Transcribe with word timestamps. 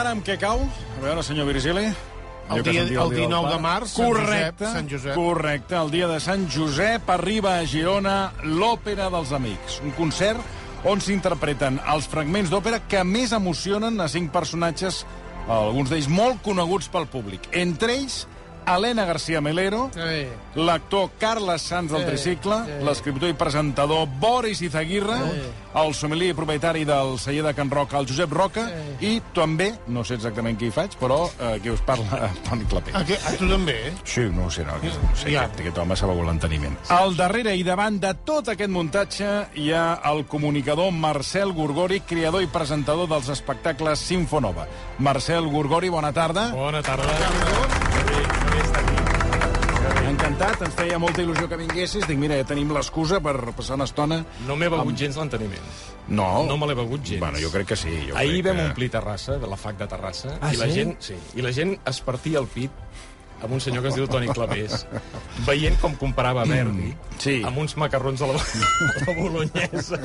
para 0.00 0.14
amb 0.16 0.24
què 0.24 0.38
cau? 0.40 0.62
A 0.64 1.02
veure, 1.02 1.22
senyor 1.22 1.44
Virgili. 1.50 1.90
El 2.50 2.62
dia- 2.64 2.80
el 2.82 2.88
del 2.88 3.10
19 3.10 3.46
de 3.46 3.50
pare. 3.50 3.62
març, 3.62 3.90
Sant 3.90 4.06
correcte, 4.08 4.64
Josep, 4.64 4.72
Sant 4.74 4.88
Josep. 4.90 5.14
Correcte, 5.14 5.74
el 5.76 5.90
dia 5.90 6.06
de 6.08 6.18
Sant 6.20 6.48
Josep 6.50 7.10
arriba 7.10 7.58
a 7.58 7.66
Girona 7.66 8.32
l'Òpera 8.42 9.10
dels 9.10 9.30
Amics. 9.32 9.80
Un 9.84 9.92
concert 9.92 10.40
on 10.84 11.00
s'interpreten 11.00 11.78
els 11.86 12.08
fragments 12.08 12.50
d'òpera 12.50 12.80
que 12.88 13.04
més 13.04 13.32
emocionen 13.32 14.00
a 14.00 14.08
cinc 14.08 14.32
personatges, 14.32 15.04
alguns 15.48 15.90
d'ells 15.90 16.08
molt 16.08 16.40
coneguts 16.42 16.88
pel 16.88 17.06
públic. 17.06 17.46
Entre 17.52 17.92
ells, 17.94 18.26
Helena 18.76 19.04
García 19.04 19.40
Melero, 19.40 19.90
Sí. 19.94 20.26
l'actor 20.54 21.10
Carles 21.18 21.62
Sanz 21.62 21.90
del 21.92 22.00
Sí, 22.02 22.06
Tricicle, 22.06 22.54
sí. 22.64 22.84
l'escriptor 22.84 23.28
i 23.28 23.34
presentador 23.34 24.06
Boris 24.18 24.60
Izaguirre, 24.62 25.16
Sí. 25.18 25.40
el 25.84 25.94
sommelier 25.94 26.30
i 26.30 26.34
propietari 26.34 26.84
del 26.84 27.18
celler 27.18 27.44
de 27.44 27.54
Can 27.54 27.70
Roca, 27.70 27.98
el 27.98 28.06
Josep 28.08 28.32
Roca, 28.32 28.68
i 29.00 29.20
també, 29.34 29.74
no 29.88 30.04
sé 30.04 30.14
exactament 30.14 30.58
qui 30.58 30.66
hi 30.66 30.70
faig, 30.70 30.96
però 30.98 31.28
eh, 31.38 31.58
qui 31.62 31.70
us 31.70 31.80
parla, 31.80 32.30
Toni 32.48 32.64
Clapé. 32.64 32.90
A, 32.94 33.04
que, 33.04 33.14
a 33.14 33.32
tu 33.38 33.48
també, 33.48 33.88
eh? 33.88 33.92
Sí, 34.04 34.20
no 34.32 34.46
ho 34.46 34.50
sé, 34.50 34.64
no, 34.64 34.72
no 34.76 35.16
sé, 35.16 35.30
Ja. 35.30 35.42
aquest, 35.44 35.60
aquest 35.60 35.78
home 35.78 35.96
s'ha 35.96 36.06
begut 36.06 36.26
l'enteniment. 36.26 36.76
Al 36.88 37.16
darrere 37.16 37.54
i 37.56 37.62
davant 37.62 38.00
de 38.00 38.14
tot 38.24 38.48
aquest 38.48 38.70
muntatge 38.70 39.46
hi 39.54 39.72
ha 39.72 40.00
el 40.10 40.26
comunicador 40.26 40.90
Marcel 40.92 41.52
Gorgori, 41.52 42.00
creador 42.00 42.42
i 42.42 42.46
presentador 42.46 43.08
dels 43.08 43.28
espectacles 43.28 43.98
Sinfonova. 43.98 44.66
Marcel 44.98 45.46
Gorgori, 45.48 45.88
bona 45.88 46.12
tarda. 46.12 46.48
Bona 46.52 46.82
tarda. 46.82 47.06
Que 47.06 47.10
bé, 47.10 47.89
Encantat, 50.30 50.60
ens 50.62 50.74
feia 50.78 50.98
molta 51.02 51.24
il·lusió 51.24 51.48
que 51.50 51.56
vinguessis. 51.58 52.04
Dic, 52.06 52.18
mira, 52.20 52.36
ja 52.38 52.44
tenim 52.46 52.70
l'excusa 52.70 53.18
per 53.24 53.32
passar 53.56 53.74
una 53.74 53.86
estona... 53.88 54.20
No 54.46 54.54
m'he 54.58 54.68
begut 54.70 54.94
gens 55.00 55.16
l'enteniment. 55.18 55.64
No. 56.06 56.44
No 56.46 56.54
me 56.60 56.68
l'he 56.70 56.76
begut 56.78 57.02
gens. 57.02 57.18
Bueno, 57.24 57.40
jo 57.42 57.50
crec 57.50 57.66
que 57.72 57.78
sí. 57.80 57.90
Jo 58.06 58.14
Ahir 58.20 58.36
crec 58.38 58.46
vam 58.52 58.60
que... 58.60 58.66
omplir 58.70 58.90
Terrassa, 58.94 59.38
de 59.42 59.50
la 59.50 59.58
FAC 59.58 59.80
de 59.82 59.88
Terrassa, 59.90 60.36
Ah, 60.40 60.52
i 60.54 60.60
la 60.60 60.68
sí? 60.70 60.76
gent, 60.78 60.94
sí, 61.02 61.16
i 61.34 61.42
la 61.42 61.50
gent 61.56 61.74
es 61.82 61.98
partia 62.06 62.38
el 62.38 62.46
pit 62.46 62.70
amb 63.42 63.52
un 63.56 63.60
senyor 63.60 63.82
que 63.84 63.88
es 63.92 63.96
diu 63.98 64.06
Toni 64.10 64.28
Clavés, 64.34 64.86
veient 65.46 65.78
com 65.80 65.94
comparava 66.00 66.44
Verdi 66.48 66.92
sí. 67.20 67.38
amb 67.46 67.58
uns 67.62 67.76
macarrons 67.80 68.20
a 68.22 68.28
la, 68.30 68.36
a 68.40 69.04
la 69.06 69.14
bolognesa 69.20 70.00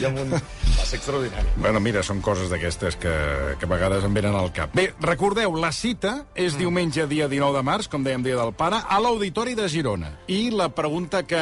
i 0.00 0.06
amb 0.08 0.20
un... 0.22 0.30
Va 0.34 0.86
ser 0.86 0.98
extraordinari. 1.00 1.48
Bueno, 1.60 1.80
mira, 1.84 2.02
són 2.06 2.20
coses 2.24 2.48
d'aquestes 2.52 2.96
que, 3.00 3.12
que 3.60 3.66
a 3.68 3.70
vegades 3.70 4.04
em 4.06 4.14
venen 4.16 4.34
al 4.36 4.50
cap. 4.56 4.72
Bé, 4.76 4.90
recordeu, 5.04 5.54
la 5.60 5.72
cita 5.76 6.24
és 6.34 6.54
Mm. 6.54 6.58
diumenge, 6.64 7.04
dia 7.06 7.28
19 7.30 7.56
de 7.56 7.62
març, 7.64 7.86
com 7.88 8.02
dèiem, 8.04 8.24
dia 8.26 8.36
del 8.36 8.50
pare, 8.58 8.80
a 8.82 8.98
l'Auditori 9.00 9.54
de 9.54 9.68
Girona. 9.70 10.10
I 10.28 10.50
la 10.50 10.68
pregunta 10.74 11.22
que 11.28 11.38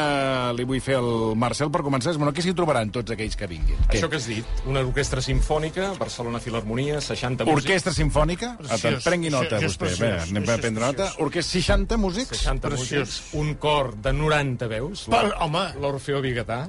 li 0.54 0.66
vull 0.68 0.80
fer 0.84 0.98
al 0.98 1.34
Marcel 1.38 1.70
per 1.74 1.80
començar 1.86 2.12
és, 2.12 2.18
bueno, 2.20 2.32
què 2.36 2.42
s'hi 2.44 2.52
trobaran 2.54 2.90
tots 2.94 3.14
aquells 3.14 3.34
que 3.38 3.48
vinguin? 3.50 3.78
Què? 3.88 3.96
Això 3.98 4.10
que 4.12 4.18
has 4.20 4.26
dit, 4.28 4.44
una 4.68 4.82
orquestra 4.84 5.22
sinfònica, 5.24 5.94
Barcelona 5.98 6.40
Filharmonia, 6.44 7.00
60 7.00 7.46
músics... 7.48 7.64
Orquestra 7.64 7.94
sinfònica? 7.96 8.52
Preciós. 8.60 9.02
Prengui 9.06 9.30
nota, 9.32 9.58
vostè. 9.64 9.94
Bé, 9.98 10.12
anem 10.26 10.44
a 10.44 10.58
prendre 10.60 10.84
nota. 10.84 11.08
preciós. 11.08 11.18
Orquestra 11.28 11.60
60 11.60 11.96
músics? 12.00 12.36
60 12.38 12.68
Preciós. 12.70 13.08
músics, 13.08 13.34
un 13.36 13.54
cor 13.60 13.94
de 14.00 14.12
90 14.16 14.68
veus, 14.68 15.04
Per, 15.12 15.34
home, 15.44 15.64
l'Orfeo 15.80 16.22
Bigatà. 16.24 16.62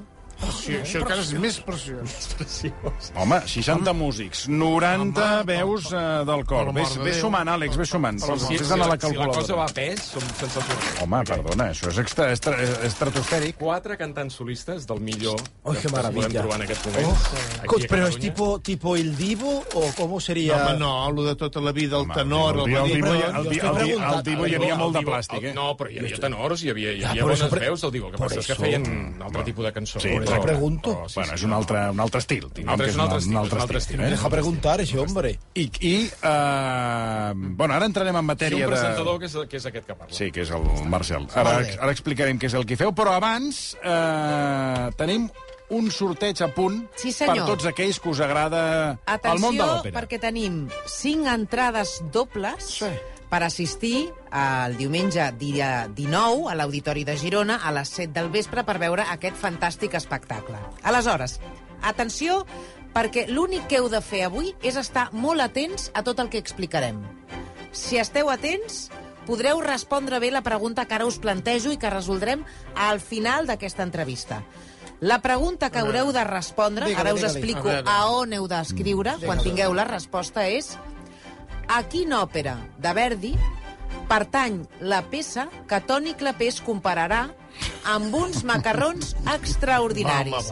Sí, 0.54 0.76
això 0.78 1.02
encara 1.02 1.20
és 1.22 1.32
més 1.40 1.58
preciós. 1.64 2.16
Preciós. 2.38 3.10
Home, 3.20 3.40
60 3.46 3.92
músics, 3.96 4.46
90 4.48 5.20
Home, 5.20 5.44
veus 5.48 5.90
eh, 5.92 6.04
del 6.28 6.44
cor. 6.48 6.72
Ves, 6.76 6.96
ves 7.02 7.20
sumant, 7.20 7.48
Àlex, 7.52 7.76
ves 7.80 7.92
sumant. 7.92 8.20
Si, 8.20 8.36
si, 8.46 8.58
Fes 8.60 8.72
anar 8.76 8.90
la 8.92 8.98
si 9.00 9.14
la 9.16 9.28
cosa 9.28 9.58
va 9.58 9.66
a 9.68 9.74
pes, 9.74 10.02
som 10.14 10.24
sensacionals. 10.38 10.90
Home, 11.04 11.22
perdona, 11.28 11.70
això 11.74 11.90
és 11.92 12.00
extra, 12.02 12.30
extra, 12.34 12.56
estratosfèric. 12.88 13.58
Quatre 13.60 13.96
cantants 14.00 14.38
solistes 14.40 14.86
del 14.88 15.00
millor 15.04 15.40
Ai, 15.40 15.76
que 15.76 15.88
que 15.88 15.92
podem 15.92 16.32
trobar 16.34 16.60
en 16.60 16.66
aquest 16.68 16.86
moment. 16.86 17.10
Oh, 17.10 17.78
Pero 17.90 18.06
es 18.06 18.14
Catalunya. 18.14 18.20
tipo, 18.20 18.60
tipo 18.60 18.96
el 18.96 19.16
divo 19.16 19.64
o 19.74 19.92
cómo 19.96 20.14
No, 20.14 20.20
sería... 20.20 20.66
home, 20.66 20.78
no, 20.78 21.08
el 21.08 21.26
de 21.26 21.36
tota 21.36 21.60
la 21.60 21.72
vida, 21.72 21.96
el 21.96 22.02
Home, 22.02 22.14
tenor, 22.14 22.56
el, 22.56 22.60
el, 22.60 22.76
el, 22.76 22.92
Divo, 22.92 23.14
el, 23.14 23.22
el, 23.22 23.32
jo 23.32 23.40
el, 23.40 23.90
el, 23.90 24.02
el. 24.02 24.22
Divo 24.22 24.46
hi 24.46 24.54
havia 24.54 24.76
molt 24.76 24.96
de 24.96 25.02
plàstic, 25.06 25.46
eh? 25.50 25.54
No, 25.54 25.72
però 25.78 25.90
hi 25.90 25.98
havia 26.02 26.20
tenors, 26.22 26.62
hi 26.64 26.70
havia, 26.70 26.92
hi 26.92 27.04
havia 27.04 27.24
bones 27.24 27.44
veus 27.50 27.84
del 27.84 27.92
Divo, 27.96 28.10
que 28.10 28.20
por 28.20 28.28
passa 28.28 28.40
és 28.40 28.50
que 28.50 28.56
feien 28.58 28.86
un 28.86 29.22
altre 29.26 29.44
tipus 29.48 29.64
de 29.66 29.72
cançó. 29.72 30.02
Sí, 30.02 30.12
però- 30.30 30.40
però- 30.42 30.46
pregunto. 30.46 30.90
però 30.90 31.08
sí, 31.08 31.14
Bueno, 31.16 31.28
sí, 31.30 31.34
és 31.34 31.42
un 31.44 31.52
altre, 31.52 31.90
un 31.90 32.00
altre 32.00 32.18
estil. 32.20 32.48
diguem 32.54 32.68
altre- 32.70 32.88
és 32.88 32.94
un 32.94 33.00
altre 33.00 33.18
estil, 33.18 33.36
un 33.36 33.46
és 33.46 33.52
un 33.52 33.60
altre 33.60 33.78
estil. 33.78 34.00
eh? 34.00 34.10
Deja 34.10 34.28
preguntar 34.30 34.80
ese 34.80 34.98
hombre. 34.98 35.38
I, 35.54 35.70
i 35.80 36.10
uh, 36.22 37.32
bueno, 37.56 37.74
ara 37.74 37.86
entrarem 37.86 38.14
en 38.16 38.22
Sí, 38.22 38.26
matèria 38.26 38.64
un 38.66 38.70
de... 38.72 38.76
presentador 38.76 39.18
que 39.18 39.26
és, 39.26 39.36
que 39.48 39.56
és 39.56 39.66
aquest 39.66 39.86
que 39.86 39.94
parla. 39.94 40.14
Sí, 40.14 40.30
que 40.30 40.42
és 40.42 40.50
el 40.50 40.88
Marcel. 40.88 41.26
Ara, 41.34 41.58
ara 41.80 41.92
explicarem 41.92 42.38
què 42.38 42.46
és 42.50 42.54
el 42.54 42.66
que 42.66 42.76
feu, 42.76 42.92
però 42.96 43.14
abans 43.16 43.76
eh, 43.82 44.90
tenim 44.96 45.28
un 45.70 45.90
sorteig 45.94 46.40
a 46.42 46.48
punt 46.52 46.80
Sí, 46.98 47.12
senyor. 47.12 47.36
per 47.36 47.46
tots 47.46 47.66
aquells 47.70 48.00
que 48.02 48.08
us 48.10 48.20
agrada 48.20 48.98
el 49.06 49.38
món 49.38 49.54
de 49.54 49.62
Atenció, 49.62 49.66
l'òpera. 49.66 50.00
perquè 50.00 50.18
tenim 50.20 50.64
cinc 50.86 51.26
entrades 51.30 52.00
dobles 52.12 52.64
Sí. 52.80 52.90
Per 53.30 53.44
assistir 53.46 54.10
el 54.34 54.74
diumenge 54.76 55.30
dia 55.38 55.86
19 55.86 56.50
a 56.50 56.56
l'Auditori 56.58 57.04
de 57.06 57.14
Girona 57.16 57.60
a 57.62 57.70
les 57.72 57.92
7 57.94 58.12
del 58.16 58.30
vespre 58.34 58.64
per 58.66 58.80
veure 58.82 59.06
aquest 59.06 59.38
fantàstic 59.38 59.94
espectacle. 59.94 60.58
Aleshores, 60.82 61.38
atenció, 61.86 62.42
perquè 62.92 63.28
l'únic 63.30 63.68
que 63.70 63.78
heu 63.78 63.88
de 63.88 64.02
fer 64.02 64.24
avui 64.26 64.50
és 64.66 64.76
estar 64.76 65.08
molt 65.14 65.46
atents 65.46 65.92
a 65.94 66.02
tot 66.02 66.18
el 66.18 66.28
que 66.28 66.42
explicarem. 66.42 66.98
Si 67.70 68.02
esteu 68.02 68.32
atents, 68.34 68.88
podreu 69.30 69.62
respondre 69.62 70.18
bé 70.18 70.32
la 70.34 70.42
pregunta 70.42 70.88
que 70.90 70.98
ara 70.98 71.06
us 71.06 71.20
plantejo 71.22 71.70
i 71.70 71.78
que 71.78 71.92
resoldrem 71.94 72.42
al 72.74 72.98
final 72.98 73.46
d'aquesta 73.46 73.86
entrevista. 73.86 74.42
La 75.00 75.22
pregunta 75.22 75.70
que 75.70 75.78
haureu 75.78 76.10
de 76.12 76.24
respondre, 76.26 76.90
ara 76.98 77.14
us 77.14 77.22
explico 77.24 77.70
A 77.86 78.00
on 78.10 78.34
heu 78.36 78.48
d'escriure 78.50 79.14
quan 79.22 79.38
tingueu 79.40 79.72
la 79.72 79.86
resposta, 79.88 80.44
és 80.50 80.74
a 81.70 81.82
quina 81.88 82.22
òpera 82.24 82.56
de 82.82 82.92
Verdi 82.96 83.34
pertany 84.10 84.64
la 84.82 85.02
peça 85.10 85.46
que 85.70 85.78
Toni 85.86 86.16
Clapés 86.18 86.58
compararà 86.66 87.28
amb 87.90 88.14
uns 88.14 88.42
macarrons 88.46 89.12
extraordinaris. 89.34 90.50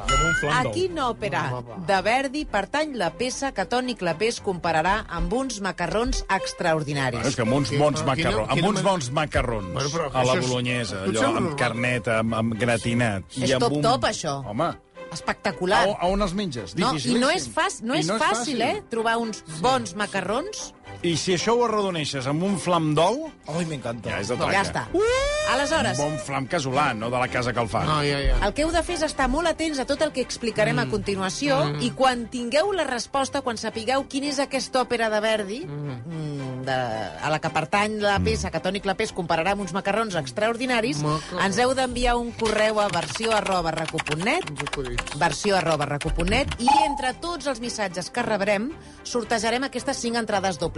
A 0.52 0.62
quina 0.74 1.08
òpera 1.10 1.42
de 1.88 1.98
Verdi 2.06 2.44
pertany 2.50 2.94
la 3.00 3.10
peça 3.18 3.50
que 3.56 3.64
Toni 3.70 3.96
Clapés 3.98 4.38
compararà 4.44 5.00
amb 5.18 5.32
uns 5.34 5.58
macarrons 5.64 6.22
extraordinaris? 6.38 7.26
És 7.26 7.36
que 7.38 7.42
amb 7.46 7.56
uns 7.58 7.72
bons 7.74 8.02
quina- 8.02 8.10
macarrons, 8.12 8.50
amb 8.54 8.68
uns 8.70 8.82
bons 8.86 9.10
macarrons 9.10 9.72
Bueno, 9.74 10.10
a 10.12 10.24
la 10.24 10.34
és- 10.38 10.46
bolognesa, 10.46 11.02
allò 11.04 11.24
amb 11.24 11.34
normal? 11.40 11.56
carnet, 11.56 12.08
amb, 12.08 12.34
amb 12.34 12.54
gratinat. 12.58 13.24
i 13.36 13.44
És 13.44 13.52
amb 13.56 13.66
top, 13.66 13.72
un... 13.78 13.82
top, 13.82 14.04
això. 14.04 14.38
Home, 14.46 14.70
Espectacular. 15.10 15.86
a, 15.88 15.92
a 16.04 16.06
on 16.12 16.20
els 16.20 16.34
menges? 16.36 16.74
No, 16.76 16.90
I 16.92 17.14
no 17.16 17.30
és, 17.32 17.46
fàcil, 17.48 17.86
no 17.88 17.94
I 17.96 18.00
és 18.02 18.10
fàcil, 18.10 18.60
eh? 18.60 18.82
Trobar 18.90 19.16
uns 19.16 19.40
bons 19.64 19.94
macarrons. 19.96 20.74
I 21.02 21.14
si 21.16 21.36
això 21.36 21.54
ho 21.54 21.64
arrodoneixes 21.64 22.26
amb 22.26 22.42
un 22.42 22.56
flam 22.58 22.90
d'ou, 22.96 23.28
Ay, 23.46 23.64
me 23.66 23.76
encanta. 23.78 24.10
ja 24.10 24.20
és 24.20 24.28
de 24.32 24.36
traca. 24.36 24.52
Ja 24.52 24.62
està. 24.66 24.86
Aleshores, 25.48 25.98
Un 25.98 26.10
bon 26.10 26.18
flam 26.20 26.46
casolà, 26.46 26.92
no 26.94 27.08
de 27.08 27.18
la 27.18 27.28
casa 27.28 27.52
que 27.54 27.60
el 27.60 27.68
fa. 27.68 27.84
No, 27.86 28.02
ja, 28.04 28.18
ja. 28.20 28.34
el 28.44 28.52
que 28.52 28.66
heu 28.66 28.72
de 28.74 28.82
fer 28.84 28.98
és 28.98 29.04
estar 29.06 29.28
molt 29.32 29.48
atents 29.48 29.78
a 29.80 29.86
tot 29.88 30.02
el 30.04 30.10
que 30.12 30.20
explicarem 30.20 30.76
mm. 30.76 30.82
a 30.84 30.90
continuació 30.90 31.56
mm. 31.64 31.84
i 31.86 31.90
quan 31.96 32.26
tingueu 32.28 32.72
la 32.76 32.84
resposta, 32.84 33.40
quan 33.46 33.56
sapigueu 33.56 34.04
quina 34.10 34.28
és 34.28 34.40
aquesta 34.42 34.82
òpera 34.82 35.08
de 35.08 35.20
Verdi, 35.24 35.60
mm. 35.64 36.58
de, 36.68 36.76
a 37.22 37.30
la 37.32 37.38
que 37.40 37.52
pertany 37.54 37.96
la 38.02 38.18
peça 38.20 38.50
que 38.52 38.60
Toni 38.60 38.82
Clapés 38.84 39.14
compararà 39.16 39.54
amb 39.56 39.64
uns 39.64 39.72
macarrons 39.72 40.18
extraordinaris, 40.20 41.00
Macarrons. 41.06 41.44
ens 41.46 41.62
heu 41.62 41.72
d'enviar 41.78 42.18
un 42.20 42.34
correu 42.36 42.82
a 42.82 42.90
versió 42.92 43.32
arroba 43.38 43.72
recu.net 43.72 44.50
Uns 44.50 44.66
acudits. 44.66 45.16
versió 45.16 45.56
arroba 45.56 45.88
recu.net 45.94 46.58
i 46.60 46.68
entre 46.84 47.14
tots 47.22 47.48
els 47.48 47.62
missatges 47.64 48.10
que 48.12 48.26
rebrem 48.26 48.68
sortejarem 49.08 49.64
aquestes 49.64 49.96
cinc 49.96 50.20
entrades 50.20 50.58
dobles. 50.60 50.77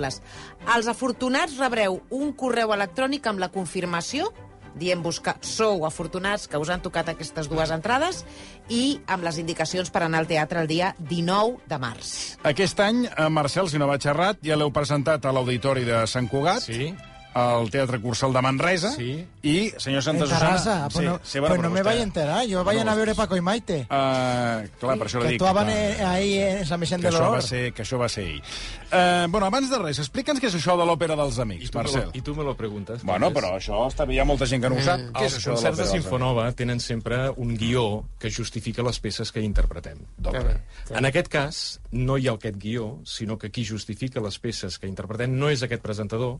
Els 0.76 0.88
afortunats 0.90 1.58
rebreu 1.60 2.00
un 2.10 2.32
correu 2.32 2.72
electrònic 2.76 3.26
amb 3.30 3.42
la 3.42 3.50
confirmació 3.52 4.30
dient-vos 4.78 5.18
que 5.20 5.34
sou 5.42 5.84
afortunats 5.86 6.46
que 6.48 6.58
us 6.60 6.70
han 6.70 6.82
tocat 6.82 7.08
aquestes 7.10 7.48
dues 7.50 7.72
entrades 7.74 8.24
i 8.70 9.00
amb 9.10 9.24
les 9.26 9.40
indicacions 9.42 9.90
per 9.90 10.04
anar 10.06 10.22
al 10.22 10.28
teatre 10.30 10.62
el 10.62 10.70
dia 10.70 10.92
19 10.98 11.58
de 11.70 11.78
març. 11.82 12.12
Aquest 12.46 12.80
any, 12.80 13.04
eh, 13.06 13.28
Marcel, 13.28 13.68
si 13.68 13.78
no 13.78 13.88
vaig 13.90 14.06
errat, 14.06 14.38
ja 14.46 14.56
l'heu 14.56 14.70
presentat 14.70 15.26
a 15.26 15.32
l'Auditori 15.32 15.84
de 15.84 16.06
Sant 16.06 16.28
Cugat, 16.30 16.62
Sí. 16.62 16.94
Al 17.34 17.70
Teatre 17.70 18.00
Cursal 18.00 18.32
de 18.32 18.42
Manresa, 18.42 18.90
Sí. 18.92 19.26
i, 19.42 19.70
senyor 19.78 20.02
Santa 20.02 20.24
En 20.24 20.30
Susana... 20.30 20.48
Tarrasa. 20.56 20.88
Pues, 20.92 21.04
no, 21.06 21.20
sí, 21.22 21.38
bueno, 21.38 21.54
pues 21.56 21.62
no 21.62 21.68
però 21.70 21.72
me 21.74 21.82
a 22.00 22.02
enterar. 22.02 22.46
Yo 22.46 22.64
vayan 22.64 22.88
a 22.88 22.94
ver 22.94 23.14
Paco 23.14 23.36
y 23.36 23.40
Maite. 23.40 23.86
Uh, 23.90 24.66
clar, 24.80 24.98
per 24.98 25.06
això 25.06 25.20
que 25.20 25.28
dic. 25.28 25.40
actuaven 25.40 25.66
clar, 25.66 25.78
eh, 25.78 26.04
ahí 26.04 26.38
en 26.38 26.66
San 26.66 26.80
Vicente 26.80 27.06
que 27.06 27.12
del 27.12 27.20
això, 27.20 27.24
va 27.24 27.30
Olor. 27.38 27.42
ser, 27.42 27.72
que 27.72 27.82
això 27.82 27.98
va 28.00 28.08
ser 28.08 28.24
ahir. 28.24 28.42
Uh, 28.90 29.30
bueno, 29.30 29.46
abans 29.46 29.70
de 29.70 29.78
res, 29.78 29.98
explica'ns 30.02 30.40
què 30.42 30.48
és 30.50 30.54
això 30.58 30.76
de 30.76 30.84
l'òpera 30.84 31.14
dels 31.16 31.38
I 31.38 31.42
amics, 31.42 31.70
me 31.74 31.82
Marcel. 31.82 32.04
lo, 32.06 32.10
I 32.14 32.20
tu 32.22 32.34
me 32.34 32.42
lo 32.44 32.56
preguntes. 32.56 33.02
Bueno, 33.04 33.30
Francesc. 33.30 33.46
però 33.46 33.56
això 33.58 33.86
està 33.88 34.06
bé, 34.06 34.14
hi 34.14 34.18
ha 34.18 34.24
molta 34.24 34.46
gent 34.46 34.62
que 34.62 34.68
no 34.70 34.76
ho 34.76 34.82
sap. 34.82 35.00
Què 35.14 35.24
és 35.26 35.34
Els 35.34 35.38
això 35.38 35.50
de 35.50 35.54
concerts 35.54 35.78
de 35.78 35.84
dels 35.84 35.92
Sinfonova 35.94 36.52
tenen 36.52 36.80
sempre 36.80 37.30
un 37.36 37.54
guió 37.56 38.04
que 38.18 38.30
justifica 38.30 38.82
les 38.82 38.98
peces 39.00 39.30
que 39.32 39.40
interpretem. 39.40 39.98
d'òpera. 40.18 40.60
En 40.90 41.04
aquest 41.06 41.28
cas, 41.28 41.80
no 41.92 42.18
hi 42.18 42.26
ha 42.28 42.32
aquest 42.32 42.56
guió, 42.58 42.98
sinó 43.04 43.38
que 43.38 43.50
qui 43.50 43.64
justifica 43.64 44.20
les 44.20 44.38
peces 44.38 44.78
que 44.78 44.86
interpretem 44.88 45.38
no 45.38 45.48
és 45.48 45.62
aquest 45.62 45.82
presentador, 45.82 46.38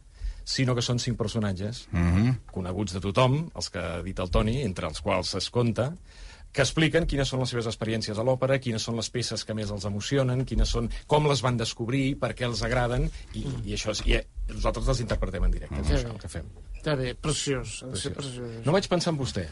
sinó 0.51 0.75
que 0.75 0.83
són 0.83 0.99
cinc 0.99 1.17
personatges 1.21 1.87
Mhm. 1.93 2.35
coneguts 2.53 2.93
de 2.97 3.01
tothom, 3.05 3.45
els 3.55 3.71
que 3.71 3.79
ha 3.79 4.03
dit 4.03 4.19
el 4.19 4.31
Toni, 4.31 4.63
entre 4.67 4.89
els 4.91 5.01
quals 5.01 5.35
es 5.39 5.51
compta 5.51 5.93
que 6.53 6.63
expliquen 6.65 7.07
quines 7.07 7.29
són 7.31 7.39
les 7.45 7.49
seves 7.53 7.67
experiències 7.71 8.19
a 8.19 8.25
l'òpera, 8.27 8.57
quines 8.59 8.83
són 8.83 8.97
les 8.99 9.07
peces 9.15 9.45
que 9.47 9.55
més 9.55 9.71
els 9.71 9.85
emocionen, 9.87 10.45
quines 10.45 10.69
són, 10.69 10.89
com 11.07 11.29
les 11.31 11.43
van 11.47 11.57
descobrir, 11.57 12.17
per 12.19 12.33
què 12.35 12.43
els 12.49 12.65
agraden, 12.67 13.05
i, 13.39 13.45
i 13.71 13.77
això 13.77 13.93
és, 13.95 14.03
i 14.05 14.17
eh, 14.19 14.25
nosaltres 14.49 14.89
les 14.91 15.01
interpretem 15.07 15.45
en 15.47 15.55
directe, 15.55 15.79
és 15.85 15.93
això 16.01 16.11
el 16.11 16.19
que 16.19 16.29
fem. 16.29 16.49
Està 16.81 16.97
bé, 16.99 17.15
preciós. 17.15 17.85
Ser 17.95 18.13
preciós. 18.19 18.67
No 18.67 18.73
vaig 18.75 18.89
pensar 18.91 19.13
en 19.15 19.21
vostè. 19.21 19.47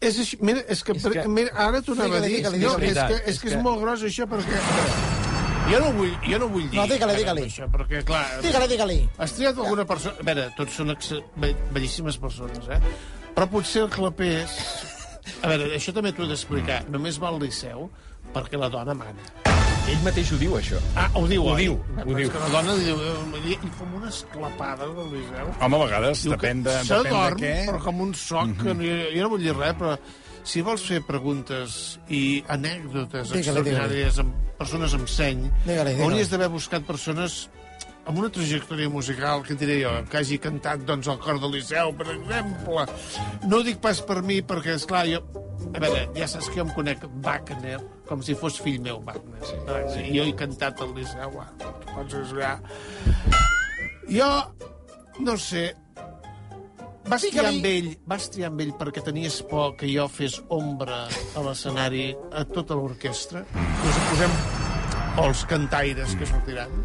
És 0.00 0.16
així, 0.18 0.38
mira, 0.40 0.64
és 0.66 0.80
que, 0.82 0.92
És 0.96 1.04
és 1.04 1.12
que-. 1.12 1.28
Mira, 1.28 1.52
ara 1.52 1.82
t'ho 1.82 1.92
anava 1.92 2.16
a 2.16 2.20
dir. 2.24 2.40
no, 2.42 2.78
és, 2.78 2.94
que, 2.96 3.20
és, 3.20 3.28
És 3.34 3.38
que 3.44 3.48
és 3.52 3.60
molt 3.62 3.82
gros 3.84 4.02
això 4.08 4.24
perquè... 4.24 5.19
Jo 5.70 5.78
no 5.84 5.90
vull, 5.94 6.12
jo 6.26 6.38
no 6.42 6.48
vull 6.50 6.64
dir... 6.70 6.78
No, 6.80 6.86
digue-li, 6.90 7.14
digue-li. 7.20 7.44
Això, 7.46 7.68
perquè, 7.70 8.00
clar... 8.06 8.24
Digue-li, 8.42 8.68
digue-li. 8.72 8.98
Has 9.22 9.34
triat 9.36 9.58
alguna 9.62 9.84
persona... 9.86 10.16
A 10.18 10.26
veure, 10.26 10.48
tots 10.58 10.78
són 10.80 10.90
ex... 10.96 11.12
be- 11.38 11.54
bellíssimes 11.74 12.18
persones, 12.18 12.66
eh? 12.74 12.80
Però 13.36 13.46
potser 13.52 13.84
el 13.86 13.92
clapés... 13.94 14.56
A 15.44 15.50
veure, 15.52 15.68
això 15.76 15.92
també 15.94 16.10
t'ho 16.16 16.24
he 16.26 16.30
d'explicar. 16.32 16.80
Només 16.90 17.20
va 17.22 17.28
al 17.30 17.38
Liceu 17.42 17.86
perquè 18.34 18.58
la 18.58 18.68
dona 18.72 18.94
mana. 18.98 19.22
Ell 19.90 20.02
mateix 20.04 20.28
ho 20.34 20.38
diu, 20.40 20.56
això. 20.58 20.78
Ah, 20.98 21.06
ho 21.18 21.22
diu, 21.30 21.44
Ho 21.46 21.54
oi? 21.54 21.64
diu, 21.68 21.76
ho 21.78 22.02
però 22.02 22.16
és 22.16 22.18
diu. 22.24 22.32
Que 22.34 22.40
la 22.42 22.48
dona 22.56 22.74
li 22.78 22.84
diu... 22.88 22.98
eh, 23.00 23.40
Li, 23.44 23.54
li 23.62 23.70
fem 23.78 23.94
unes 24.00 24.18
clapades 24.34 24.90
al 25.04 25.08
Liceu. 25.14 25.52
Home, 25.60 25.78
a 25.78 25.84
vegades 25.86 26.24
Diu 26.26 26.34
depèn 26.34 26.64
de, 26.66 26.74
se 26.84 26.98
depèn 26.98 27.06
de 27.06 27.14
dorm, 27.14 27.40
què. 27.44 27.54
però 27.70 27.80
com 27.86 28.02
un 28.08 28.12
soc, 28.18 28.52
que 28.60 28.74
no, 28.76 28.90
jo 29.14 29.22
no 29.24 29.30
vull 29.36 29.46
dir 29.46 29.54
res, 29.56 29.76
però 29.80 29.94
si 30.44 30.62
vols 30.66 30.84
fer 30.88 31.00
preguntes 31.06 31.98
i 32.08 32.40
anècdotes 32.50 33.34
extraordinàries 33.36 34.20
amb 34.22 34.36
persones 34.60 34.94
amb 34.96 35.08
seny, 35.08 35.46
hauries 36.00 36.30
d'haver 36.32 36.50
buscat 36.52 36.84
persones 36.88 37.46
amb 38.10 38.18
una 38.18 38.30
trajectòria 38.32 38.90
musical, 38.90 39.44
que 39.46 39.54
diré 39.54 39.80
jo, 39.82 39.92
que 40.10 40.18
hagi 40.20 40.40
cantat 40.42 40.82
doncs, 40.88 41.08
al 41.12 41.20
cor 41.22 41.38
del 41.40 41.52
Liceu, 41.54 41.92
per 41.96 42.08
exemple. 42.14 42.86
No 43.46 43.60
ho 43.60 43.66
dic 43.66 43.78
pas 43.84 44.00
per 44.06 44.20
mi, 44.26 44.40
perquè, 44.42 44.76
és 44.80 44.86
clar 44.88 45.04
jo... 45.10 45.22
A 45.70 45.78
veure, 45.82 46.06
ja 46.16 46.26
saps 46.26 46.48
que 46.48 46.56
jo 46.56 46.64
em 46.64 46.70
conec 46.72 47.02
Wagner 47.22 47.76
com 48.08 48.22
si 48.24 48.34
fos 48.34 48.56
fill 48.64 48.80
meu, 48.82 49.02
Wagner. 49.06 49.42
Sí, 49.44 49.58
sí. 49.92 50.06
I 50.08 50.16
jo 50.16 50.24
he 50.26 50.32
cantat 50.38 50.80
al 50.82 50.94
Liceu, 50.96 51.36
ah, 51.42 51.50
pots 51.92 52.16
esgar. 52.22 52.56
Jo, 54.10 54.30
no 55.20 55.36
sé, 55.38 55.68
vas 57.10 57.26
triar 57.26 57.46
amb 57.50 57.66
ell, 57.66 57.92
vas 58.06 58.28
triar 58.30 58.50
amb 58.52 58.62
ell 58.62 58.72
perquè 58.78 59.02
tenies 59.04 59.40
por 59.50 59.74
que 59.80 59.90
jo 59.90 60.06
fes 60.10 60.38
ombra 60.54 61.02
a 61.08 61.44
l'escenari 61.46 62.10
a 62.30 62.44
tota 62.46 62.78
l'orquestra? 62.78 63.42
Us 63.90 64.02
posem 64.10 64.36
els 65.24 65.46
cantaires 65.50 66.14
que 66.18 66.28
sortiran? 66.30 66.76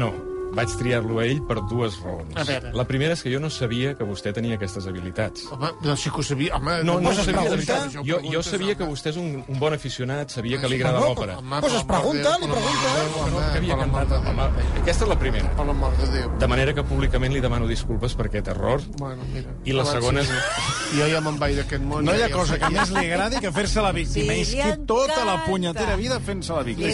No, 0.00 0.12
vaig 0.54 0.72
triar-lo 0.78 1.18
a 1.20 1.26
ell 1.26 1.40
per 1.46 1.60
dues 1.70 1.98
raons. 2.02 2.34
A 2.36 2.44
veure. 2.48 2.72
La 2.74 2.84
primera 2.88 3.14
és 3.14 3.22
que 3.22 3.32
jo 3.32 3.40
no 3.40 3.50
sabia 3.50 3.94
que 3.98 4.04
vostè 4.06 4.32
tenia 4.34 4.56
aquestes 4.58 4.86
habilitats. 4.86 5.46
Home, 5.52 5.70
no 5.84 5.96
sé 5.96 6.10
que 6.10 6.20
ho 6.20 6.22
sabia. 6.22 6.56
Home, 6.56 6.82
No, 6.84 6.98
no, 7.00 7.10
ho 7.10 7.14
sabia, 7.14 7.42
de 7.48 7.56
veritat. 7.56 7.96
Jo, 8.04 8.18
jo 8.24 8.42
sabia 8.42 8.74
que 8.74 8.84
vostè 8.84 9.10
és 9.12 9.16
un, 9.20 9.42
un 9.48 9.58
bon 9.60 9.72
aficionat, 9.74 10.30
sabia 10.30 10.60
que 10.60 10.68
li 10.68 10.76
agrada 10.80 11.00
home, 11.00 11.14
l'òpera. 11.14 11.60
Pues 11.60 11.74
es 11.80 11.84
pregunta, 11.84 12.36
li 12.40 12.48
pregunta. 12.50 12.94
No, 13.30 13.42
que 13.52 13.58
havia 13.62 13.76
cantat. 13.78 14.12
Home, 14.32 14.48
aquesta 14.82 15.04
és 15.04 15.10
la 15.10 15.18
primera. 15.18 15.50
Per 15.56 15.66
l'amor 15.66 15.96
de 16.00 16.10
Déu. 16.14 16.30
De 16.38 16.46
manera 16.50 16.74
que 16.74 16.84
públicament 16.84 17.32
li 17.34 17.40
demano 17.44 17.66
disculpes 17.70 18.14
per 18.14 18.26
aquest 18.30 18.48
error. 18.54 18.82
Bueno, 18.98 19.22
mira. 19.32 19.50
I 19.64 19.72
la 19.76 19.84
segona 19.88 20.20
és-. 20.20 20.30
Jo 20.94 21.08
ja 21.10 21.20
me'n 21.24 21.38
vaig 21.40 21.56
d'aquest 21.58 21.82
món. 21.82 22.04
No 22.06 22.14
hi 22.14 22.22
ha 22.22 22.30
cosa 22.30 22.58
que 22.60 22.68
més 22.74 22.90
li 22.94 23.06
agradi 23.10 23.40
que 23.42 23.50
fer-se 23.52 23.82
la 23.82 23.92
víctima. 23.96 24.32
Sí, 24.34 24.40
és 24.40 24.54
que 24.54 24.76
tota 24.86 25.24
la 25.26 25.38
punyetera 25.46 25.96
vida 25.96 26.20
fent-se 26.20 26.52
la 26.54 26.62
víctima. 26.62 26.92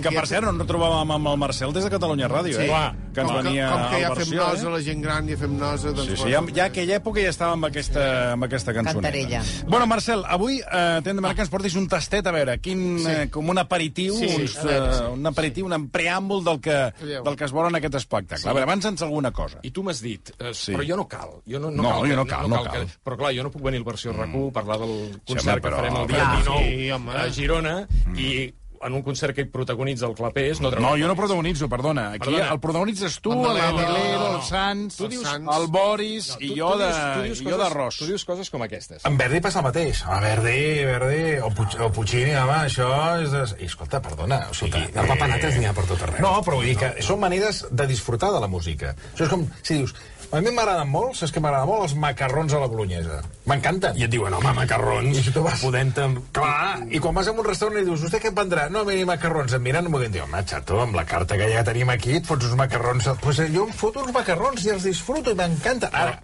Que, 0.00 0.10
per 0.14 0.26
cert, 0.26 0.48
no 0.50 0.66
trobàvem 0.66 1.12
amb 1.16 1.28
el 1.32 1.36
Marcel 1.40 1.72
des 1.76 1.84
de 1.86 1.90
Catalunya 1.92 2.28
Ràdio, 2.30 2.56
Sí. 2.56 2.64
eh? 2.64 2.70
Clar, 2.80 2.96
que 3.14 3.20
ens 3.20 3.30
com, 3.30 3.36
venia 3.42 3.66
que, 3.66 3.72
com 3.72 3.82
que 3.90 4.00
ja 4.00 4.08
al 4.08 4.16
fem 4.16 4.24
versió, 4.30 4.40
nosa, 4.48 4.66
eh? 4.66 4.72
la 4.72 4.80
gent 4.86 5.02
gran 5.04 5.28
ja 5.28 5.36
fem 5.36 5.54
nosa, 5.58 5.92
doncs... 5.92 6.08
Sí, 6.10 6.16
sí, 6.16 6.30
ja, 6.32 6.40
ja 6.56 6.64
aquella 6.70 6.96
època 7.00 7.20
ja 7.24 7.30
estava 7.34 7.52
amb 7.58 7.68
aquesta, 7.68 8.04
amb 8.32 8.46
aquesta 8.48 8.74
cançoneta. 8.76 9.00
Cantarella. 9.00 9.42
Bueno, 9.68 9.86
Marcel, 9.90 10.24
avui 10.26 10.58
eh, 10.60 11.00
t'hem 11.04 11.18
demanat 11.20 11.36
que 11.36 11.44
ens 11.46 11.52
portis 11.52 11.76
un 11.76 11.88
tastet, 11.92 12.26
a 12.26 12.32
veure, 12.34 12.58
quin, 12.64 12.84
Sí. 13.00 13.06
eh, 13.10 13.28
com 13.30 13.48
un 13.52 13.58
aperitiu, 13.58 14.14
Sí, 14.16 14.26
uns, 14.40 14.56
veure, 14.64 14.92
sí. 14.94 15.02
eh, 15.04 15.08
un 15.14 15.26
aperitiu, 15.26 15.66
un 15.66 15.88
preàmbul 15.90 16.44
del 16.44 16.60
que, 16.64 16.78
del 17.04 17.36
que 17.36 17.44
es 17.44 17.52
vol 17.52 17.68
en 17.68 17.76
aquest 17.80 17.94
espectacle. 18.00 18.48
A 18.48 18.52
veure, 18.54 18.64
avança'ns 18.68 19.02
alguna 19.02 19.30
cosa. 19.32 19.58
I 19.62 19.70
tu 19.70 19.82
m'has 19.82 20.00
dit, 20.00 20.30
eh, 20.38 20.54
Sí. 20.54 20.72
però 20.72 20.86
jo 20.86 20.96
no 20.96 21.06
cal. 21.08 21.40
Jo 21.46 21.58
no, 21.58 21.70
no, 21.70 21.82
No, 21.82 21.90
cal, 22.00 22.08
jo 22.10 22.16
no 22.16 22.26
cal, 22.26 22.48
no 22.48 22.62
cal. 22.64 22.86
Que, 22.86 22.98
però 23.04 23.16
clar, 23.18 23.34
jo 23.36 23.42
no 23.42 23.50
puc 23.50 23.62
venir 23.62 23.78
al 23.82 23.84
versió 23.84 24.12
RAC1 24.14 24.52
parlar 24.52 24.78
del 24.78 25.20
concert 25.26 25.58
home, 25.58 25.60
que 25.60 25.68
però- 25.68 25.76
farem 25.82 25.96
el 25.96 26.06
dia 26.06 26.16
Clar. 26.16 26.36
19 26.38 26.64
Sí, 26.70 26.90
home. 26.90 27.12
a 27.12 27.28
Girona 27.32 27.74
i 28.16 28.54
en 28.82 28.94
un 28.96 29.02
concert 29.02 29.34
que 29.36 29.44
protagonitza 29.44 30.06
el 30.06 30.14
Clapés... 30.14 30.60
No, 30.60 30.70
No, 30.70 30.94
jo 30.96 31.06
no 31.08 31.14
protagonitzo, 31.16 31.68
perdona. 31.68 32.12
Aquí 32.12 32.30
Perdona. 32.30 32.52
el 32.54 32.60
protagonitzes 32.60 33.18
tu, 33.20 33.32
El 33.32 33.38
Melero, 33.42 33.76
l'Amelero, 33.76 34.18
no, 34.20 34.36
el 34.38 34.42
Sans, 34.46 34.96
tu 34.96 35.08
dius- 35.08 35.28
el 35.34 35.66
Boris 35.68 36.30
i 36.40 36.48
jo 36.56 36.70
de, 36.80 36.88
i 37.28 37.44
jo 37.44 37.58
d'arròs. 37.60 37.98
Tu 38.00 38.06
dius 38.08 38.24
coses 38.24 38.48
com 38.50 38.62
aquestes. 38.64 39.04
En 39.04 39.18
Verdi 39.20 39.40
passa 39.44 39.60
el 39.60 39.66
mateix. 39.68 40.00
Home, 40.06 40.20
Verdi, 40.24 40.84
Verdi, 40.88 41.24
o, 41.44 41.50
Puig, 41.56 41.76
o 41.80 41.90
Puccini, 41.92 42.32
home, 42.40 42.56
això 42.70 42.88
és... 43.20 43.30
De... 43.34 43.42
I, 43.60 43.68
escolta, 43.68 44.00
perdona, 44.00 44.46
o 44.50 44.56
sigui... 44.56 44.86
De 44.94 45.04
papanates 45.12 45.58
n'hi 45.60 45.68
ha 45.68 45.74
per 45.76 45.84
tot 45.90 46.00
arreu. 46.08 46.22
No, 46.24 46.32
però 46.46 46.56
vull 46.62 46.70
dir 46.72 46.78
que 46.80 46.94
són 47.04 47.20
maneres 47.20 47.66
de 47.70 47.86
disfrutar 47.90 48.32
de 48.32 48.40
la 48.40 48.48
música. 48.48 48.94
Això 49.12 49.28
és 49.28 49.34
com 49.36 49.44
si 49.60 49.76
dius... 49.82 49.92
A 50.30 50.38
mi 50.38 50.52
m'agraden 50.54 50.86
molt, 50.86 51.16
saps 51.18 51.32
que 51.34 51.40
m'agraden 51.42 51.66
molt 51.66 51.88
els 51.88 51.94
macarrons 51.98 52.52
a 52.54 52.60
la 52.62 52.68
bolognesa. 52.70 53.16
M'encanten. 53.50 53.96
I 53.98 54.04
et 54.06 54.12
diuen, 54.12 54.34
home, 54.36 54.52
macarrons, 54.54 55.18
I 55.18 55.24
si 55.26 55.32
tu 55.34 55.42
vas... 55.42 55.58
podent... 55.58 55.90
Clar, 56.36 56.84
i 56.86 57.00
quan 57.02 57.16
vas 57.16 57.26
a 57.26 57.34
un 57.34 57.42
restaurant 57.48 57.80
i 57.80 57.82
dius, 57.88 58.04
vostè 58.06 58.20
què 58.22 58.30
prendrà? 58.36 58.68
No, 58.70 58.84
miri, 58.86 59.02
macarrons. 59.08 59.56
Em 59.58 59.66
miren, 59.66 59.90
m'ho 59.90 59.98
diuen, 60.04 60.22
home, 60.28 60.44
xato, 60.46 60.78
amb 60.84 60.94
la 60.94 61.04
carta 61.08 61.38
que 61.40 61.50
ja 61.50 61.66
tenim 61.66 61.90
aquí, 61.90 62.20
et 62.20 62.30
fots 62.30 62.46
uns 62.46 62.54
macarrons. 62.62 63.10
Doncs 63.10 63.24
pues 63.26 63.42
jo 63.50 63.66
em 63.66 63.74
foto 63.74 64.06
uns 64.06 64.14
macarrons 64.14 64.62
i 64.68 64.74
els 64.76 64.86
disfruto 64.86 65.34
i 65.34 65.40
m'encanten. 65.40 65.90
Ara, 65.90 66.20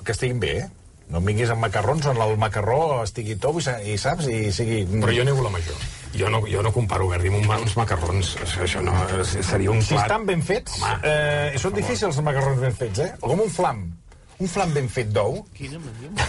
que 0.00 0.16
estiguin 0.16 0.40
bé, 0.40 0.56
eh? 0.64 0.68
No 1.10 1.18
em 1.18 1.24
vinguis 1.26 1.50
amb 1.50 1.64
macarrons 1.64 2.06
on 2.06 2.20
el 2.22 2.36
macarró 2.38 3.02
estigui 3.02 3.34
tou 3.42 3.58
i, 3.58 3.64
i 3.92 3.96
saps? 3.98 4.28
I 4.30 4.52
sigui... 4.54 4.84
Però 4.92 5.10
jo 5.14 5.24
nego 5.26 5.42
la 5.42 5.50
major. 5.50 5.74
Jo 6.14 6.28
no, 6.30 6.40
jo 6.46 6.62
no 6.62 6.70
comparo 6.74 7.08
Verdi 7.10 7.30
amb 7.32 7.40
un- 7.42 7.64
uns 7.64 7.74
macarrons. 7.78 8.36
Això, 8.44 8.62
això 8.66 8.82
no, 8.82 8.94
seria 9.26 9.70
un 9.74 9.82
Si 9.82 9.94
plat... 9.94 10.06
estan 10.06 10.26
ben 10.26 10.42
fets, 10.46 10.78
eh, 11.02 11.56
són 11.58 11.74
difícils 11.74 12.12
els 12.12 12.22
macarrons 12.26 12.62
ben 12.62 12.76
fets, 12.78 13.02
eh? 13.02 13.10
O 13.22 13.32
com 13.32 13.42
un 13.46 13.50
flam. 13.50 13.82
Un 14.40 14.48
flam 14.48 14.70
ben 14.72 14.86
fet 14.88 15.10
d'ou. 15.12 15.42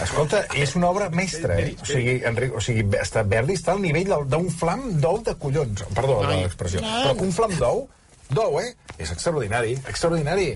Escolta, 0.02 0.42
és 0.60 0.74
una 0.76 0.90
obra 0.90 1.08
mestra, 1.14 1.56
eh? 1.62 1.72
O 1.80 1.86
sigui, 1.88 2.18
Enric, 2.28 2.52
o 2.58 2.60
sigui 2.60 2.84
està, 3.00 3.22
Verdi 3.24 3.54
està 3.56 3.72
al 3.72 3.80
nivell 3.80 4.12
d'un 4.28 4.50
flam 4.52 4.84
d'ou 5.00 5.22
de 5.24 5.34
collons. 5.40 5.86
Perdó, 5.96 6.18
de 6.26 6.36
l'expressió. 6.42 6.82
Però 6.84 7.14
que 7.16 7.24
un 7.30 7.32
flam 7.32 7.54
d'ou, 7.56 7.86
d'ou, 8.28 8.58
eh? 8.60 8.74
És 8.98 9.14
extraordinari, 9.14 9.78
extraordinari. 9.88 10.50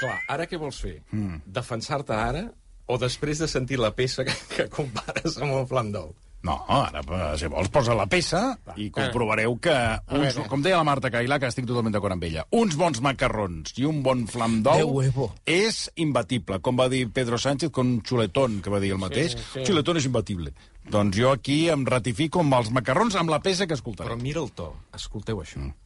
Clar, 0.00 0.16
ara 0.36 0.46
què 0.48 0.56
vols 0.60 0.78
fer? 0.80 0.98
Mm. 1.12 1.42
Defensar-te 1.58 2.14
ara 2.16 2.44
o 2.90 2.98
després 3.00 3.40
de 3.42 3.48
sentir 3.50 3.78
la 3.80 3.94
peça 3.96 4.26
que, 4.26 4.34
que 4.54 4.68
compares 4.72 5.38
amb 5.38 5.62
un 5.62 5.70
flam 5.70 5.94
d'ou? 5.94 6.10
No, 6.42 6.54
ara, 6.72 7.02
eh, 7.04 7.32
si 7.36 7.48
vols, 7.52 7.68
posa 7.68 7.92
la 7.96 8.06
peça 8.08 8.40
i 8.80 8.86
comprovareu 8.94 9.58
que, 9.60 9.74
uns, 10.16 10.38
com 10.48 10.62
deia 10.64 10.78
la 10.78 10.86
Marta 10.88 11.10
Cailà, 11.12 11.36
que 11.36 11.50
estic 11.52 11.66
totalment 11.68 11.92
d'acord 11.92 12.16
amb 12.16 12.24
ella, 12.24 12.46
uns 12.56 12.78
bons 12.80 13.02
macarrons 13.04 13.74
i 13.76 13.84
un 13.88 14.00
bon 14.06 14.24
flam 14.30 14.62
d'ou 14.64 15.02
és 15.44 15.82
imbatible. 16.00 16.62
Com 16.64 16.80
va 16.80 16.88
dir 16.92 17.04
Pedro 17.12 17.36
Sánchez 17.36 17.72
con 17.76 17.92
un 17.92 18.00
xuletón, 18.00 18.62
que 18.64 18.72
va 18.72 18.80
dir 18.80 18.94
el 18.96 19.02
mateix. 19.02 19.36
Sí, 19.52 19.66
Xuletón 19.68 20.00
és 20.00 20.08
imbatible. 20.08 20.54
Doncs 20.90 21.20
jo 21.20 21.34
aquí 21.34 21.60
em 21.70 21.84
ratifico 21.86 22.40
amb 22.40 22.56
els 22.56 22.72
macarrons, 22.72 23.20
amb 23.20 23.30
la 23.30 23.42
peça 23.44 23.68
que 23.68 23.76
escoltaré. 23.76 24.08
Però 24.08 24.18
mira 24.20 24.40
el 24.40 24.48
to. 24.56 24.72
Escolteu 24.96 25.44
això. 25.44 25.60
Mm. 25.60 25.76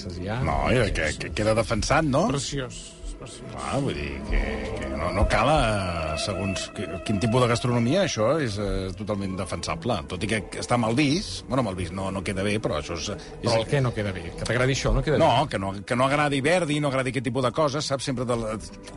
Defenses 0.00 0.24
ja. 0.24 0.40
No, 0.44 0.70
i 0.72 0.92
que, 0.92 1.10
que 1.18 1.30
queda 1.34 1.54
defensat, 1.54 2.04
no? 2.04 2.26
Preciós. 2.28 2.80
és 3.04 3.14
preciós. 3.20 3.54
Ah, 3.58 3.78
vull 3.78 3.94
dir 3.94 4.20
que, 4.30 4.40
que 4.78 4.88
no, 4.94 5.12
no 5.16 5.26
cal, 5.28 5.50
eh, 5.50 5.99
segons 6.18 6.70
qui- 6.74 6.86
quin 7.06 7.20
tipus 7.20 7.42
de 7.42 7.48
gastronomia, 7.48 8.02
això 8.04 8.32
és 8.42 8.56
eh, 8.58 8.88
totalment 8.98 9.36
defensable. 9.38 10.00
Tot 10.08 10.22
i 10.24 10.26
que 10.30 10.40
està 10.60 10.78
mal 10.80 10.94
vist, 10.98 11.44
bueno, 11.48 11.62
mal 11.62 11.74
vist, 11.78 11.92
no, 11.92 12.10
no 12.10 12.22
queda 12.24 12.42
bé, 12.42 12.58
però 12.60 12.78
això 12.80 12.96
és... 12.98 13.08
és 13.10 13.38
Però 13.44 13.58
el 13.60 13.66
què 13.68 13.80
no 13.82 13.92
queda 13.94 14.12
bé? 14.12 14.24
Que 14.38 14.44
t'agradi 14.48 14.72
això 14.76 14.92
no 14.94 15.02
queda 15.02 15.18
bé? 15.18 15.22
No, 15.24 15.46
que 15.48 15.58
no, 15.58 15.72
que 15.86 15.96
no 15.96 16.06
agradi 16.06 16.40
Verdi, 16.40 16.80
no 16.80 16.88
agradi 16.88 17.10
aquest 17.14 17.24
tipus 17.30 17.44
de 17.44 17.52
coses, 17.52 17.84
saps? 17.86 18.04
Sempre 18.10 18.24
te, 18.26 18.34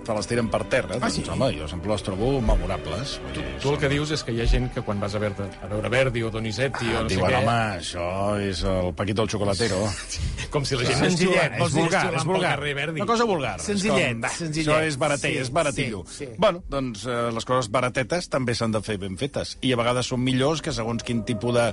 te 0.05 0.13
les 0.17 0.27
tiren 0.27 0.49
per 0.49 0.63
terra. 0.71 0.97
Ah, 1.01 1.09
doncs, 1.09 1.29
home, 1.29 1.51
jo 1.57 1.67
sempre 1.67 1.91
les 1.91 2.03
trobo 2.03 2.31
memorables. 2.41 3.19
Dir, 3.33 3.43
Tu 3.61 3.69
el 3.73 3.77
que 3.79 3.89
dius 3.89 4.11
és 4.15 4.23
que 4.23 4.33
hi 4.33 4.41
ha 4.41 4.47
gent 4.49 4.69
que 4.73 4.81
quan 4.81 4.99
vas 4.99 5.15
a 5.15 5.19
veure, 5.19 5.47
a 5.63 5.67
veure 5.71 5.89
Verdi 5.93 6.23
o 6.23 6.29
Donizetti 6.33 6.89
o 6.93 7.03
no 7.03 7.09
sé 7.09 7.15
Diuen, 7.15 7.31
què... 7.31 7.41
home, 7.43 7.57
això 7.79 8.07
és 8.41 8.63
el 8.63 8.93
Paquito 8.97 9.23
el 9.23 9.29
xocolatero. 9.29 9.81
Com 10.53 10.65
si 10.65 10.75
la 10.77 10.85
gent 10.87 10.99
Senzillet, 11.03 11.57
és 11.59 11.73
vulgar, 11.73 12.05
és 12.15 12.25
vulgar. 12.27 12.57
Una 12.93 13.05
cosa 13.09 13.25
vulgar. 13.25 13.55
Senzillet, 13.63 14.03
És 14.07 14.13
com, 14.13 14.21
bah, 14.21 14.29
senzillet. 14.37 14.67
Això 14.73 14.87
és 14.87 14.97
barater, 15.01 15.31
Sí, 15.33 15.37
és 15.41 15.49
baratillo. 15.51 16.03
sí, 16.07 16.25
sí. 16.25 16.27
Bueno, 16.37 16.63
doncs 16.69 17.02
eh, 17.09 17.29
les 17.33 17.45
coses 17.47 17.69
baratetes 17.71 18.29
també 18.31 18.55
s'han 18.57 18.73
de 18.75 18.81
fer 18.83 18.97
ben 19.01 19.17
fetes. 19.19 19.57
I 19.61 19.73
a 19.73 19.79
vegades 19.79 20.09
són 20.11 20.23
millors 20.23 20.63
que 20.63 20.73
segons 20.75 21.03
quin 21.05 21.23
tipus 21.27 21.55
de... 21.55 21.67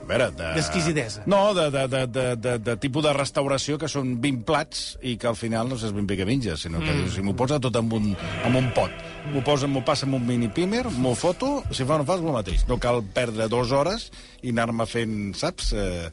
A 0.00 0.08
veure, 0.10 0.30
de... 0.34 0.48
D'exquisidesa. 0.56 1.22
No, 1.30 1.52
de, 1.54 1.68
de, 1.70 1.84
de, 1.92 2.00
de, 2.10 2.24
de, 2.40 2.56
de 2.66 2.76
tipus 2.82 3.04
de 3.04 3.12
restauració 3.14 3.76
que 3.78 3.90
són 3.90 4.16
20 4.22 4.42
plats 4.48 4.82
i 5.06 5.14
que 5.20 5.28
al 5.30 5.38
final 5.38 5.70
no 5.70 5.78
saps 5.78 5.94
ben 5.94 6.08
bé 6.08 6.16
què 6.18 6.26
menges, 6.26 6.64
sinó 6.64 6.80
que 6.82 6.90
mm. 6.90 7.12
si 7.14 7.22
m'ho 7.26 7.36
posa 7.38 7.60
tot 7.62 7.76
en 7.78 7.92
un, 7.94 8.10
en 8.16 8.58
un 8.58 8.72
pot. 8.76 8.90
M'ho 9.30 9.44
posa, 9.46 9.68
m'ho 9.70 9.84
passa 9.86 10.08
en 10.08 10.16
un 10.18 10.26
mini 10.26 10.50
pimer, 10.54 10.86
m'ho 10.98 11.14
foto, 11.18 11.60
si 11.70 11.86
fa 11.86 11.98
o 11.98 12.02
no 12.02 12.08
fa 12.08 12.18
és 12.18 12.26
el 12.26 12.34
mateix. 12.34 12.66
No 12.70 12.80
cal 12.82 13.04
perdre 13.14 13.48
dues 13.52 13.72
hores 13.76 14.10
i 14.42 14.54
anar-me 14.54 14.88
fent, 14.88 15.16
saps, 15.38 15.74
eh, 15.76 16.10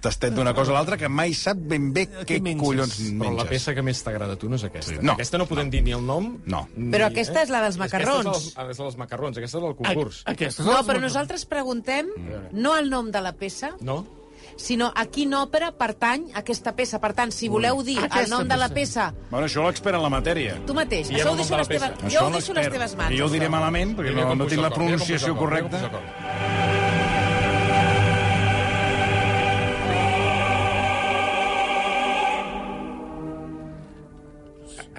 tastet 0.00 0.32
d'una 0.34 0.54
cosa 0.54 0.70
a 0.70 0.74
l'altra, 0.74 0.96
que 0.96 1.08
mai 1.08 1.34
sap 1.34 1.56
ben 1.58 1.92
bé 1.92 2.06
què 2.24 2.40
menges? 2.40 2.62
collons 2.62 2.96
Però 3.00 3.18
menges. 3.18 3.36
la 3.42 3.48
peça 3.50 3.74
que 3.74 3.82
més 3.82 4.02
t'agrada 4.02 4.34
a 4.34 4.36
tu 4.38 4.48
no 4.48 4.56
és 4.56 4.64
aquesta. 4.64 4.92
Sí. 4.92 4.98
No. 5.02 5.12
Aquesta 5.14 5.38
no 5.38 5.46
podem 5.46 5.70
dir 5.70 5.82
ni 5.82 5.90
el 5.92 6.04
nom... 6.06 6.38
No. 6.46 6.68
Ni, 6.76 6.90
Però 6.92 7.06
aquesta 7.10 7.42
és 7.42 7.50
la 7.50 7.60
dels 7.62 7.76
macarrons. 7.78 8.26
Aquesta 8.26 8.48
és, 8.48 8.56
el, 8.56 8.70
és 8.70 8.76
dels 8.78 8.96
macarrons, 8.96 9.36
aquesta 9.38 9.58
és 9.58 9.64
del 9.64 9.74
concurs. 9.76 10.22
Aquesta 10.26 10.62
és 10.62 10.66
No, 10.68 10.72
la- 10.78 10.82
però 10.86 11.00
nosaltres 11.00 11.44
preguntem 11.46 12.08
no 12.52 12.76
el 12.76 12.90
nom 12.90 13.10
de 13.10 13.20
la 13.20 13.32
peça, 13.34 13.72
No? 13.80 14.04
sinó 14.56 14.92
a 14.94 15.06
quina 15.06 15.38
òpera 15.42 15.70
pertany 15.72 16.26
aquesta 16.34 16.74
peça. 16.76 16.98
Per 17.00 17.12
tant, 17.16 17.30
si 17.32 17.48
voleu 17.48 17.82
dir 17.82 17.96
el 17.98 18.04
Aquesta 18.04 18.36
nom 18.36 18.46
de 18.46 18.56
la 18.56 18.68
peça. 18.68 19.08
peça, 19.10 19.28
Bueno, 19.30 19.46
això 19.46 19.64
l'expert 19.64 19.96
en 19.96 20.02
la 20.02 20.10
matèria. 20.10 20.58
tu 20.66 20.74
mateix, 20.74 21.08
això 21.10 21.22
el 21.22 21.28
ho 21.28 21.36
deixo 21.36 21.48
de 21.48 21.54
a 21.54 21.56
la 21.56 21.62
les 21.62 21.68
teves, 21.68 21.90
peça. 21.90 22.08
jo 22.10 22.26
ho 22.26 22.30
deixo 22.30 22.52
a 22.52 22.54
les 22.56 22.68
teves 22.70 22.94
mans. 22.96 23.16
Jo 23.18 23.24
ho 23.26 23.30
diré 23.30 23.48
malament, 23.48 23.96
perquè 23.96 24.12
no, 24.14 24.34
no 24.34 24.46
tinc 24.46 24.60
la 24.60 24.68
el 24.68 24.74
pronunciació 24.74 25.32
el 25.32 25.38
cor, 25.38 25.50
mira 25.50 25.62
com 25.62 25.70
correcta. 25.70 26.71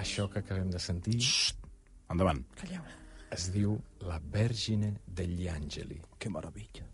Això 0.03 0.27
que 0.31 0.39
acabem 0.43 0.69
de 0.73 0.79
sentir 0.83 1.17
Endavant. 2.11 2.43
es 3.33 3.47
diu 3.53 3.77
La 4.05 4.19
Vergine 4.19 4.91
degli 5.07 5.47
Angeli. 5.49 5.99
Que 6.19 6.29
meravella. 6.29 6.85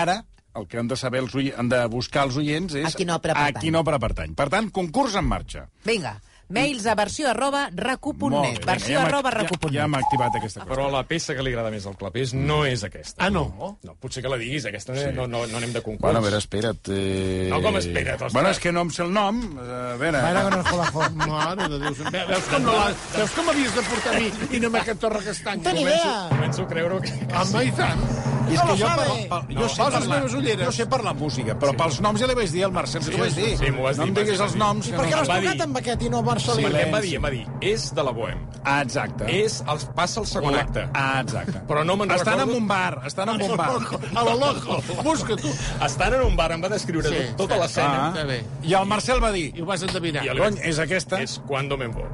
Ara, 0.00 0.20
el 0.56 0.66
que 0.68 0.78
han 0.78 0.88
de 0.88 0.96
saber 0.96 1.20
els 1.24 1.34
oients, 1.34 1.58
han 1.58 1.68
de 1.72 1.80
buscar 1.90 2.22
els 2.28 2.36
oients 2.38 2.74
és... 2.78 2.86
A 2.86 2.96
quina 2.96 3.16
òpera 3.18 3.34
A 3.34 3.44
pertany. 3.48 3.62
quina 3.64 3.80
òpera 3.82 3.98
pertany. 4.02 4.34
Per 4.38 4.46
tant, 4.52 4.70
concurs 4.70 5.16
en 5.18 5.26
marxa. 5.28 5.66
Vinga, 5.84 6.14
mails 6.48 6.86
a 6.86 6.94
versió 6.94 7.30
arroba 7.30 7.68
recu.net. 7.74 8.64
Versió 8.64 8.94
ja 8.98 9.00
m'ha- 9.00 9.08
arroba 9.08 9.30
ja, 9.30 9.38
recu.net. 9.40 9.72
ja 9.74 9.86
m'ha 9.88 9.98
activat 9.98 10.36
aquesta 10.36 10.60
cosa. 10.64 10.70
Però 10.74 10.90
la 10.92 11.02
peça 11.06 11.34
que 11.34 11.42
li 11.42 11.50
agrada 11.54 11.70
més 11.74 11.86
al 11.86 11.96
clapés 11.96 12.32
no 12.34 12.64
és 12.66 12.84
aquesta. 12.84 13.18
Ah, 13.24 13.30
no? 13.30 13.78
No, 13.82 13.94
potser 14.00 14.22
que 14.22 14.28
la 14.30 14.36
diguis, 14.38 14.64
aquesta 14.66 14.94
sí. 14.94 15.06
no, 15.14 15.26
no, 15.26 15.44
no 15.46 15.56
anem 15.58 15.72
de 15.72 15.82
concurs. 15.82 16.02
Bueno, 16.02 16.18
a 16.20 16.22
veure, 16.22 16.38
espera't. 16.38 16.88
Eh... 16.94 17.48
No, 17.50 17.60
com 17.62 17.76
espera't, 17.78 18.14
ostres. 18.16 18.32
Bueno, 18.32 18.50
és 18.50 18.60
que 18.62 18.72
no 18.72 18.86
em 18.86 18.90
sé 18.90 19.02
el 19.02 19.12
nom. 19.12 19.42
Eh, 19.58 19.92
A 19.92 19.96
veure... 19.96 20.20
Con 20.46 20.58
el 20.58 20.64
jolajo. 20.70 21.10
Mare 21.26 21.68
de 21.68 21.78
Déu. 21.78 21.94
Ve- 22.10 22.24
Veus 22.28 22.44
com, 22.52 22.62
no 22.62 22.72
veus 23.16 23.30
com 23.36 23.46
m'havies 23.46 23.74
de 23.74 23.82
portar 23.90 24.14
a 24.14 24.20
mi 24.20 24.30
i 24.56 24.60
no 24.60 24.68
amb 24.72 24.76
aquest 24.82 25.00
torre 25.00 25.22
castany? 25.24 25.58
No 25.62 25.70
té 25.70 25.74
ni 25.74 25.82
idea. 25.86 26.14
Començo 26.30 26.62
a 26.62 26.68
creure 26.70 27.00
que... 27.02 27.12
Home, 27.36 27.64
i 27.66 27.72
tant. 27.76 28.25
I 28.46 28.54
és 28.54 28.60
No 28.60 28.66
que 28.72 28.76
jo, 28.80 28.86
sabe. 28.86 29.04
per, 29.06 29.28
per, 29.28 29.54
jo, 29.54 29.60
No, 29.60 29.68
sé 29.68 30.08
meves 30.08 30.34
ulleres. 30.34 30.66
jo 30.66 30.72
sé 30.72 30.86
parlar 30.86 31.14
música, 31.14 31.56
però 31.58 31.72
pels 31.76 32.00
noms 32.00 32.20
ja 32.20 32.26
li 32.30 32.34
vaig 32.34 32.50
dir 32.50 32.64
al 32.64 32.72
Marcel 32.72 33.02
que 33.04 33.10
t'ho 33.10 33.18
vaig 33.18 33.34
dir. 33.34 33.56
sí, 33.58 33.70
m'ho 33.70 33.82
vas 33.82 33.96
no 33.98 34.04
dir, 34.04 34.12
em 34.12 34.14
diguis 34.20 34.40
els 34.40 34.54
noms. 34.56 34.88
I 34.88 34.92
per 34.92 35.06
què 35.06 35.10
no... 35.10 35.16
l'has 35.16 35.28
tocat 35.28 35.60
amb 35.66 35.76
aquest 35.82 36.02
i 36.02 36.10
no 36.10 36.18
amb 36.18 36.38
Sí, 36.38 36.50
perquè 36.62 36.84
em 36.86 36.92
va 36.94 37.00
dir, 37.00 37.14
em 37.16 37.24
va 37.24 37.30
dir, 37.30 37.46
és 37.60 37.88
de 37.94 38.02
la 38.02 38.10
Bohem. 38.12 38.38
Ah, 38.64 38.82
exacte. 38.82 39.24
És 39.30 39.60
el, 39.66 39.78
passa 39.94 40.20
el 40.20 40.26
segon 40.26 40.54
acte. 40.54 40.86
Ah, 40.94 41.20
exacte. 41.22 41.60
Però 41.68 41.84
no 41.84 41.96
me'n 41.96 42.10
Estan 42.10 42.38
recordo- 42.38 42.52
en 42.56 42.62
un 42.62 42.68
bar, 42.68 43.00
estan 43.06 43.28
en 43.28 43.42
un 43.42 43.56
bar. 43.56 43.70
A 44.14 44.24
la 44.24 44.34
loco. 44.34 44.82
Busca 45.02 45.36
tu. 45.36 45.48
Estan 45.84 46.14
en 46.14 46.22
un 46.22 46.36
bar, 46.36 46.52
em 46.52 46.62
va 46.62 46.68
descriure 46.68 47.08
Sí, 47.08 47.14
sí, 47.14 47.34
tota 47.36 47.54
sí, 47.54 47.60
l'escena. 47.60 48.24
Bé. 48.26 48.44
I 48.62 48.74
el 48.74 48.86
Marcel 48.86 49.22
va 49.22 49.30
dir, 49.32 49.52
I 49.56 49.60
ho 49.62 49.66
vas 49.66 49.82
endevinar. 49.82 50.24
I 50.24 50.28
el- 50.28 50.38
cony, 50.38 50.58
és 50.62 50.78
aquesta? 50.78 51.20
És 51.22 51.40
Cuando 51.46 51.76
me 51.76 51.86
voy. 51.86 52.04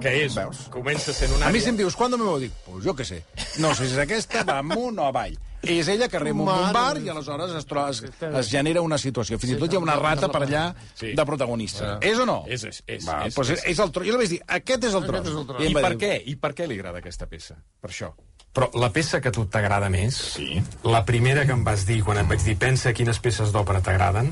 Que 0.00 0.24
és, 0.24 0.34
Veus? 0.36 0.68
comença 0.70 1.12
sent 1.12 1.32
una 1.34 1.46
A 1.46 1.50
mi 1.50 1.58
àrea... 1.58 1.62
si 1.64 1.68
em 1.70 1.76
dius, 1.76 1.96
quan 1.98 2.10
me 2.12 2.22
ho 2.22 2.38
dic? 2.38 2.52
Pues 2.64 2.84
jo 2.84 2.94
què 2.94 3.04
sé. 3.04 3.24
No 3.58 3.74
sé 3.74 3.88
si 3.88 3.94
és 3.96 3.98
aquesta, 3.98 4.44
va 4.46 4.58
amunt 4.62 4.96
o 4.98 5.06
avall. 5.08 5.34
És 5.62 5.88
ella 5.88 6.06
que 6.08 6.16
a 6.16 6.22
un 6.22 6.44
bar 6.46 6.98
i 7.02 7.08
aleshores 7.08 7.50
es, 7.58 7.66
troba, 7.66 7.90
es, 7.90 8.02
es 8.22 8.50
genera 8.50 8.80
una 8.80 8.98
situació. 8.98 9.38
Fins 9.42 9.56
i 9.56 9.58
tot 9.58 9.72
hi 9.72 9.76
ha 9.76 9.82
una 9.82 9.96
rata 9.98 10.28
per 10.30 10.42
allà 10.46 10.74
Sí. 10.94 11.14
de 11.18 11.24
protagonista. 11.26 11.98
És 12.00 12.18
o 12.18 12.26
no? 12.26 12.44
És, 12.46 12.64
és, 12.64 12.82
és, 12.86 13.04
Va, 13.06 13.24
és, 13.26 13.34
doncs 13.34 13.50
és, 13.56 13.64
és 13.74 13.78
el 13.78 13.90
tros. 13.90 14.06
Jo 14.06 14.12
li 14.14 14.18
vaig 14.22 14.30
dir, 14.36 14.40
aquest 14.46 14.84
és 14.84 14.94
el 14.94 15.06
tros. 15.06 15.26
és 15.26 15.34
el 15.34 15.46
tros. 15.46 15.60
I, 15.60 15.64
I 15.64 15.66
em 15.74 15.80
per 15.82 15.92
dir, 15.96 16.00
què? 16.04 16.22
I 16.26 16.36
per 16.36 16.52
què 16.54 16.68
li 16.68 16.78
agrada 16.78 16.98
aquesta 17.02 17.26
peça? 17.26 17.58
Per 17.80 17.90
això. 17.90 18.12
Però 18.54 18.70
la 18.80 18.88
peça 18.90 19.20
que 19.20 19.28
a 19.28 19.32
tu 19.34 19.44
t'agrada 19.46 19.90
més, 19.92 20.16
sí. 20.38 20.62
la 20.84 21.04
primera 21.04 21.44
que 21.46 21.52
em 21.52 21.64
vas 21.66 21.84
dir 21.86 22.02
quan 22.02 22.18
et 22.22 22.28
vaig 22.30 22.40
dir 22.46 22.56
pensa 22.58 22.94
quines 22.96 23.18
peces 23.20 23.52
d'òpera 23.52 23.82
t'agraden, 23.84 24.30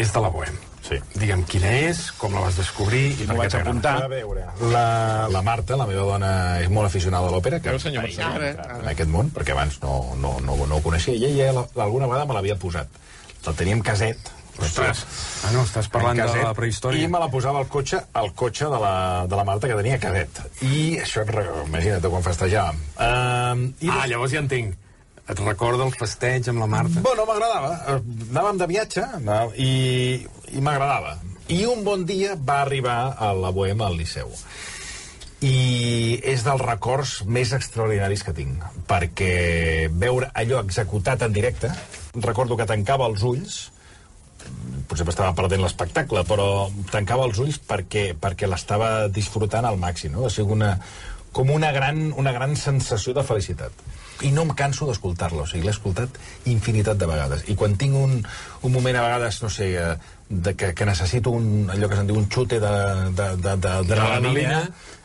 és 0.00 0.12
de 0.12 0.20
la 0.24 0.30
Bohem. 0.32 0.56
Sí. 0.80 0.96
Digue'm 1.14 1.44
quina 1.46 1.70
és, 1.86 2.06
com 2.18 2.32
la 2.34 2.40
vas 2.46 2.56
descobrir 2.58 3.02
i 3.12 3.26
per 3.26 3.34
què 3.34 3.38
vaig 3.38 3.52
t'agrada. 3.52 3.70
apuntar. 3.70 3.92
A 4.02 4.08
veure, 4.10 4.46
la, 4.72 5.28
la 5.30 5.42
Marta, 5.46 5.76
la 5.76 5.86
meva 5.86 6.06
dona, 6.08 6.30
és 6.64 6.70
molt 6.72 6.88
aficionada 6.88 7.28
a 7.28 7.34
l'òpera, 7.34 7.60
que 7.62 7.70
Veu, 7.70 7.78
senyor 7.78 8.02
Marcel? 8.08 8.24
ara, 8.26 8.50
en 8.80 8.88
aquest 8.90 9.10
món, 9.12 9.30
perquè 9.36 9.52
abans 9.54 9.76
no, 9.84 10.16
no, 10.18 10.38
no, 10.42 10.56
no 10.66 10.80
ho 10.80 10.82
coneixia, 10.82 11.14
i 11.14 11.28
ella 11.30 11.52
la- 11.60 11.66
alguna 11.84 12.08
vegada 12.10 12.26
me 12.26 12.34
l'havia 12.34 12.56
posat. 12.56 12.88
La 13.46 13.52
tenia 13.52 13.76
en 13.76 13.82
caset. 13.86 14.18
Ostres, 14.60 15.04
ah, 15.46 15.52
no, 15.54 15.62
estàs 15.64 15.86
parlant 15.88 16.18
en 16.18 16.26
de 16.26 16.32
caset, 16.32 16.42
la 16.44 16.52
prehistòria. 16.58 17.04
I 17.06 17.08
me 17.08 17.20
la 17.22 17.28
posava 17.32 17.60
al 17.62 17.68
cotxe, 17.72 18.00
al 18.12 18.32
cotxe 18.36 18.66
de 18.68 18.80
la, 18.82 19.26
de 19.30 19.36
la 19.38 19.44
Marta, 19.48 19.68
que 19.70 19.76
tenia 19.78 19.96
caset. 20.02 20.40
I 20.66 20.98
això, 21.00 21.22
imagina't 21.68 22.02
quan 22.10 22.22
festejàvem. 22.26 22.76
Uh, 22.98 23.70
i 23.80 23.88
Ah, 23.88 24.06
llavors 24.10 24.32
ja 24.34 24.42
entenc. 24.42 24.74
Et 25.30 25.40
recorda 25.44 25.86
el 25.86 25.94
festeig 25.94 26.48
amb 26.50 26.62
la 26.64 26.66
Marta? 26.70 27.02
Bueno, 27.04 27.26
m'agradava. 27.28 27.74
Eh, 27.92 27.98
Anàvem 28.32 28.58
de 28.58 28.66
viatge 28.70 29.04
anàvem, 29.20 29.54
i, 29.62 29.70
i 30.56 30.62
m'agradava. 30.64 31.16
I 31.50 31.64
un 31.70 31.84
bon 31.86 32.04
dia 32.06 32.36
va 32.36 32.60
arribar 32.64 32.98
a 33.18 33.32
la 33.34 33.52
Bohema 33.54 33.86
al 33.90 33.98
Liceu. 33.98 34.30
I 35.46 36.20
és 36.28 36.42
dels 36.44 36.62
records 36.62 37.20
més 37.24 37.54
extraordinaris 37.56 38.22
que 38.26 38.34
tinc, 38.36 38.64
perquè 38.90 39.88
veure 40.02 40.28
allò 40.36 40.60
executat 40.60 41.22
en 41.24 41.32
directe, 41.32 41.70
recordo 42.20 42.58
que 42.58 42.68
tancava 42.68 43.06
els 43.08 43.22
ulls, 43.24 43.60
potser 44.90 45.06
m'estava 45.06 45.32
perdent 45.38 45.62
l'espectacle, 45.64 46.26
però 46.28 46.68
tancava 46.90 47.24
els 47.28 47.40
ulls 47.40 47.60
perquè, 47.70 48.10
perquè 48.20 48.50
l'estava 48.50 49.08
disfrutant 49.08 49.68
al 49.68 49.80
màxim, 49.80 50.12
no? 50.16 50.26
O 50.28 50.32
sigui, 50.32 50.52
una, 50.58 50.74
com 51.32 51.50
una 51.54 51.72
gran, 51.72 52.10
una 52.20 52.34
gran 52.36 52.56
sensació 52.58 53.14
de 53.16 53.24
felicitat. 53.26 53.84
I 54.22 54.30
no 54.32 54.42
em 54.42 54.50
canso 54.56 54.86
d'escoltar-lo, 54.88 55.42
o 55.42 55.46
sigui, 55.48 55.64
l'he 55.64 55.72
escoltat 55.74 56.16
infinitat 56.50 56.98
de 57.00 57.06
vegades. 57.08 57.44
I 57.48 57.54
quan 57.56 57.76
tinc 57.80 57.94
un, 57.96 58.18
un 58.62 58.72
moment, 58.72 58.96
a 58.96 59.02
vegades, 59.06 59.42
no 59.42 59.48
sé, 59.52 59.70
eh, 59.80 59.94
de 60.30 60.54
que, 60.54 60.74
que 60.74 60.86
necessito 60.86 61.30
un, 61.34 61.70
allò 61.72 61.88
que 61.88 61.96
se'n 61.98 62.06
diu 62.10 62.18
un 62.20 62.28
xute 62.30 62.60
de, 62.62 62.74
de, 63.16 63.30
de, 63.36 63.54
de, 63.56 63.72
de, 63.88 63.96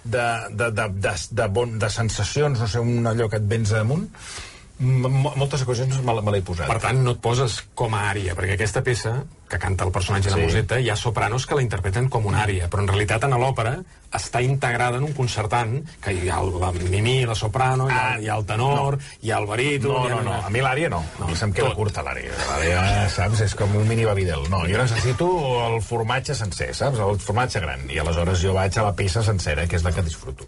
de, 0.06 0.60
de, 0.60 0.90
de, 1.00 1.14
de, 1.32 1.48
bon, 1.50 1.80
de 1.80 1.90
sensacions, 1.90 2.60
no 2.60 2.68
sé, 2.68 2.80
un 2.80 3.08
allò 3.08 3.30
que 3.32 3.40
et 3.42 3.48
vens 3.48 3.72
amunt, 3.74 4.06
M 4.06 4.12
m- 4.12 4.54
moltes 4.80 5.62
ocasions 5.64 6.02
me, 6.04 6.14
me 6.22 6.32
l'he 6.36 6.42
posat. 6.44 6.68
Per 6.68 6.80
tant, 6.84 6.98
no 7.04 7.14
et 7.16 7.20
poses 7.24 7.62
com 7.80 7.94
a 7.96 8.10
ària, 8.12 8.34
perquè 8.36 8.58
aquesta 8.58 8.82
peça, 8.84 9.14
que 9.48 9.60
canta 9.62 9.86
el 9.86 9.92
personatge 9.94 10.32
de 10.32 10.36
Sí. 10.36 10.42
Musetta, 10.50 10.80
hi 10.82 10.90
ha 10.90 10.96
sopranos 11.00 11.46
que 11.46 11.56
la 11.56 11.62
interpreten 11.64 12.10
com 12.10 12.26
una 12.26 12.42
ària, 12.44 12.68
però 12.70 12.82
en 12.84 12.90
realitat 12.90 13.24
en 13.24 13.36
l'òpera 13.40 13.76
està 14.16 14.42
integrada 14.44 14.98
en 14.98 15.04
un 15.08 15.14
concertant, 15.14 15.78
que 16.02 16.12
hi 16.16 16.28
ha 16.30 16.40
el, 16.42 16.52
la 16.60 16.72
mimí, 16.74 17.26
la 17.26 17.36
soprano, 17.36 17.88
hi 17.88 17.94
ha, 17.94 18.02
Ah, 18.16 18.20
hi 18.20 18.28
ha 18.28 18.36
el 18.36 18.46
tenor, 18.46 18.98
no. 18.98 19.16
hi 19.22 19.32
ha 19.32 19.38
el 19.40 19.48
baríton... 19.48 19.92
No, 19.94 20.10
no, 20.10 20.22
no. 20.28 20.34
A 20.44 20.50
mi 20.50 20.60
l'àrea 20.66 20.90
no. 20.90 21.04
no. 21.20 21.26
A 21.26 21.30
mi 21.30 21.36
se'm 21.40 21.54
queda 21.54 21.70
Tot. 21.72 21.78
curta 21.78 22.04
l'àrea. 22.04 22.34
L'àrea, 22.50 23.08
saps, 23.10 23.42
és 23.48 23.56
com 23.56 23.74
un 23.76 23.88
mini 23.88 24.04
babidel. 24.06 24.44
No, 24.52 24.66
jo 24.68 24.78
necessito 24.82 25.30
el 25.70 25.80
formatge 25.82 26.36
sencer, 26.36 26.74
saps? 26.76 27.00
El 27.00 27.20
formatge 27.20 27.60
gran. 27.64 27.88
I 27.90 28.00
aleshores 28.04 28.42
jo 28.44 28.54
vaig 28.58 28.76
a 28.80 28.84
la 28.90 28.96
peça 28.96 29.24
sencera, 29.24 29.68
que 29.68 29.76
és 29.80 29.84
la 29.88 29.92
que 29.96 30.04
disfruto. 30.04 30.48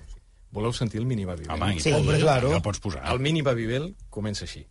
Voleu 0.58 0.74
sentir 0.74 1.00
el 1.04 1.06
mini 1.06 1.26
Babibel? 1.30 1.54
Home, 1.54 1.80
Sí. 1.84 1.92
Hombre, 1.94 2.18
claro. 2.20 2.50
Ja 2.50 2.58
el 2.62 2.66
pots 2.66 2.82
posar. 2.82 3.04
El 3.14 3.20
mini 3.22 3.44
Babibel 3.46 3.92
comença 4.10 4.46
així. 4.48 4.66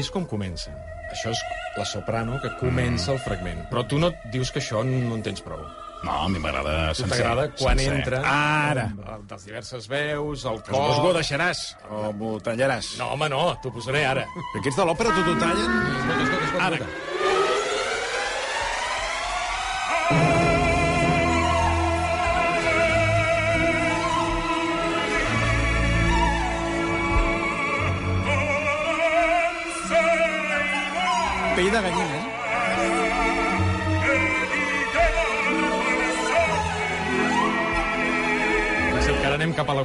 Així 0.00 0.08
és 0.08 0.14
com 0.14 0.24
comença. 0.24 0.70
Això 1.12 1.28
és 1.34 1.40
la 1.76 1.84
soprano 1.84 2.38
que 2.40 2.48
comença 2.56 3.10
el 3.12 3.18
fragment. 3.20 3.66
Però 3.68 3.82
tu 3.84 3.98
no 4.00 4.08
et 4.08 4.22
dius 4.32 4.48
que 4.54 4.62
això 4.62 4.80
no 4.86 5.18
en 5.18 5.20
tens 5.26 5.42
prou. 5.44 5.60
No, 6.00 6.14
a 6.24 6.28
mi 6.32 6.40
m'agrada 6.40 6.94
sencer. 6.94 7.18
t'agrada 7.18 7.44
quan 7.58 7.76
sencer. 7.76 7.98
entra... 7.98 8.22
Ara! 8.24 8.86
Les 9.28 9.44
diverses 9.44 9.90
veus, 9.92 10.46
el 10.48 10.62
Que 10.62 10.72
suposo 10.72 10.94
que 10.94 11.02
ho 11.02 11.04
cor... 11.10 11.18
deixaràs, 11.20 11.60
o 11.92 12.14
m'ho 12.16 12.32
tallaràs. 12.40 12.94
No, 13.02 13.10
home, 13.12 13.28
no, 13.28 13.42
t'ho 13.60 13.74
posaré 13.76 14.06
ara. 14.08 14.24
Que 14.54 14.62
aquests 14.62 14.80
de 14.80 14.88
l'òpera 14.88 15.12
tot 15.18 15.28
ho 15.34 15.38
tallen? 15.44 15.78
Escolta, 16.00 16.24
escolta, 16.24 16.44
escolta. 16.46 16.66
Ara. 16.70 16.80
escolta. 16.80 17.09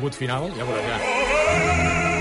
rebut 0.06 0.16
final, 0.16 0.52
ja 0.58 0.66
veurà 0.66 0.82
ja. 0.88 2.15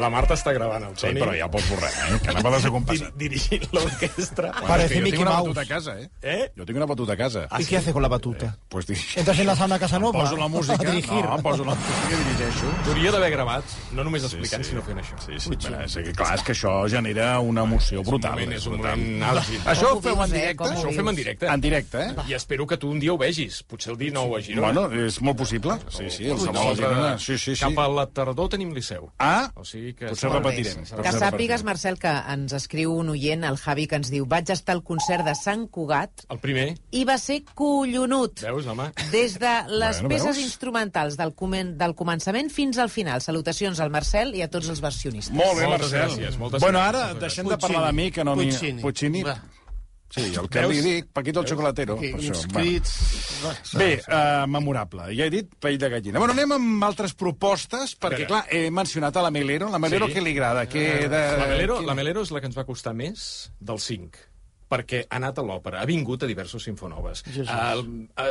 La 0.00 0.10
Marta 0.10 0.34
està 0.34 0.52
gravant 0.56 0.82
el 0.88 0.96
Sí, 0.96 1.06
Toni. 1.06 1.20
però 1.20 1.34
ja 1.36 1.48
pots 1.50 1.68
borrar, 1.70 1.90
eh? 1.90 2.18
Que 2.24 2.30
anava 2.34 2.50
desacompassat. 2.56 3.14
Di 3.14 3.28
dirigint 3.28 3.66
l'orquestra. 3.72 4.52
Parece 4.66 4.94
jo 4.96 5.02
Mickey 5.02 5.18
tinc 5.18 5.22
una 5.22 5.30
Mouse. 5.36 5.48
batuta 5.48 5.60
a 5.60 5.66
casa, 5.66 5.98
eh? 6.00 6.10
Eh? 6.22 6.52
Jo 6.56 6.64
tinc 6.66 6.76
una 6.76 6.86
batuta 6.86 7.12
a 7.12 7.16
casa. 7.16 7.48
¿Y 7.58 7.64
qué 7.64 7.76
hace 7.76 7.92
con 7.92 8.02
la 8.02 8.08
batuta? 8.08 8.56
Pues 8.68 8.86
dirigir. 8.86 9.18
¿Entras 9.20 9.38
en 9.38 9.46
la 9.46 9.56
sauna 9.56 9.78
Casanova? 9.78 10.20
Poso 10.20 10.36
la 10.36 10.48
música. 10.48 10.74
A 10.74 10.90
dirigir. 10.90 11.24
No, 11.24 11.38
poso 11.42 11.64
la 11.64 11.74
música 11.74 12.10
i 12.10 12.24
dirigeixo. 12.24 12.66
T'hauria 12.84 13.10
d'haver 13.12 13.30
gravat, 13.30 13.64
no 13.92 14.04
només 14.04 14.24
explicant, 14.24 14.64
sí. 14.64 14.70
sinó 14.70 14.82
fent 14.82 14.98
això. 15.02 15.18
Sí, 15.26 15.38
sí, 15.38 15.50
però, 15.56 15.82
és 15.84 15.94
que, 15.96 16.12
clar, 16.16 16.34
és 16.38 16.42
que 16.46 16.52
això 16.52 16.74
genera 16.88 17.38
una 17.40 17.62
emoció 17.68 18.02
brutal. 18.02 18.32
moment, 18.38 18.52
és 18.56 18.66
un 18.66 18.76
moment 18.78 19.22
àlgid. 19.30 19.66
Això 19.66 19.92
ho 19.96 20.00
feu 20.00 20.16
en 20.24 20.30
eh? 20.30 20.38
directe? 20.40 20.64
Això 20.70 20.88
ho 20.88 20.92
fem 20.96 21.08
en 21.08 21.16
directe. 21.16 21.46
En 21.46 21.60
directe, 21.60 21.98
eh? 22.06 22.14
I 22.28 22.34
espero 22.34 22.66
que 22.66 22.76
tu 22.76 22.90
un 22.90 22.98
dia 23.00 23.12
ho 23.12 23.18
vegis. 23.18 23.62
Potser 23.62 23.92
el 23.92 23.98
dia 23.98 24.12
9 24.14 24.38
a 24.38 24.42
Girona. 24.42 24.72
Bueno, 24.72 25.06
és 25.06 25.20
molt 25.20 25.38
possible. 25.38 25.76
Sí, 25.88 26.08
sí, 26.10 26.24
el 26.30 26.38
Samuel 26.38 26.54
Nosaltres, 26.54 26.88
Girona. 26.88 27.18
Sí, 27.18 27.38
sí, 27.38 27.54
sí. 27.56 27.60
Cap 27.64 27.78
a 27.78 27.88
la 27.88 28.06
tardor 28.06 28.48
tenim 28.48 28.72
Liceu. 28.74 29.10
Ah, 29.18 29.50
O 29.54 29.64
sigui 29.64 29.89
que... 29.94 30.08
potser 30.10 30.30
repetirem. 30.32 30.84
Que 30.84 30.96
Potser 30.96 31.18
sàpigues. 31.20 31.64
Marcel, 31.64 31.98
que 31.98 32.12
ens 32.32 32.52
escriu 32.56 32.94
un 32.96 33.08
oient, 33.12 33.44
el 33.44 33.56
Javi, 33.60 33.86
que 33.90 33.96
ens 34.00 34.10
diu 34.10 34.26
vaig 34.26 34.50
estar 34.50 34.74
al 34.76 34.82
concert 34.86 35.24
de 35.26 35.34
Sant 35.34 35.66
Cugat 35.70 36.24
El 36.30 36.38
primer, 36.42 36.74
i 36.92 37.04
va 37.04 37.18
ser 37.18 37.40
collonut. 37.54 38.40
veus, 38.42 38.66
home? 38.66 38.90
Des 39.12 39.38
de 39.38 39.54
les 39.68 40.00
Bueno, 40.02 40.08
peces 40.14 40.36
veus? 40.36 40.44
instrumentals 40.44 41.16
del, 41.16 41.34
comen 41.34 41.76
del 41.78 41.94
començament 41.94 42.50
fins 42.50 42.78
al 42.78 42.88
final. 42.90 43.20
Salutacions 43.20 43.80
al 43.80 43.90
Marcel 43.90 44.34
i 44.34 44.42
a 44.42 44.48
tots 44.48 44.68
els 44.68 44.80
versionistes. 44.80 45.34
Molt 45.36 45.58
bé, 45.58 45.66
Moltes 45.66 45.92
Marcel. 45.92 46.10
gràcies, 46.10 46.38
moltes 46.38 46.60
bueno, 46.62 46.78
ara, 46.80 47.06
moltes 47.12 47.20
deixem 47.20 47.48
de 47.48 47.58
parlar 47.58 47.86
de 47.86 47.92
mi, 47.92 48.10
que 48.10 48.24
no. 48.24 48.36
Puccini. 48.36 48.82
Puccini. 48.82 49.22
Va. 49.22 49.38
Sí, 50.10 50.24
el 50.34 50.48
que 50.50 50.64
Veus? 50.64 50.72
li 50.74 50.80
dic, 50.82 51.10
Paquito 51.14 51.40
el 51.40 51.46
per 52.10 52.14
uns 52.18 52.30
això. 52.32 52.48
Bueno. 52.50 53.78
Bé, 53.78 53.90
uh, 54.02 54.46
memorable. 54.50 55.06
Ja 55.14 55.28
he 55.28 55.30
dit 55.30 55.52
pell 55.62 55.78
de 55.78 55.88
gallina. 55.92 56.18
Bueno, 56.18 56.34
anem 56.34 56.56
amb 56.56 56.82
altres 56.84 57.14
propostes, 57.14 57.94
perquè, 57.94 58.24
Espera. 58.24 58.26
clar, 58.26 58.42
he 58.50 58.70
mencionat 58.74 59.16
a 59.16 59.22
la 59.22 59.30
Melero. 59.30 59.70
La 59.70 59.78
Melero 59.78 60.08
Sí. 60.08 60.14
què 60.14 60.24
li 60.24 60.32
agrada? 60.34 60.66
Què 60.66 61.08
de... 61.08 61.22
La 61.38 61.46
Melero, 61.46 61.80
la 61.80 61.94
Melero 61.94 62.22
és 62.26 62.32
la 62.34 62.40
que 62.40 62.50
ens 62.50 62.58
va 62.58 62.66
costar 62.66 62.92
més 62.92 63.52
del 63.60 63.78
5 63.78 64.26
perquè 64.70 65.00
ha 65.08 65.16
anat 65.18 65.38
a 65.38 65.42
l'òpera, 65.42 65.80
ha 65.82 65.86
vingut 65.88 66.22
a 66.22 66.28
diversos 66.30 66.62
sinfonoves. 66.62 67.24
Uh, 67.26 68.06
uh, 68.14 68.28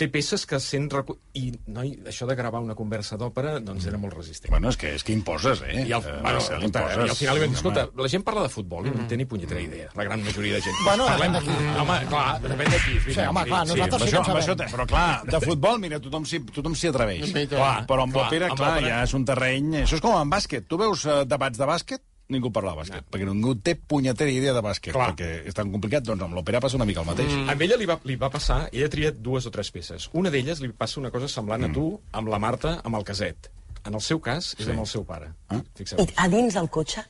té 0.00 0.08
peces 0.08 0.46
que 0.48 0.56
sent... 0.64 0.88
Recu... 0.90 1.14
I, 1.36 1.50
noi, 1.70 1.90
això 2.08 2.26
de 2.26 2.34
gravar 2.38 2.62
una 2.64 2.74
conversa 2.78 3.18
d'òpera, 3.20 3.58
doncs 3.62 3.84
era 3.90 3.98
molt 4.00 4.16
resistent. 4.16 4.48
Bueno, 4.54 4.70
és 4.72 4.78
que, 4.80 4.94
és 4.96 5.04
que 5.06 5.12
imposes, 5.12 5.60
eh? 5.68 5.84
I 5.84 5.92
al, 5.92 6.00
Eh, 6.00 6.14
bueno, 6.16 6.22
Marcel, 6.40 6.56
escolta, 6.64 6.80
imposes. 6.80 7.04
i 7.04 7.12
al 7.12 7.18
final 7.20 7.36
li 7.36 7.42
vam 7.44 7.52
dir, 7.52 7.58
escolta, 7.60 7.84
la 8.00 8.08
gent 8.14 8.24
parla 8.26 8.42
de 8.46 8.52
futbol 8.54 8.88
i 8.88 8.94
no 8.94 9.02
en 9.04 9.08
té 9.12 9.18
ni 9.20 9.26
punyetera 9.28 9.60
idea, 9.62 9.90
la 10.00 10.06
gran 10.08 10.24
majoria 10.24 10.56
de 10.56 10.62
gent. 10.64 10.80
Bueno, 10.88 11.06
Parlem 11.10 11.36
depèn 11.36 11.52
d'aquí. 11.54 11.78
Home, 11.84 11.98
clar, 12.10 12.26
depèn 12.48 12.72
d'aquí. 12.74 12.96
Sí, 13.06 13.20
home, 13.20 13.44
clar, 13.52 13.62
sí. 13.66 13.72
nosaltres 13.76 14.00
Amb 14.00 14.08
sí 14.08 14.10
que 14.10 14.22
això, 14.22 14.34
en 14.34 14.40
això, 14.40 14.54
sabem. 14.54 14.62
té- 14.64 14.70
però 14.76 14.86
clar, 14.90 15.08
de 15.30 15.40
futbol, 15.44 15.78
mira, 15.84 16.00
tothom 16.08 16.24
s'hi 16.26 16.40
tothom 16.50 16.74
s'hi 16.74 16.90
atreveix. 16.90 17.34
Clar, 17.54 17.74
però 17.86 18.06
amb 18.08 18.16
clar, 18.16 18.26
òpera, 18.30 18.48
amb 18.54 18.58
clar, 18.64 18.76
ja 18.88 19.02
és 19.04 19.14
un 19.20 19.24
terreny... 19.28 19.82
Això 19.84 20.00
és 20.00 20.04
com 20.04 20.16
amb 20.16 20.32
bàsquet. 20.32 20.66
Tu 20.70 20.78
veus 20.80 21.04
uh, 21.06 21.20
debats 21.28 21.58
de 21.60 21.68
bàsquet? 21.68 22.02
Ningú 22.30 22.52
parla 22.54 22.74
de 22.74 22.80
bàsquet, 22.84 23.06
perquè 23.10 23.26
ningú 23.26 23.56
té 23.58 23.74
punyetera 23.74 24.30
idea 24.30 24.54
de 24.54 24.62
bàsquet, 24.62 24.94
Clar. 24.94 25.10
perquè 25.12 25.30
és 25.50 25.56
tan 25.56 25.72
complicat. 25.72 26.04
Doncs 26.06 26.22
amb 26.26 26.36
l'òpera 26.38 26.60
passa 26.62 26.78
una 26.78 26.86
mica 26.88 27.02
el 27.02 27.08
mateix. 27.08 27.32
Mm. 27.32 27.48
Amb 27.54 27.64
ella 27.66 27.78
li 27.80 27.88
va, 27.90 27.98
li 28.06 28.16
va 28.20 28.30
passar, 28.30 28.60
ella 28.72 28.86
ha 28.86 28.92
triat 28.92 29.18
dues 29.18 29.48
o 29.50 29.54
tres 29.54 29.72
peces. 29.74 30.08
Una 30.14 30.30
d'elles 30.30 30.62
li 30.62 30.70
passa 30.70 31.00
una 31.02 31.10
cosa 31.10 31.28
semblant 31.28 31.66
a 31.66 31.72
tu, 31.74 31.90
amb 32.12 32.30
la 32.30 32.38
Marta, 32.38 32.78
amb 32.84 33.00
el 33.00 33.04
caset. 33.08 33.50
En 33.84 33.96
el 33.96 34.02
seu 34.04 34.20
cas, 34.20 34.54
és 34.60 34.68
amb 34.68 34.84
el 34.84 34.88
seu 34.88 35.04
pare. 35.08 35.32
Ah. 35.48 35.60
Fixeu. 35.74 36.00
I 36.04 36.08
a 36.16 36.28
dins 36.30 36.54
del 36.54 36.68
cotxe 36.68 37.04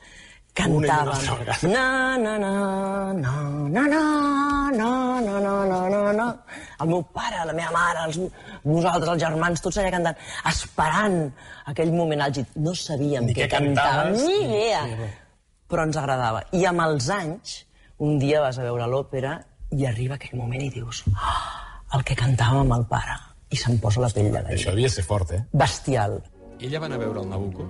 cantàvem 0.56 1.70
na 1.70 2.16
na 2.18 2.38
na 2.38 2.52
na 3.14 3.34
na 3.70 3.84
na 3.86 4.02
na 4.74 4.90
na 5.20 5.40
na 5.40 5.54
na 5.66 5.80
na 5.90 6.12
na 6.12 6.26
el 6.80 6.88
meu 6.88 7.02
pare, 7.14 7.44
la 7.46 7.52
meva 7.52 7.70
mare, 7.74 8.04
els, 8.08 8.18
nosaltres, 8.64 9.08
els 9.14 9.22
germans, 9.22 9.60
tots 9.64 9.76
allà 9.78 9.90
cantant, 9.94 10.16
esperant 10.50 11.18
aquell 11.72 11.92
moment 11.92 12.22
àlgid. 12.26 12.46
No 12.56 12.74
sabíem 12.74 13.24
Ni 13.28 13.34
què 13.34 13.48
cantàvem, 13.52 14.14
ni 14.16 14.26
ni- 14.26 14.44
idea. 14.46 14.82
Però 15.70 15.84
ens 15.86 15.96
agradava. 15.96 16.42
I 16.52 16.64
amb 16.66 16.80
els 16.88 17.08
anys, 17.14 17.66
un 17.98 18.18
dia 18.18 18.40
vas 18.40 18.58
a 18.58 18.62
veure 18.66 18.86
l'òpera 18.90 19.36
i 19.70 19.84
arriba 19.86 20.14
aquell 20.16 20.38
moment 20.40 20.62
i 20.62 20.70
dius 20.70 21.04
"Ah, 21.14 21.94
el 21.94 22.02
que 22.04 22.16
cantàvem 22.16 22.60
amb 22.64 22.72
el 22.78 22.86
pare. 22.86 23.18
I 23.50 23.56
se'm 23.56 23.78
posa 23.78 24.00
la 24.00 24.08
pell 24.08 24.30
de 24.32 24.38
Això 24.38 24.46
gallina. 24.48 24.70
devia 24.70 24.88
ser 24.88 25.04
fort, 25.04 25.30
eh? 25.32 25.44
Bestial. 25.52 26.22
Ella 26.60 26.78
va 26.80 26.86
anar 26.86 26.96
a 26.96 26.98
veure 27.00 27.20
el 27.20 27.28
Nabucco 27.28 27.62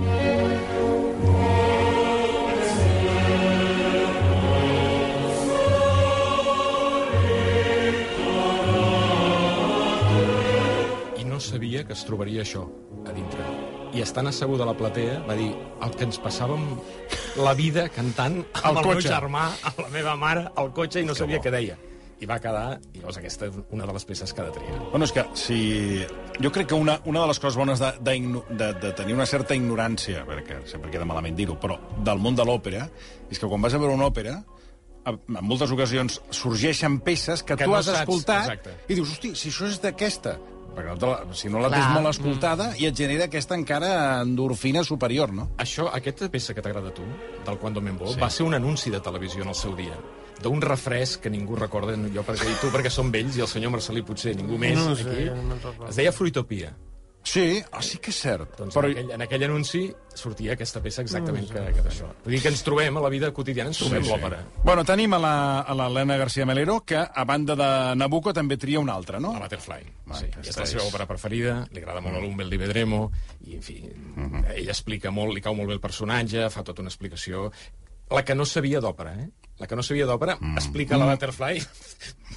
sabia 11.51 11.83
que 11.87 11.93
es 11.93 12.03
trobaria 12.07 12.41
això 12.45 12.63
a 13.07 13.11
dintre. 13.15 13.43
I 13.93 14.01
estant 14.05 14.29
assegut 14.31 14.61
a 14.63 14.65
la 14.69 14.73
platea 14.77 15.19
va 15.27 15.35
dir 15.35 15.51
el 15.83 15.91
que 15.99 16.05
ens 16.07 16.19
passàvem 16.23 16.61
la 17.43 17.53
vida 17.57 17.89
cantant 17.91 18.39
amb 18.53 18.65
Al 18.65 18.77
el 18.77 18.85
meu 18.85 18.93
cotxe. 18.95 19.09
germà, 19.11 19.49
amb 19.67 19.79
la 19.83 19.89
meva 19.91 20.15
mare, 20.19 20.45
al 20.55 20.71
cotxe 20.75 21.01
i 21.01 21.07
no 21.07 21.15
sabia 21.15 21.37
bo. 21.41 21.43
què 21.43 21.51
deia. 21.51 21.77
I 22.21 22.27
va 22.29 22.35
quedar, 22.39 22.75
i 22.93 22.99
llavors 23.01 23.17
aquesta 23.17 23.47
és 23.49 23.55
una 23.73 23.85
de 23.89 23.93
les 23.95 24.03
peces 24.05 24.29
que 24.31 24.41
ha 24.43 24.45
de 24.45 24.51
triar. 24.53 24.75
Bueno, 24.91 25.05
és 25.07 25.11
que 25.15 25.23
si... 25.33 25.57
Jo 26.39 26.51
crec 26.53 26.67
que 26.69 26.77
una, 26.77 26.99
una 27.09 27.23
de 27.23 27.27
les 27.31 27.39
coses 27.41 27.57
bones 27.57 27.79
de, 27.81 27.89
de, 27.99 28.13
de, 28.59 28.67
de 28.83 28.91
tenir 28.93 29.15
una 29.17 29.25
certa 29.25 29.55
ignorància, 29.57 30.21
perquè 30.29 30.59
sempre 30.69 30.91
queda 30.93 31.03
malament 31.09 31.35
dir-ho, 31.35 31.55
però 31.59 31.79
del 32.05 32.21
món 32.21 32.37
de 32.37 32.45
l'òpera, 32.45 32.85
és 33.31 33.39
que 33.41 33.49
quan 33.49 33.59
vas 33.65 33.73
a 33.73 33.79
veure 33.81 33.95
una 33.97 34.05
òpera, 34.11 34.35
a- 35.03 35.15
en 35.17 35.41
moltes 35.49 35.73
ocasions 35.73 36.19
sorgeixen 36.29 36.99
peces 37.01 37.41
que, 37.41 37.55
Que 37.57 37.65
tu 37.65 37.71
no 37.73 37.77
has 37.81 37.89
saps, 37.89 38.03
escoltat 38.05 38.45
exacte. 38.53 38.77
i 38.87 38.99
dius, 39.01 39.15
hosti, 39.17 39.33
si 39.35 39.49
això 39.49 39.65
és 39.73 39.81
d'aquesta, 39.81 40.37
perquè 40.75 40.95
no 40.95 41.11
la, 41.11 41.35
si 41.35 41.51
no 41.51 41.59
la 41.59 41.69
Clar. 41.71 41.81
tens 41.81 41.97
molt 41.97 42.11
escoltada 42.13 42.71
i 42.79 42.87
et 42.89 42.97
genera 42.97 43.27
aquesta 43.27 43.57
encara 43.59 43.91
endorfina 44.21 44.83
superior, 44.87 45.33
no? 45.35 45.49
Això, 45.61 45.89
aquesta 45.91 46.29
peça 46.31 46.55
que 46.55 46.63
t'agrada 46.63 46.93
a 46.93 46.95
tu, 46.95 47.05
del 47.45 47.59
Quando 47.61 47.83
Men 47.83 47.99
Vol, 47.99 48.15
sí. 48.15 48.21
va 48.21 48.29
ser 48.29 48.47
un 48.47 48.57
anunci 48.57 48.93
de 48.93 49.01
televisió 49.03 49.43
en 49.43 49.53
el 49.53 49.57
seu 49.57 49.75
dia 49.75 49.97
d'un 50.41 50.61
refresc 50.61 51.21
que 51.21 51.29
ningú 51.29 51.53
recorda, 51.55 51.93
jo 52.13 52.23
perquè, 52.25 52.47
i 52.49 52.55
tu 52.57 52.71
perquè 52.73 52.89
som 52.89 53.11
vells 53.13 53.37
i 53.37 53.43
el 53.45 53.49
senyor 53.51 53.75
Marcelí 53.75 54.01
potser 54.01 54.33
ningú 54.37 54.57
més 54.57 54.79
No 54.79 54.95
sé, 54.97 55.05
aquí, 55.05 55.27
no 55.29 55.89
es 55.89 55.99
deia 55.99 56.13
Fruitopia. 56.15 56.71
Sí, 57.23 57.61
ah, 57.71 57.83
sí 57.85 57.99
que 58.01 58.09
és 58.09 58.17
cert. 58.17 58.55
Doncs 58.57 58.73
però, 58.73 58.87
en, 58.89 58.95
aquell, 58.97 59.11
en 59.13 59.21
aquell 59.21 59.43
anunci 59.45 59.81
sortia 60.17 60.55
aquesta 60.55 60.81
peça 60.81 61.03
exactament 61.05 61.45
que, 61.51 61.61
que 61.75 61.83
d'això. 61.85 62.07
Vull 62.23 62.33
dir 62.33 62.39
que 62.41 62.49
ens 62.49 62.63
trobem 62.65 62.97
a 62.97 63.03
la 63.03 63.11
vida 63.13 63.29
quotidiana, 63.31 63.69
ens 63.69 63.77
trobem 63.77 64.01
sí, 64.03 64.09
l'òpera. 64.09 64.39
Bueno, 64.65 64.83
tenim 64.89 65.13
a 65.13 65.19
l'Helena 65.77 66.17
García 66.17 66.47
Melero, 66.49 66.79
que 66.81 66.97
a 66.97 67.25
banda 67.29 67.55
de 67.55 67.69
Nabucco 68.01 68.33
també 68.33 68.57
tria 68.57 68.81
una 68.81 68.95
altra, 68.97 69.19
no? 69.21 69.35
La 69.37 69.43
Butterfly. 69.45 69.85
Va, 70.09 70.17
sí, 70.17 70.31
aquesta 70.33 70.49
és 70.49 70.57
la 70.57 70.63
és- 70.65 70.73
seva 70.73 70.87
òpera 70.89 71.05
preferida, 71.07 71.59
li 71.71 71.83
agrada 71.83 72.01
molt 72.01 72.17
a 72.17 72.23
l'Umbel 72.25 72.49
di 72.49 72.57
Vedremo, 72.57 73.03
i, 73.45 73.53
en 73.59 73.61
fi, 73.61 73.77
ell 74.57 74.73
explica 74.73 75.13
molt, 75.13 75.35
li 75.37 75.45
cau 75.45 75.53
molt 75.55 75.69
bé 75.69 75.77
el 75.77 75.83
personatge, 75.83 76.49
fa 76.49 76.63
tota 76.65 76.81
una 76.81 76.89
explicació. 76.89 77.51
La 78.11 78.25
que 78.25 78.33
no 78.35 78.43
sabia 78.49 78.81
d'òpera, 78.83 79.13
eh? 79.21 79.29
La 79.61 79.69
que 79.69 79.77
no 79.77 79.85
sabia 79.85 80.09
d'òpera, 80.09 80.39
explica 80.55 80.97
la 80.97 81.11
Butterfly 81.13 81.61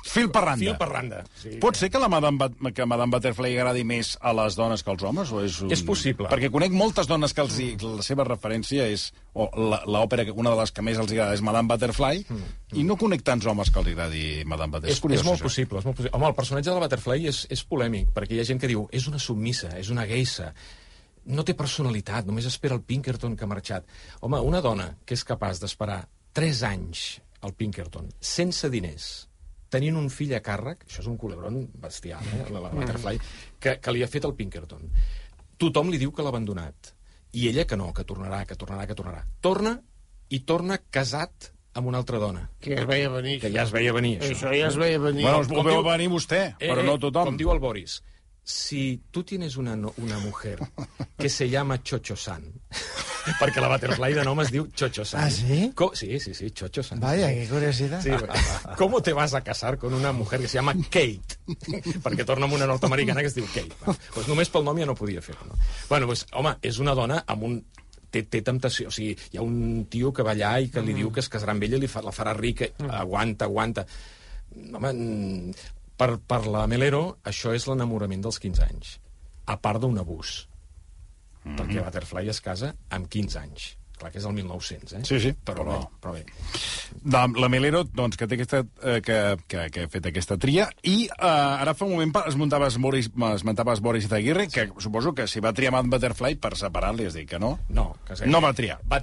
Fil 0.05 0.29
per 0.31 0.43
randa. 0.45 0.65
fil 0.65 0.77
per 0.79 0.89
randa. 0.91 1.23
Sí, 1.41 1.55
Pot 1.63 1.79
ser 1.79 1.89
que 1.91 1.99
la 1.99 2.09
Madame, 2.13 2.51
que 2.77 2.85
Madame 2.87 3.15
Butterfly 3.15 3.55
agradi 3.57 3.85
més 3.89 4.15
a 4.21 4.35
les 4.37 4.57
dones 4.59 4.85
que 4.85 4.93
als 4.93 5.03
homes? 5.03 5.33
O 5.33 5.41
és, 5.43 5.57
un... 5.65 5.73
És 5.73 5.83
possible. 5.87 6.29
Perquè 6.31 6.51
conec 6.53 6.75
moltes 6.77 7.09
dones 7.11 7.33
que 7.35 7.43
els, 7.45 7.57
la 7.83 8.05
seva 8.05 8.27
referència 8.29 8.87
és... 8.91 9.09
O 9.35 9.49
l'òpera, 9.91 10.27
que 10.29 10.35
una 10.37 10.53
de 10.53 10.61
les 10.61 10.71
que 10.71 10.85
més 10.85 11.01
els 11.01 11.11
agrada 11.11 11.35
és 11.35 11.43
Madame 11.43 11.71
Butterfly, 11.73 12.23
mm. 12.29 12.53
i 12.79 12.85
no 12.87 12.99
conec 13.01 13.25
tants 13.27 13.49
homes 13.51 13.73
que 13.73 13.81
els 13.83 13.91
agradi 13.95 14.27
Madame 14.47 14.77
Butterfly. 14.77 14.95
És, 14.95 15.03
curiós, 15.03 15.25
és 15.25 15.27
molt 15.27 15.41
això. 15.41 15.49
possible, 15.49 15.81
és 15.81 15.89
molt 15.89 15.99
possible. 15.99 16.15
Home, 16.15 16.31
el 16.31 16.39
personatge 16.39 16.71
de 16.71 16.77
la 16.77 16.85
Butterfly 16.85 17.31
és, 17.33 17.43
és 17.57 17.65
polèmic, 17.67 18.13
perquè 18.15 18.37
hi 18.37 18.43
ha 18.45 18.49
gent 18.53 18.63
que 18.63 18.71
diu 18.71 18.87
és 18.95 19.09
una 19.11 19.23
submissa, 19.23 19.73
és 19.81 19.91
una 19.91 20.07
geissa, 20.11 20.53
no 21.35 21.43
té 21.43 21.57
personalitat, 21.59 22.29
només 22.29 22.47
espera 22.47 22.77
el 22.77 22.85
Pinkerton 22.87 23.35
que 23.35 23.47
ha 23.47 23.51
marxat. 23.51 23.89
Home, 24.21 24.39
una 24.45 24.63
dona 24.63 24.93
que 25.05 25.17
és 25.19 25.27
capaç 25.27 25.63
d'esperar 25.63 26.05
3 26.35 26.63
anys 26.69 27.05
al 27.47 27.55
Pinkerton, 27.55 28.09
sense 28.21 28.69
diners, 28.73 29.09
tenint 29.71 29.97
un 29.99 30.09
fill 30.11 30.35
a 30.37 30.41
càrrec, 30.45 30.85
això 30.89 31.03
és 31.03 31.09
un 31.11 31.17
culebron 31.21 31.61
bestial, 31.83 32.25
eh, 32.35 32.45
la, 32.55 32.63
la 32.67 32.73
Butterfly, 32.75 33.21
que, 33.61 33.79
que 33.83 33.95
li 33.95 34.05
ha 34.05 34.11
fet 34.11 34.27
el 34.29 34.35
Pinkerton. 34.39 34.87
Tothom 35.61 35.91
li 35.93 36.01
diu 36.01 36.13
que 36.15 36.25
l'ha 36.25 36.33
abandonat. 36.35 36.95
I 37.35 37.49
ella 37.51 37.65
que 37.67 37.77
no, 37.79 37.91
que 37.95 38.05
tornarà, 38.07 38.45
que 38.47 38.57
tornarà, 38.59 38.87
que 38.87 38.95
tornarà. 38.99 39.25
Torna 39.43 39.75
i 40.31 40.41
torna 40.47 40.79
casat 40.91 41.51
amb 41.75 41.91
una 41.91 41.99
altra 41.99 42.21
dona. 42.23 42.45
Que 42.63 42.77
es 42.79 42.87
veia 42.87 43.11
venir. 43.11 43.41
Que 43.43 43.51
ja 43.55 43.65
es 43.67 43.73
veia 43.75 43.93
venir, 43.95 44.17
això. 44.21 44.35
Això 44.37 44.53
ja 44.55 44.69
es 44.71 44.79
veia 44.79 45.01
venir. 45.03 45.27
Bueno, 45.27 45.43
ho 45.43 45.49
Com 45.51 45.67
veu 45.67 45.83
venir 45.87 46.09
vostè, 46.13 46.43
Eh, 46.59 46.69
però 46.71 46.83
eh, 46.83 46.87
no 46.87 46.99
tothom. 47.03 47.33
Com 47.33 47.39
diu 47.41 47.51
el 47.55 47.63
Boris, 47.63 47.99
si 48.45 49.01
tú 49.11 49.25
tienes 49.25 49.57
una, 49.57 49.73
una 49.75 50.19
mujer 50.19 50.59
que 51.17 51.29
se 51.31 51.49
llama 51.49 51.83
Chocho-san, 51.83 52.45
perquè 53.41 53.61
la 53.63 53.71
Butterfly 53.73 54.13
de 54.13 54.25
nom 54.27 54.41
es 54.43 54.51
diu 54.53 54.67
Chocho-san. 54.69 55.23
¿Ah, 55.25 55.31
sí? 55.33 55.71
Co- 55.75 55.95
sí, 55.97 56.21
sí, 56.21 56.35
sí, 56.35 56.51
Chocho-san. 56.51 57.01
Vaya, 57.01 57.29
sí. 57.31 57.35
qué 57.41 57.49
curiosidad. 57.49 58.03
Sí. 58.05 58.11
¿Cómo 58.77 59.01
te 59.01 59.15
vas 59.15 59.33
a 59.33 59.41
casar 59.41 59.79
con 59.79 59.95
una 59.95 60.13
mujer 60.13 60.41
que 60.41 60.49
se 60.49 60.59
llama 60.59 60.75
Kate? 60.91 61.39
Perquè 62.05 62.27
torna 62.29 62.45
amb 62.45 62.59
una 62.59 62.67
nord-americana 62.69 63.23
que 63.25 63.31
es 63.33 63.39
diu 63.39 63.47
Kate. 63.49 63.73
Bueno, 63.81 63.97
pues 64.13 64.29
només 64.29 64.53
pel 64.53 64.67
nom 64.69 64.77
ja 64.77 64.85
no 64.91 64.95
podia 64.99 65.23
fer-ho. 65.25 65.47
No? 65.49 65.57
Bueno, 65.89 66.07
pues, 66.13 66.27
home, 66.37 66.53
és 66.61 66.79
una 66.85 66.93
dona 66.95 67.23
amb 67.27 67.49
un 67.49 67.57
té, 68.13 68.27
té 68.29 68.43
temptació. 68.45 68.93
O 68.93 68.95
sigui, 68.95 69.17
hi 69.33 69.41
ha 69.41 69.47
un 69.47 69.87
tio 69.89 70.13
que 70.13 70.23
va 70.27 70.37
allà 70.37 70.59
i 70.61 70.69
que 70.69 70.85
li 70.85 70.93
diu 71.01 71.09
que 71.11 71.25
es 71.25 71.33
casarà 71.33 71.57
amb 71.57 71.65
ella 71.65 71.81
i 71.81 71.87
li 71.87 71.89
fa, 71.89 72.05
la 72.05 72.13
farà 72.13 72.37
rica. 72.37 72.69
Aguanta, 72.93 73.49
aguanta. 73.49 73.87
Home, 74.55 74.93
mm, 74.93 75.71
per, 75.97 76.17
per 76.27 76.43
la 76.51 76.67
Melero, 76.71 77.19
això 77.25 77.55
és 77.55 77.67
l'enamorament 77.71 78.23
dels 78.25 78.41
15 78.43 78.67
anys. 78.67 78.99
A 79.47 79.57
part 79.61 79.81
d'un 79.85 79.99
abús. 80.01 80.45
Perquè 81.45 81.83
Butterfly 81.85 82.29
es 82.33 82.41
casa 82.41 82.75
amb 82.97 83.09
15 83.13 83.39
anys. 83.43 83.73
Clar 83.95 84.09
que 84.11 84.19
és 84.19 84.25
el 84.27 84.33
1900, 84.35 84.93
eh? 84.97 85.01
Sí, 85.07 85.21
sí, 85.23 85.31
Però, 85.47 85.63
però- 85.63 85.75
bé, 85.79 85.99
però 86.03 86.13
bé. 86.17 86.23
La, 87.13 87.21
la 87.39 87.49
Melero, 87.53 87.85
doncs, 87.85 88.17
que, 88.19 88.27
té 88.27 88.35
aquesta, 88.35 88.65
eh, 88.83 88.97
que, 89.05 89.19
que, 89.47 89.69
que 89.71 89.85
ha 89.85 89.91
fet 89.93 90.09
aquesta 90.11 90.35
tria, 90.41 90.65
i 90.83 91.05
eh, 91.07 91.29
ara 91.29 91.77
fa 91.79 91.87
un 91.87 91.93
moment 91.95 92.11
pa- 92.17 92.25
esmentaves 92.27 92.75
Boris, 92.83 93.11
esmentaves 93.29 93.81
Boris 93.85 94.09
Izaguirre, 94.09 94.49
que 94.51 94.67
suposo 94.83 95.13
que 95.15 95.29
si 95.31 95.39
va 95.45 95.53
triar 95.55 95.71
Mad 95.77 95.87
Butterfly 95.93 96.35
per 96.43 96.57
separar-li, 96.59 97.07
has 97.07 97.15
dit 97.15 97.29
que 97.31 97.39
no? 97.39 97.53
No, 97.69 97.93
que 98.09 98.19
No 98.27 98.41
va 98.43 98.51
triar. 98.53 98.81
Va, 98.91 98.99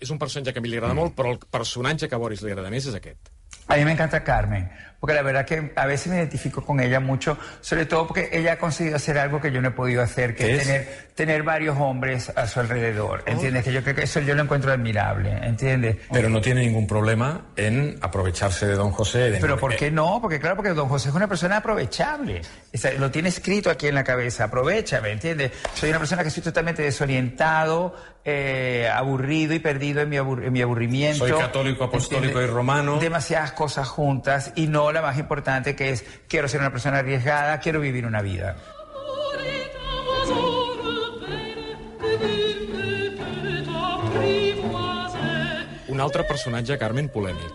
és 0.00 0.10
un 0.10 0.18
personatge 0.18 0.52
que 0.56 0.58
a 0.58 0.64
mi 0.64 0.72
li 0.72 0.80
agrada 0.80 0.96
molt, 0.98 1.14
però 1.14 1.36
el 1.36 1.38
personatge 1.38 2.08
que 2.10 2.18
a 2.18 2.22
Boris 2.24 2.42
li 2.42 2.50
agrada 2.50 2.70
més 2.74 2.88
és 2.90 2.98
aquest. 2.98 3.30
A 3.72 3.76
mí 3.76 3.84
me 3.84 3.92
encanta 3.92 4.22
Carmen, 4.22 4.70
porque 5.00 5.14
la 5.14 5.22
verdad 5.22 5.44
que 5.46 5.72
a 5.74 5.86
veces 5.86 6.08
me 6.12 6.16
identifico 6.18 6.64
con 6.64 6.78
ella 6.80 7.00
mucho, 7.00 7.36
sobre 7.60 7.86
todo 7.86 8.06
porque 8.06 8.28
ella 8.32 8.52
ha 8.52 8.58
conseguido 8.58 8.96
hacer 8.96 9.18
algo 9.18 9.40
que 9.40 9.50
yo 9.50 9.60
no 9.60 9.68
he 9.68 9.72
podido 9.72 10.02
hacer, 10.02 10.34
que 10.36 10.44
¿Qué 10.46 10.54
es 10.56 10.62
tener, 10.62 10.88
tener 11.14 11.42
varios 11.42 11.76
hombres 11.78 12.30
a 12.36 12.46
su 12.46 12.60
alrededor, 12.60 13.22
¿entiendes? 13.26 13.64
Que 13.64 13.72
yo 13.72 13.82
creo 13.82 13.94
que 13.96 14.02
eso 14.02 14.20
yo 14.20 14.34
lo 14.34 14.42
encuentro 14.42 14.70
admirable, 14.72 15.30
¿entiendes? 15.42 15.96
Pero 16.12 16.28
no 16.28 16.40
tiene 16.40 16.60
ningún 16.60 16.86
problema 16.86 17.46
en 17.56 17.98
aprovecharse 18.00 18.66
de 18.66 18.74
don 18.74 18.92
José. 18.92 19.30
de- 19.30 19.38
Pero 19.40 19.58
¿por 19.58 19.74
qué 19.76 19.90
no? 19.90 20.20
Porque 20.20 20.38
claro, 20.38 20.54
porque 20.56 20.70
don 20.70 20.88
José 20.88 21.08
es 21.08 21.14
una 21.14 21.26
persona 21.28 21.56
aprovechable. 21.56 22.42
O 22.72 22.78
sea, 22.78 22.92
lo 22.92 23.10
tiene 23.10 23.28
escrito 23.30 23.70
aquí 23.70 23.88
en 23.88 23.94
la 23.96 24.04
cabeza. 24.04 24.44
Aprovechame, 24.44 25.10
¿entiendes? 25.12 25.52
Soy 25.74 25.90
una 25.90 25.98
persona 25.98 26.22
que 26.22 26.28
estoy 26.28 26.42
totalmente 26.44 26.82
desorientado, 26.82 27.94
eh, 28.24 28.88
aburrido 28.92 29.54
y 29.54 29.58
perdido 29.58 30.00
en 30.02 30.08
mi, 30.08 30.16
abur- 30.16 30.44
en 30.44 30.52
mi 30.52 30.62
aburrimiento. 30.62 31.18
Soy 31.26 31.32
católico, 31.32 31.84
apostólico 31.84 32.26
¿entiendes? 32.26 32.50
y 32.50 32.54
romano. 32.54 32.98
Demasiadas 32.98 33.52
cosas 33.52 33.88
juntas 33.88 34.52
y 34.56 34.66
no 34.68 34.92
la 34.92 35.02
más 35.02 35.18
importante 35.18 35.74
que 35.76 35.90
es 35.90 36.04
quiero 36.28 36.48
ser 36.48 36.60
una 36.60 36.70
persona 36.70 36.98
arriesgada, 36.98 37.58
quiero 37.60 37.80
vivir 37.80 38.06
una 38.06 38.22
vida. 38.22 38.56
Un 45.88 46.00
altre 46.00 46.24
personatge, 46.24 46.78
Carmen, 46.78 47.08
polèmic. 47.12 47.52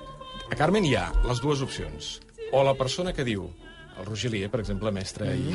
A 0.51 0.55
Carmen 0.55 0.85
hi 0.85 0.93
ha 0.99 1.07
les 1.27 1.39
dues 1.43 1.61
opcions. 1.65 2.17
O 2.53 2.61
la 2.63 2.75
persona 2.79 3.13
que 3.13 3.25
diu, 3.27 3.47
el 3.99 4.05
Rogelier, 4.05 4.49
per 4.51 4.59
exemple, 4.61 4.91
mestre 4.91 5.31
i, 5.35 5.47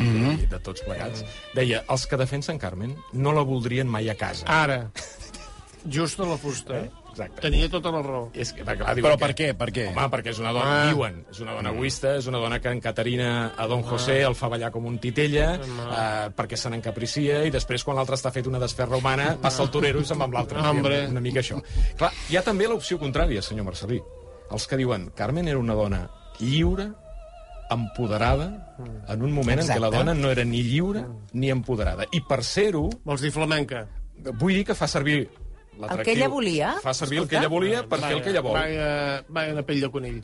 i 0.43 0.47
de 0.51 0.59
tots 0.61 0.83
plegats, 0.87 1.25
deia, 1.55 1.85
els 1.89 2.07
que 2.07 2.17
defensen 2.21 2.59
Carmen 2.59 2.97
no 3.13 3.33
la 3.33 3.43
voldrien 3.43 3.89
mai 3.89 4.09
a 4.11 4.15
casa. 4.19 4.47
Ara. 4.47 4.91
Just 5.85 6.21
a 6.21 6.27
la 6.27 6.37
fusta. 6.39 6.85
Exacte. 7.13 7.43
Tenia 7.45 7.67
tota 7.69 7.91
la 7.93 8.01
raó. 8.01 8.29
És 8.33 8.53
que, 8.55 8.63
clar, 8.65 8.77
Però 8.97 9.11
que- 9.17 9.21
per 9.21 9.35
què? 9.37 9.49
Per 9.59 9.67
què? 9.75 9.83
Home, 9.91 10.05
perquè 10.09 10.31
és 10.31 10.39
una 10.41 10.53
dona, 10.55 10.85
Ah. 10.85 10.87
diuen, 10.89 11.27
és 11.31 11.41
una 11.41 11.53
dona 11.59 11.71
egoista, 11.75 12.15
és 12.17 12.27
una 12.31 12.39
dona 12.39 12.59
que 12.61 12.71
encaterina 12.71 13.53
a 13.57 13.67
Don 13.67 13.83
José, 13.83 14.23
el 14.23 14.35
fa 14.35 14.49
ballar 14.49 14.71
com 14.73 14.87
un 14.87 14.97
titella, 14.99 15.57
eh, 15.57 16.31
perquè 16.35 16.57
se 16.57 16.71
n'encapricia, 16.71 17.45
i 17.45 17.51
després, 17.51 17.85
quan 17.85 17.97
l'altre 17.99 18.15
està 18.17 18.33
fet 18.33 18.47
una 18.47 18.59
desferra 18.63 18.97
humana, 18.97 19.37
passa 19.43 19.63
el 19.63 19.71
torero 19.71 20.01
i 20.01 20.05
se'n 20.07 20.19
va 20.21 20.25
amb 20.25 20.35
l'altre. 20.39 20.59
Hombre. 20.61 21.07
Una 21.09 21.21
mica 21.21 21.41
això. 21.41 21.61
Clar, 21.99 22.13
hi 22.31 22.37
ha 22.37 22.43
també 22.43 22.67
l'opció 22.67 22.99
contrària, 22.99 23.43
senyor 23.43 23.65
Marcelí. 23.67 24.01
Els 24.51 24.67
que 24.67 24.77
diuen, 24.77 25.11
Carmen 25.15 25.49
era 25.49 25.59
una 25.59 25.75
dona 25.75 26.09
lliure, 26.39 26.93
empoderada, 27.75 28.77
en 29.09 29.23
un 29.23 29.33
moment 29.33 29.61
en 29.61 29.67
què 29.67 29.79
la 29.79 29.89
Exacte. 29.89 29.97
dona 29.99 30.15
no 30.15 30.31
era 30.31 30.45
ni 30.45 30.63
lliure 30.63 31.05
ni 31.33 31.51
empoderada. 31.51 32.07
I 32.13 32.21
per 32.29 32.43
ser-ho, 32.45 32.89
Vols 33.05 33.21
dir 33.21 33.31
flamenca? 33.33 33.87
vull 34.39 34.55
dir 34.55 34.65
que 34.65 34.75
fa 34.75 34.87
servir 34.89 35.29
l'atractiu. 35.79 35.99
El 35.99 36.05
que 36.05 36.13
ella 36.13 36.29
volia? 36.29 36.75
Fa 36.83 36.93
servir 36.95 37.19
el 37.19 37.29
que 37.29 37.37
Escolta. 37.37 37.47
ella 37.47 37.49
volia 37.49 37.83
per 37.89 37.99
fer 38.01 38.13
el 38.17 38.23
que 38.23 38.31
ella 38.31 38.41
vol. 38.41 38.53
Vaja, 38.55 39.25
vaja 39.29 39.53
una 39.53 39.63
pell 39.63 39.81
de 39.81 39.91
conill. 39.91 40.23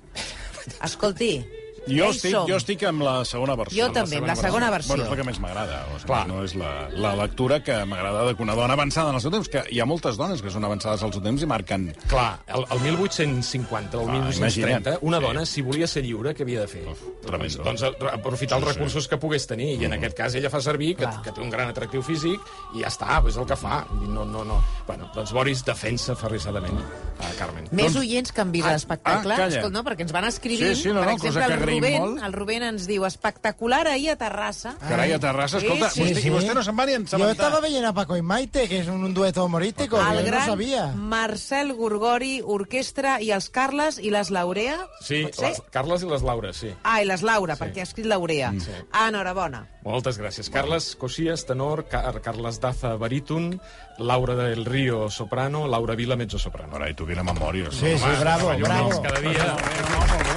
Escolti, 0.85 1.45
Jo 1.91 2.11
estic, 2.11 2.33
som. 2.33 2.47
jo 2.49 2.57
estic 2.57 2.83
amb 2.85 3.03
la 3.03 3.25
segona 3.25 3.55
versió. 3.57 3.87
Jo 3.87 3.93
també, 3.93 4.17
amb 4.19 4.27
la 4.27 4.37
segona 4.37 4.71
versió. 4.71 4.95
Bueno, 4.95 5.05
és 5.05 5.11
la 5.11 5.17
que 5.17 5.25
més 5.25 5.41
m'agrada. 5.41 5.81
O 5.95 5.99
sigui, 5.99 6.07
Clar. 6.07 6.27
no 6.29 6.43
és 6.45 6.55
la, 6.55 6.89
la 6.93 7.15
lectura 7.17 7.63
que 7.63 7.85
m'agrada 7.85 8.25
de 8.27 8.35
que 8.37 8.43
una 8.43 8.55
dona 8.55 8.75
avançada 8.75 9.11
en 9.11 9.17
el 9.17 9.21
seu 9.21 9.31
temps, 9.31 9.49
que 9.49 9.65
hi 9.71 9.81
ha 9.81 9.87
moltes 9.87 10.17
dones 10.17 10.43
que 10.43 10.51
són 10.51 10.65
avançades 10.65 11.03
al 11.03 11.13
seu 11.13 11.23
temps 11.23 11.43
i 11.43 11.47
marquen... 11.47 11.95
Clar, 12.09 12.41
el, 12.49 12.65
el 12.71 12.81
1850, 12.81 13.99
el 13.99 14.05
Clar, 14.05 14.17
1830, 14.17 14.91
imagina't. 14.91 14.99
una 15.03 15.19
Sí. 15.19 15.25
dona, 15.25 15.47
si 15.47 15.63
volia 15.63 15.87
ser 15.87 16.03
lliure, 16.05 16.35
què 16.35 16.43
havia 16.43 16.61
de 16.61 16.69
fer? 16.69 16.85
tremendo. 17.25 17.63
Doncs, 17.63 17.81
doncs 17.83 18.13
aprofitar 18.13 18.59
els 18.59 18.67
recursos 18.69 19.09
que 19.09 19.17
pogués 19.19 19.47
tenir, 19.47 19.81
i 19.81 19.85
en 19.85 19.93
aquest 19.93 20.17
cas 20.17 20.35
ella 20.35 20.49
fa 20.51 20.61
servir 20.61 20.95
que, 20.97 21.05
Clar. 21.05 21.23
que 21.23 21.33
té 21.33 21.41
un 21.41 21.51
gran 21.51 21.69
atractiu 21.69 22.03
físic, 22.03 22.41
i 22.75 22.81
ja 22.83 22.89
està, 22.89 23.19
és 23.29 23.37
el 23.37 23.47
que 23.47 23.57
fa. 23.57 23.85
No, 24.09 24.25
no, 24.25 24.45
no. 24.45 24.63
Bueno, 24.87 25.11
doncs 25.15 25.33
Boris 25.33 25.65
defensa 25.65 26.15
ferrissadament 26.17 26.79
a 27.21 27.31
Carmen. 27.39 27.69
Més 27.73 27.93
Doncs- 27.93 28.01
oients 28.01 28.33
que 28.33 28.41
han 28.41 28.53
vist 28.53 28.67
Ah, 28.67 28.73
l'espectacle, 28.73 29.35
ah, 29.35 29.37
calla. 29.37 29.69
No, 29.71 29.83
perquè 29.85 30.03
ens 30.07 30.13
van 30.13 30.25
escrivint, 30.25 30.75
Sí, 30.75 30.83
sí, 30.85 30.89
no, 30.89 31.01
per 31.01 31.09
no, 31.09 31.13
exemple, 31.17 31.43
cosa 31.43 31.47
que 31.49 31.61
Rubén, 31.81 32.01
molt. 32.03 32.23
el 32.25 32.33
Rubén 32.33 32.63
ens 32.63 32.87
diu 32.87 33.05
espectacular 33.07 33.87
ahir 33.89 34.11
a 34.11 34.17
Terrassa. 34.17 34.77
Carai, 34.89 35.13
a 35.13 35.19
Terrassa, 35.19 35.59
escolta, 35.59 35.91
Sí, 35.91 36.03
vostè, 36.03 36.21
sí. 36.21 36.29
i 36.29 36.31
vostè 36.31 36.55
no 36.55 36.63
se'n 36.63 36.79
va 36.79 36.87
ni 36.87 36.93
Yo 36.93 36.99
ensabentar. 36.99 37.33
estaba 37.33 37.61
veient 37.61 37.85
a 37.87 37.93
Paco 37.93 38.17
y 38.17 38.23
Maite, 38.23 38.69
que 38.69 38.81
es 38.81 38.89
un, 38.89 39.05
un 39.05 39.15
dueto 39.15 39.45
humorístico, 39.45 39.99
El 40.01 40.07
yo 40.19 40.21
no 40.21 40.27
gran 40.27 40.47
sabía. 40.47 40.87
Marcel 40.95 41.73
Gorgori, 41.75 42.41
orquestra, 42.45 43.21
i 43.21 43.31
els 43.31 43.49
Carles 43.51 43.99
i 43.99 44.11
les 44.11 44.31
Laurea. 44.31 44.79
Sí, 45.01 45.25
les, 45.41 45.63
Carles 45.71 46.03
i 46.03 46.07
les 46.07 46.23
Laures, 46.23 46.57
sí. 46.57 46.75
Ah, 46.83 47.03
i 47.03 47.07
les 47.07 47.23
Laura, 47.23 47.57
perquè 47.57 47.81
ha 47.81 47.89
escrit 47.89 48.07
Laurea. 48.07 48.53
Mm. 48.53 48.61
Sí. 48.61 48.71
Ah, 48.93 49.09
enhorabona. 49.09 49.67
Moltes 49.89 50.19
gràcies. 50.21 50.51
Carles 50.53 50.95
Cosías, 50.97 51.47
tenor, 51.47 51.87
Car 51.89 52.21
Carles 52.21 52.61
Daza, 52.61 52.97
baríton, 52.97 53.61
Laura 53.99 54.35
del 54.35 54.65
Río, 54.67 55.09
soprano, 55.11 55.67
Laura 55.67 55.95
Vila, 55.95 56.15
mezzo-soprano. 56.17 56.73
Carai, 56.73 56.95
tu 56.95 57.07
quina 57.07 57.23
memòria. 57.25 57.71
Sí, 57.71 57.97
sí, 57.97 58.05
bravo, 58.21 58.53
bravo. 58.59 59.03
cada 59.03 59.21
dia. 59.21 59.57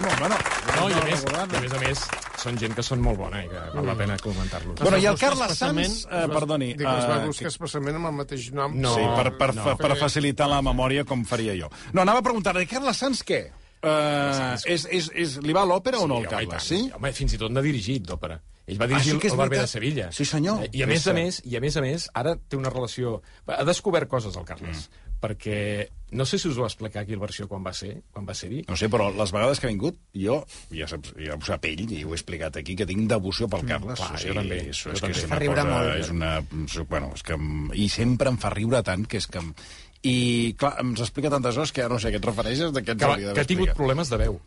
Bueno, 0.02 0.16
bueno, 0.20 0.36
No, 0.82 0.90
i 0.90 0.94
a 0.94 1.02
més, 1.04 1.22
i 1.32 1.58
a 1.58 1.62
més 1.64 1.74
a 1.74 1.80
més, 1.82 2.02
són 2.42 2.58
gent 2.60 2.76
que 2.78 2.84
són 2.86 3.02
molt 3.04 3.18
bona 3.22 3.44
i 3.46 3.50
que 3.52 3.62
val 3.76 3.86
la 3.88 3.96
pena 4.00 4.18
comentar-los. 4.22 4.80
Bueno, 4.82 4.98
i 5.02 5.08
el 5.10 5.18
Carles 5.22 5.56
Sanz, 5.58 6.06
eh, 6.10 6.26
perdoni, 6.32 6.74
Dic, 6.76 6.86
es 6.88 7.08
va 7.10 7.22
eh, 7.22 7.28
buscar 7.32 7.50
expressament 7.52 7.98
amb 8.02 8.12
el 8.12 8.16
mateix 8.20 8.52
nom. 8.58 8.76
No. 8.82 8.94
sí, 8.98 9.08
per, 9.18 9.32
per, 9.40 9.50
no. 9.56 9.66
no, 9.72 9.78
per 9.80 9.96
facilitar 10.00 10.50
la 10.52 10.62
memòria 10.66 11.06
com 11.08 11.24
faria 11.26 11.56
jo. 11.58 11.72
No, 11.94 12.04
anava 12.04 12.20
a 12.24 12.28
preguntar-li, 12.30 12.68
Carles 12.70 12.98
Sanz 13.02 13.24
què? 13.28 13.44
Uh, 13.82 14.54
és, 14.70 14.86
és, 14.94 15.08
és, 15.18 15.38
li 15.42 15.54
va 15.58 15.64
l'òpera 15.66 15.98
o 16.04 16.06
no, 16.08 16.20
el 16.22 16.28
home. 16.28 16.30
Carles? 16.30 16.68
Sí? 16.70 16.84
Home, 16.94 17.12
fins 17.18 17.34
i 17.34 17.40
tot 17.42 17.50
n'ha 17.54 17.64
dirigit 17.66 18.06
d'òpera. 18.06 18.38
Ell 18.70 18.78
va 18.78 18.86
dirigir 18.88 19.16
Ah, 19.16 19.18
sí 19.18 19.22
que 19.24 19.28
és 19.32 19.34
el 19.34 19.40
Barber 19.40 19.64
de. 19.64 19.68
Sevilla. 19.68 20.12
Sí, 20.14 20.26
senyor. 20.30 20.62
Eh, 20.68 20.70
I 20.78 20.84
a 20.84 20.88
més 20.88 21.08
a 21.08 21.10
Sí. 21.10 21.16
més, 21.18 21.40
i 21.50 21.58
a 21.58 21.62
més 21.64 21.78
a 21.78 21.82
més, 21.82 22.06
ara 22.14 22.36
té 22.38 22.60
una 22.60 22.70
relació... 22.70 23.22
Ha 23.48 23.64
descobert 23.66 24.08
coses, 24.08 24.38
el 24.38 24.46
Carles, 24.46 24.86
Mm. 24.88 25.11
Perquè 25.22 25.88
no 26.12 26.26
sé 26.28 26.36
si 26.42 26.50
us 26.50 26.58
ho 26.58 26.66
va 26.66 26.68
explicar 26.68 27.04
aquí 27.06 27.14
el 27.16 27.22
versió 27.22 27.46
quan 27.48 27.64
va 27.64 27.72
ser, 27.78 27.94
quan 28.12 28.26
va 28.28 28.34
ser-hi. 28.36 28.64
No 28.68 28.76
sé, 28.76 28.90
però 28.92 29.06
les 29.16 29.32
vegades 29.32 29.62
que 29.62 29.70
ha 29.70 29.72
vingut, 29.72 30.00
jo, 30.18 30.42
ja, 30.76 30.88
saps, 30.92 31.14
ja 31.22 31.38
ho 31.38 31.46
sap 31.48 31.64
ell, 31.70 31.86
i 31.88 32.02
ho 32.04 32.12
he 32.12 32.18
explicat 32.18 32.58
aquí, 32.60 32.76
que 32.76 32.88
tinc 32.90 33.06
devoció 33.08 33.48
pel 33.48 33.64
Carles. 33.70 33.96
clar, 34.02 34.10
o 34.18 34.20
sigui, 34.20 34.34
jo 34.34 34.40
també, 34.42 34.58
És, 34.74 34.82
jo 34.84 34.92
és, 34.92 35.00
també. 35.06 35.14
que 35.14 35.22
és 35.22 35.30
Fa 35.30 35.38
una 35.38 35.40
riure 35.46 35.62
cosa, 35.62 35.78
molt. 35.78 35.96
És 36.02 36.10
una, 36.12 36.34
bueno, 36.90 37.12
és 37.16 37.24
que, 37.24 37.38
I 37.86 37.88
sempre 37.94 38.34
em 38.34 38.42
fa 38.44 38.52
riure 38.52 38.84
tant, 38.84 39.06
que 39.08 39.22
és 39.24 39.28
que... 39.32 39.46
i, 40.04 40.16
clar, 40.58 40.74
ens 40.84 41.00
explica 41.06 41.30
tantes 41.30 41.56
coses 41.56 41.72
que 41.72 41.86
ja 41.86 41.90
no 41.94 42.00
sé 42.02 42.10
a 42.10 42.12
què 42.12 42.20
et 42.20 42.26
refereixes, 42.28 42.74
de 42.76 42.82
què 42.84 42.96
ens 42.98 43.00
Que, 43.06 43.08
hauria 43.14 43.34
que 43.38 43.46
ha 43.46 43.52
tingut 43.54 43.72
problemes 43.78 44.10
de 44.12 44.18
veu. 44.26 44.42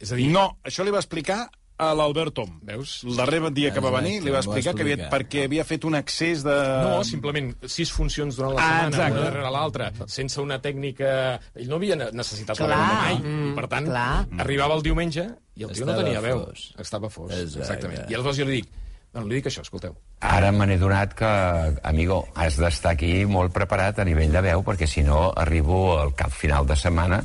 És 0.00 0.12
a 0.12 0.16
dir, 0.16 0.30
No, 0.32 0.46
això 0.64 0.84
li 0.86 0.94
va 0.94 1.00
explicar 1.04 1.50
a 1.78 1.90
l'Albert 1.94 2.32
Tom. 2.38 2.54
Veus? 2.64 3.02
El 3.04 3.16
darrer 3.18 3.40
dia 3.52 3.72
que 3.74 3.80
va 3.84 3.90
venir 3.98 4.22
li 4.24 4.30
va 4.32 4.38
explicar 4.40 4.72
que 4.74 4.82
havia, 4.86 5.10
perquè 5.12 5.44
havia 5.44 5.64
fet 5.68 5.84
un 5.84 5.94
excés 5.98 6.42
de... 6.46 6.54
No, 6.86 7.02
simplement 7.04 7.50
sis 7.68 7.92
funcions 7.92 8.36
durant 8.38 8.54
la 8.56 8.62
Ah, 8.62 8.70
setmana, 8.86 8.88
exacte. 8.88 9.18
una 9.20 9.24
darrere 9.28 9.50
l'altra, 9.52 9.90
sense 10.08 10.40
una 10.40 10.58
tècnica... 10.64 11.10
Ell 11.54 11.68
no 11.68 11.76
havia 11.76 11.96
ne- 12.00 12.08
necessitat 12.16 12.58
la 12.64 12.70
Clar. 12.70 12.80
veu 12.80 12.96
mai. 13.02 13.20
I, 13.52 13.54
per 13.60 13.66
tant, 13.68 13.90
Clar. 13.92 14.26
arribava 14.46 14.78
el 14.80 14.82
diumenge 14.88 15.26
i 15.56 15.64
el 15.68 15.76
tio 15.76 15.84
no 15.88 15.96
tenia 16.00 16.20
veu. 16.24 16.46
fos. 16.48 16.70
Estava 16.80 17.10
fos, 17.12 17.30
Exacte. 17.32 17.60
exactament. 17.66 18.10
I 18.10 18.14
aleshores 18.16 18.40
jo 18.40 18.48
li 18.48 18.60
dic, 18.62 18.72
li 19.24 19.38
dic 19.38 19.46
això, 19.46 19.62
escolteu. 19.64 19.94
Ara 20.20 20.50
me 20.52 20.66
n'he 20.66 20.76
donat 20.76 21.14
que, 21.16 21.30
amigo, 21.82 22.26
has 22.34 22.58
d'estar 22.60 22.92
aquí 22.92 23.24
molt 23.24 23.52
preparat 23.54 23.98
a 23.98 24.04
nivell 24.04 24.32
de 24.32 24.42
veu, 24.44 24.62
perquè 24.62 24.86
si 24.86 25.02
no 25.02 25.32
arribo 25.36 25.98
al 25.98 26.12
cap 26.14 26.30
final 26.30 26.66
de 26.66 26.76
setmana 26.76 27.22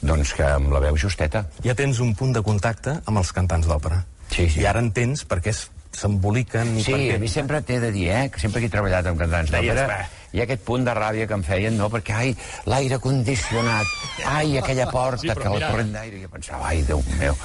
doncs 0.00 0.32
que 0.34 0.44
amb 0.44 0.72
la 0.72 0.80
veu 0.80 0.96
justeta. 0.96 1.44
ja 1.64 1.74
tens 1.74 2.00
un 2.00 2.14
punt 2.14 2.32
de 2.32 2.42
contacte 2.42 3.00
amb 3.04 3.18
els 3.18 3.32
cantants 3.32 3.66
d'òpera. 3.66 4.04
Sí, 4.30 4.48
sí. 4.48 4.60
I 4.60 4.66
ara 4.66 4.80
entens 4.80 5.24
per 5.24 5.40
què 5.40 5.50
es- 5.50 5.70
s'emboliquen 5.94 6.74
Sí, 6.82 6.92
per 6.92 6.98
què... 7.00 7.14
a 7.16 7.22
mi 7.22 7.28
sempre 7.30 7.60
t'he 7.62 7.78
de 7.82 7.90
dir, 7.94 8.08
eh, 8.10 8.26
que 8.34 8.40
sempre 8.42 8.60
que 8.62 8.66
he 8.68 8.72
treballat 8.72 9.06
amb 9.10 9.18
cantants 9.22 9.50
d'òpera, 9.54 9.98
hi 10.34 10.40
ha 10.42 10.46
aquest 10.48 10.64
punt 10.66 10.84
de 10.86 10.94
ràbia 10.98 11.28
que 11.30 11.36
em 11.38 11.44
feien, 11.46 11.76
no? 11.78 11.86
Perquè, 11.92 12.14
ai, 12.18 12.32
l'aire 12.66 12.98
condicionat, 13.02 13.86
ai, 14.26 14.56
aquella 14.58 14.88
porta, 14.90 15.22
Sí, 15.22 15.30
que 15.30 15.46
el 15.48 15.54
mira- 15.54 15.70
corrent 15.70 15.92
d'aire... 15.94 16.22
Jo 16.24 16.30
pensava, 16.32 16.68
ai, 16.72 16.82
Déu 16.88 17.02
meu, 17.20 17.36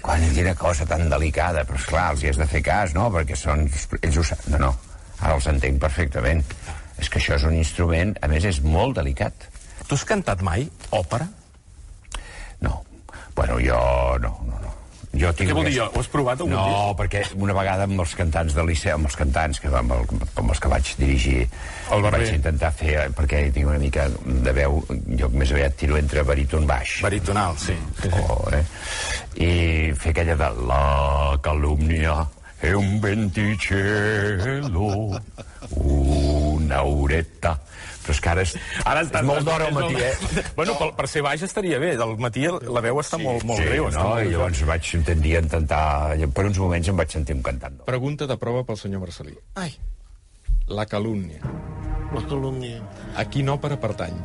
quan 0.00 0.24
quina 0.32 0.54
cosa 0.56 0.86
tan 0.88 1.08
delicada. 1.12 1.66
Però, 1.68 1.76
esclar, 1.80 2.06
els 2.14 2.24
hi 2.24 2.30
has 2.32 2.40
de 2.40 2.46
fer 2.48 2.62
cas, 2.64 2.94
no? 2.96 3.10
Perquè 3.12 3.36
són... 3.36 3.66
Ells 4.00 4.16
ho 4.16 4.24
saben. 4.24 4.56
No, 4.56 4.62
no, 4.64 4.72
ara 5.20 5.36
els 5.36 5.46
entenc 5.52 5.78
perfectament. 5.84 6.40
És 6.98 7.12
que 7.12 7.20
això 7.20 7.36
és 7.36 7.44
un 7.46 7.54
instrument, 7.54 8.16
a 8.24 8.32
més, 8.32 8.48
és 8.48 8.62
molt 8.64 8.96
delicat. 8.96 9.44
Tu 9.86 9.94
has 9.94 10.04
cantat 10.08 10.40
mai 10.42 10.64
òpera? 10.96 11.28
No. 12.64 12.80
Bueno, 13.36 13.60
jo 13.62 13.78
no, 14.24 14.32
no, 14.48 14.56
no. 14.64 14.72
Jo 15.16 15.32
tinc 15.32 15.48
Què 15.48 15.54
vol 15.56 15.64
dir? 15.64 15.80
Ho 15.80 16.00
has 16.02 16.08
provat 16.12 16.40
algun 16.44 16.52
No, 16.52 16.94
perquè 16.98 17.22
una 17.40 17.54
vegada 17.56 17.86
amb 17.88 18.00
els 18.04 18.12
cantants 18.18 18.52
del 18.54 18.66
Liceu, 18.68 18.94
amb 18.98 19.08
els 19.08 19.16
cantants 19.16 19.60
que, 19.62 19.68
amb, 19.72 19.92
el, 19.96 20.02
amb 20.36 20.50
els 20.52 20.60
que 20.60 20.68
vaig 20.68 20.90
dirigir, 21.00 21.48
El 21.90 22.02
Barber. 22.04 22.20
vaig 22.20 22.34
intentar 22.36 22.72
fer, 22.76 23.08
perquè 23.16 23.52
tinc 23.54 23.66
una 23.70 23.80
mica 23.80 24.08
de 24.24 24.52
veu, 24.52 24.82
jo 25.16 25.28
més 25.32 25.52
aviat 25.56 25.76
tiro 25.80 25.96
entre 25.96 26.22
baríton 26.28 26.66
baix. 26.68 27.00
Baritonal, 27.02 27.56
sí. 27.56 27.76
Oh, 28.12 28.44
eh? 28.52 28.64
I 29.40 29.50
fer 29.96 30.10
aquella 30.12 30.36
de 30.36 30.50
la 30.68 30.84
calumnia 31.40 32.26
è 32.60 32.72
un 32.72 33.00
venticello, 33.00 34.88
una 35.78 36.82
oretta. 36.84 37.60
Però 38.08 38.16
és 38.16 38.20
que 38.24 38.30
ara 38.32 38.44
és, 38.46 38.54
Ara 38.88 39.02
és 39.04 39.10
molt 39.28 39.44
d'hora 39.44 39.66
al 39.68 39.74
matí, 39.76 39.98
eh? 40.00 40.44
Bueno, 40.56 40.78
per, 40.80 40.86
per 40.96 41.08
ser 41.12 41.20
baix 41.26 41.42
estaria 41.44 41.76
bé. 41.82 41.90
Del 42.00 42.14
matí 42.16 42.46
la 42.48 42.80
veu 42.84 43.02
està 43.02 43.18
molt, 43.20 43.44
molt 43.44 43.60
sí, 43.60 43.66
greu. 43.68 43.90
no? 43.92 44.06
molt 44.08 44.24
I 44.24 44.32
llavors 44.32 44.62
vaig 44.70 44.88
intentar, 44.96 45.42
intentar... 45.44 45.82
Per 46.32 46.46
uns 46.48 46.58
moments 46.62 46.88
em 46.88 46.96
vaig 46.96 47.12
sentir 47.12 47.36
un 47.36 47.42
cantant. 47.44 47.76
Pregunta 47.84 48.26
de 48.30 48.38
prova 48.40 48.64
pel 48.64 48.80
senyor 48.80 49.04
Marcelí. 49.04 49.36
Ai, 49.60 49.74
La 50.68 50.86
calúmnia. 50.88 51.40
la 52.14 52.22
calúmnia. 52.24 52.80
A 53.20 53.24
quina 53.28 53.52
òpera 53.58 53.76
pertany? 53.80 54.16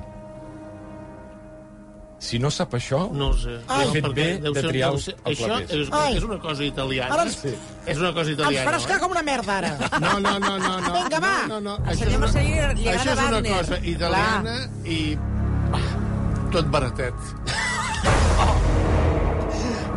Si 2.23 2.38
no 2.39 2.49
sap 2.55 2.71
això, 2.77 3.09
No 3.12 3.27
ho 3.31 3.38
sé. 3.38 3.57
Ai. 3.67 3.86
No, 3.86 3.91
Fet 3.91 4.05
bé 4.15 4.27
de 4.39 4.53
ser- 4.53 4.69
triar 4.69 4.91
el- 4.93 5.15
el 5.25 5.33
Això 5.33 5.57
és, 5.62 5.89
és 6.15 6.23
una 6.23 6.39
cosa 6.39 6.63
italiana. 6.63 7.13
Ara 7.13 7.23
ens- 7.25 7.36
Sí. 7.41 7.51
És 7.86 7.97
una 7.97 8.13
cosa 8.13 8.29
Ens 8.29 8.39
italiana. 8.39 8.71
faràs 8.71 8.86
cagar 8.88 8.99
com 9.01 9.12
una 9.12 9.23
merda, 9.23 9.57
ara. 9.57 9.67
eh? 9.75 9.89
No, 9.99 10.19
no, 10.21 10.39
no, 10.39 10.57
no. 10.57 10.79
no 10.79 10.93
Vinga, 10.93 11.19
va. 11.19 11.47
No, 11.47 11.59
no, 11.59 11.77
no. 11.77 11.86
Això 11.86 12.07
una- 12.15 12.27
Això 12.27 13.12
és 13.12 13.19
una 13.27 13.57
cosa 13.57 13.77
italiana 13.83 14.69
i... 14.86 15.17
ah, 15.73 16.49
Tot 16.53 16.65
baratet. 16.71 17.13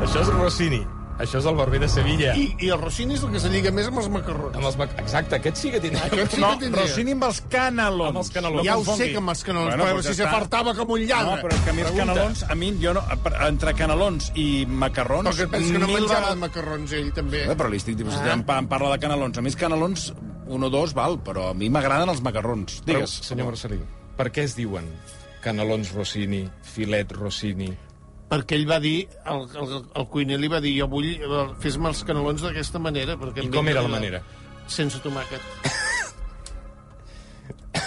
això 0.02 0.20
és 0.20 0.26
Rossini. 0.28 0.86
Això 1.18 1.38
és 1.40 1.46
el 1.48 1.55
barber 1.57 1.79
de 1.81 1.88
Sevilla. 1.88 2.35
I, 2.37 2.50
I 2.61 2.68
el 2.74 2.81
Rossini 2.81 3.14
és 3.16 3.22
el 3.24 3.31
que 3.33 3.40
se 3.40 3.48
lliga 3.48 3.70
més 3.72 3.87
amb 3.88 3.98
els 4.02 4.09
macarrons. 4.12 4.55
Amb 4.59 4.66
els 4.68 4.76
mac... 4.76 4.90
Exacte, 5.00 5.38
aquest 5.38 5.57
sí 5.57 5.70
que 5.72 5.81
tindria... 5.81 6.05
Aquest 6.11 6.35
sí 6.37 6.40
No, 6.42 6.50
que 6.59 6.66
tindria. 6.66 6.83
Rossini 6.85 7.14
amb 7.16 7.24
els 7.24 7.38
canelons. 7.55 8.11
Amb 8.11 8.20
els 8.20 8.31
canelons. 8.35 8.66
Ja 8.68 8.74
ho 8.76 8.85
sé 8.98 9.07
que 9.14 9.16
amb 9.22 9.33
els 9.33 9.44
canelons, 9.48 9.70
Bueno, 9.76 9.87
però 9.94 10.02
si 10.02 10.09
ja 10.11 10.12
està. 10.12 10.26
s'afartava 10.26 10.74
com 10.76 10.92
un 10.92 11.00
lladre. 11.09 11.31
No, 11.31 11.40
però 11.46 11.57
és 11.57 11.62
que 11.64 11.70
a 11.72 11.76
mi 11.79 11.85
els 11.87 11.90
Pregunta. 11.90 12.12
canelons, 12.12 12.42
a 12.52 12.55
mi, 12.61 12.68
jo 12.85 12.92
no, 12.98 13.05
entre 13.48 13.74
canelons 13.81 14.29
i 14.37 14.46
macarrons... 14.68 15.31
Perquè 15.31 15.46
et 15.48 15.55
penses 15.57 15.72
que 15.72 15.81
no 15.81 15.88
menjava 15.88 16.20
vegades- 16.20 16.42
macarrons 16.44 16.92
ell, 17.00 17.11
també. 17.16 17.42
Eh, 17.48 17.57
però 17.57 17.72
li 17.72 17.81
estic 17.81 17.96
dient, 17.96 18.12
Ah. 18.12 18.33
em, 18.37 18.44
pa- 18.44 18.59
em 18.61 18.68
parla 18.68 18.92
de 18.92 19.00
canelons. 19.07 19.38
A 19.40 19.46
mi 19.46 19.48
els 19.55 19.57
canelons, 19.57 20.11
un 20.52 20.68
o 20.68 20.70
dos, 20.70 20.92
val, 20.94 21.16
però 21.24 21.48
a 21.50 21.55
mi 21.57 21.70
m'agraden 21.72 22.12
els 22.12 22.20
macarrons. 22.20 22.83
Però, 22.85 23.00
Digues. 23.00 23.16
senyor 23.24 23.48
Marcelí, 23.55 23.81
per 24.20 24.29
què 24.31 24.44
es 24.44 24.55
diuen 24.61 24.85
canelons 25.40 25.92
Rossini, 25.96 26.44
filet 26.62 27.12
Rossini? 27.16 27.72
Perquè 28.26 28.56
ell 28.58 28.64
va 28.66 28.80
dir, 28.82 29.06
el, 29.30 29.44
el, 29.62 29.74
el 30.00 30.06
cuiner 30.10 30.38
li 30.42 30.48
va 30.50 30.58
dir, 30.60 30.72
jo 30.80 30.88
vull, 30.90 31.12
eh, 31.14 31.42
fes-me 31.62 31.92
els 31.92 32.00
canelons 32.08 32.42
d'aquesta 32.42 32.80
manera. 32.82 33.14
Perquè 33.20 33.44
I 33.46 33.52
com 33.54 33.68
era 33.70 33.84
la 33.86 33.92
manera? 33.92 34.22
Sense 34.66 34.98
tomàquet. 35.04 35.42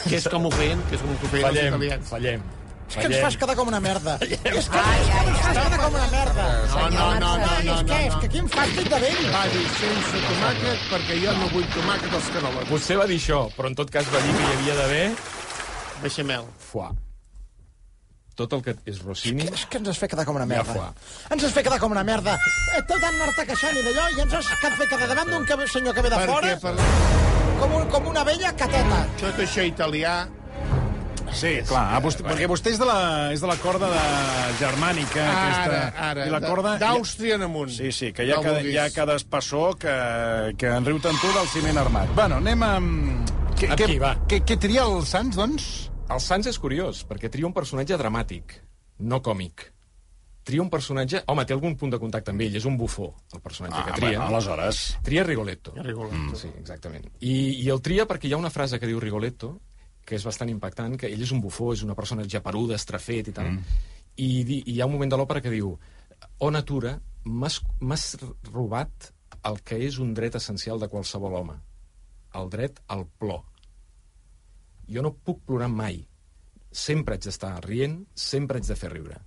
que 0.08 0.16
és 0.16 0.30
com 0.32 0.46
ho 0.48 0.52
feien, 0.54 0.80
que 0.88 0.96
és 0.96 1.02
com 1.04 1.12
ho 1.12 1.18
feien 1.28 1.44
els 1.50 1.58
Fallem, 1.58 1.74
italians. 1.76 2.08
fallem. 2.14 2.48
És 2.90 2.96
que 2.96 3.04
ens 3.06 3.20
fas 3.22 3.36
quedar 3.38 3.54
com 3.60 3.68
una 3.70 3.80
merda. 3.84 4.16
És 4.26 4.40
que, 4.42 4.54
és 4.58 4.70
que 4.72 4.80
Ai, 4.82 5.02
ai, 5.20 5.28
ens 5.28 5.42
fas 5.44 5.60
quedar 5.60 5.82
com 5.84 5.98
una 6.00 6.08
merda. 6.14 6.46
No, 6.72 6.86
no, 6.96 7.10
no, 7.20 7.34
no, 7.44 7.58
no, 7.68 7.76
És 7.76 7.84
que, 7.92 8.00
és 8.08 8.16
que 8.24 8.30
quin 8.38 8.48
fàstic 8.56 8.90
de 8.96 9.02
vell. 9.04 9.20
Va 9.36 9.44
dir 9.54 9.66
sense 9.76 10.24
tomàquet 10.30 10.88
perquè 10.94 11.20
jo 11.26 11.36
no 11.42 11.52
vull 11.54 11.68
tomàquet 11.76 12.16
als 12.22 12.32
canelons. 12.38 12.66
Potser 12.72 12.98
va 13.04 13.06
dir 13.12 13.20
això, 13.22 13.44
però 13.60 13.70
en 13.70 13.78
tot 13.84 13.94
cas 13.94 14.10
va 14.16 14.24
dir 14.26 14.34
que 14.40 14.48
hi 14.48 14.56
havia 14.56 14.80
d'haver... 14.82 15.06
Beixamel. 16.02 16.50
Foie. 16.72 16.96
Tot 18.40 18.54
el 18.56 18.62
que 18.64 18.76
és 18.88 19.02
Rossini... 19.04 19.46
És 19.52 19.66
que 19.68 19.82
ens 19.82 19.90
has 19.92 20.00
fet 20.00 20.14
quedar 20.16 20.24
com 20.28 20.38
una 20.40 20.48
Ja 20.48 20.64
merda. 20.64 20.74
fa. 20.80 21.34
Ens 21.36 21.44
has 21.44 21.52
fet 21.56 21.66
quedar 21.68 21.80
com 21.84 21.92
una 21.96 22.06
merda. 22.08 22.38
Eh, 22.78 22.82
Tot 22.88 23.04
anar-te 23.12 23.46
queixant 23.52 23.76
i 23.76 23.84
d'allò, 23.84 24.06
i 24.16 24.24
ens 24.26 24.38
has 24.40 24.52
fet 24.64 24.80
quedar 24.88 25.10
davant 25.12 25.34
d'un 25.36 25.46
que- 25.50 25.68
senyor 25.68 25.94
que 25.98 26.02
ve 26.08 26.10
de 26.16 26.20
fora 26.26 26.56
per 26.64 26.76
com, 27.60 27.74
un, 27.76 27.88
com 27.92 28.08
una 28.08 28.24
vella 28.24 28.54
cateta. 28.56 29.06
tot 29.20 29.40
això 29.44 29.66
italià... 29.68 30.20
Sí, 31.30 31.52
clar, 31.68 31.84
ah, 31.94 32.00
vostè, 32.02 32.24
perquè 32.26 32.48
vostè 32.50 32.72
és 32.74 32.80
de, 32.82 32.86
la, 32.90 32.96
és 33.36 33.42
de 33.44 33.46
la 33.46 33.54
corda 33.62 33.86
de 33.92 34.00
germànica. 34.58 35.22
Ara, 35.22 35.44
aquesta, 35.44 35.82
ara, 36.08 36.24
I 36.26 36.32
la 36.34 36.40
corda... 36.42 36.72
d'Àustria 36.82 37.36
en 37.38 37.44
amunt. 37.46 37.70
Sí, 37.76 37.92
sí, 37.94 38.10
que 38.18 38.26
hi 38.26 38.32
ha, 38.34 38.40
No 38.40 38.48
cada, 38.48 38.64
hi 38.66 38.74
ha 38.82 38.88
cada 38.96 39.14
espassó 39.20 39.76
que, 39.78 39.94
que 40.58 40.72
en 40.74 40.88
riu 40.90 40.98
tant 41.04 41.20
tu 41.22 41.30
del 41.36 41.52
ciment 41.54 41.78
armat. 41.84 42.10
Bueno, 42.18 42.40
anem 42.42 42.66
amb... 42.66 43.30
Què, 43.60 43.70
Amb 43.76 43.78
què, 43.84 44.00
va? 44.02 44.16
Què, 44.32 44.40
què 44.48 44.58
tria 44.64 44.88
el 44.90 45.04
Sants, 45.06 45.38
doncs? 45.38 45.70
El 46.10 46.22
Sans 46.26 46.48
és 46.50 46.58
curiós, 46.58 47.04
perquè 47.06 47.30
tria 47.30 47.46
un 47.46 47.54
personatge 47.54 47.98
dramàtic, 48.02 48.56
no 49.06 49.20
còmic. 49.22 49.68
Tria 50.50 50.64
un 50.64 50.70
personatge... 50.74 51.22
Home, 51.30 51.44
té 51.46 51.54
algun 51.54 51.76
punt 51.78 51.92
de 51.94 52.00
contacte 52.02 52.34
amb 52.34 52.42
ell, 52.42 52.56
és 52.58 52.66
un 52.66 52.80
bufó, 52.80 53.12
el 53.36 53.44
personatge 53.44 53.84
que 53.86 53.98
tria. 54.00 54.16
Ah, 54.16 54.24
bueno, 54.24 54.40
aleshores... 54.40 54.80
Tria 55.06 55.24
Rigoletto. 55.28 55.76
Rigoletto. 55.78 56.18
Mm. 56.18 56.40
Sí, 56.40 56.50
exactament. 56.58 57.06
I, 57.20 57.36
I 57.62 57.70
el 57.70 57.84
tria 57.86 58.08
perquè 58.10 58.26
hi 58.26 58.34
ha 58.34 58.42
una 58.42 58.50
frase 58.50 58.80
que 58.82 58.90
diu 58.90 59.02
Rigoletto, 59.04 59.52
que 60.02 60.18
és 60.18 60.26
bastant 60.26 60.50
impactant, 60.50 60.98
que 60.98 61.12
ell 61.14 61.22
és 61.22 61.36
un 61.36 61.44
bufó, 61.44 61.70
és 61.76 61.86
una 61.86 61.94
persona 62.00 62.26
japeruda, 62.26 62.80
estrafet 62.80 63.30
i 63.30 63.36
tal, 63.36 63.52
mm. 63.54 63.86
i, 64.18 64.32
i 64.58 64.60
hi 64.74 64.80
ha 64.82 64.90
un 64.90 64.96
moment 64.96 65.14
de 65.14 65.22
l'òpera 65.22 65.46
que 65.46 65.54
diu 65.54 65.76
o 66.40 66.50
natura, 66.50 66.96
m'has 67.30 68.10
robat 68.50 69.12
el 69.46 69.62
que 69.62 69.78
és 69.86 70.02
un 70.02 70.16
dret 70.18 70.40
essencial 70.42 70.82
de 70.82 70.90
qualsevol 70.90 71.38
home, 71.38 71.60
el 72.40 72.50
dret 72.50 72.82
al 72.90 73.06
plor. 73.22 73.44
Jo 74.90 75.02
no 75.06 75.14
puc 75.14 75.44
plorar 75.46 75.70
mai. 75.70 76.00
Sempre 76.72 77.16
haig 77.16 77.24
d'estar 77.26 77.56
rient, 77.66 78.04
sempre 78.16 78.58
haig 78.60 78.68
de 78.68 78.76
fer 78.78 78.92
riure. 78.94 79.18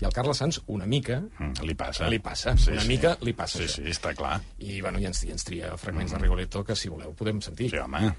I 0.00 0.04
al 0.06 0.12
Carles 0.14 0.38
Sanz, 0.38 0.60
una 0.70 0.86
mica, 0.86 1.20
Mm, 1.38 1.64
li 1.66 1.74
passa. 1.74 2.08
li 2.08 2.18
passa, 2.20 2.56
Sí, 2.56 2.70
una 2.70 2.80
sí. 2.82 2.88
mica 2.88 3.16
li 3.20 3.32
passa 3.32 3.58
Sí, 3.58 3.64
això. 3.64 3.82
sí, 3.82 3.90
està 3.90 4.14
clar. 4.14 4.40
I, 4.58 4.80
bueno, 4.80 4.98
i 5.00 5.06
ens, 5.06 5.24
i 5.24 5.30
ens 5.32 5.42
tria 5.44 5.76
fragments 5.76 6.12
de 6.12 6.18
Rigoletto 6.18 6.62
que, 6.64 6.76
si 6.76 6.88
voleu, 6.88 7.12
podem 7.14 7.40
sentir. 7.42 7.70
Sí, 7.70 7.78
home. 7.78 8.12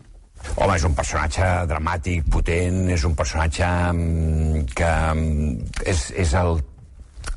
Home, 0.55 0.75
és 0.75 0.83
un 0.83 0.93
personatge 0.95 1.43
dramàtic, 1.67 2.29
potent, 2.31 2.89
és 2.89 3.03
un 3.03 3.15
personatge 3.15 3.65
mm, 3.93 4.65
que 4.75 4.91
mm, 5.13 5.71
és, 5.85 6.11
és 6.11 6.33
el, 6.33 6.61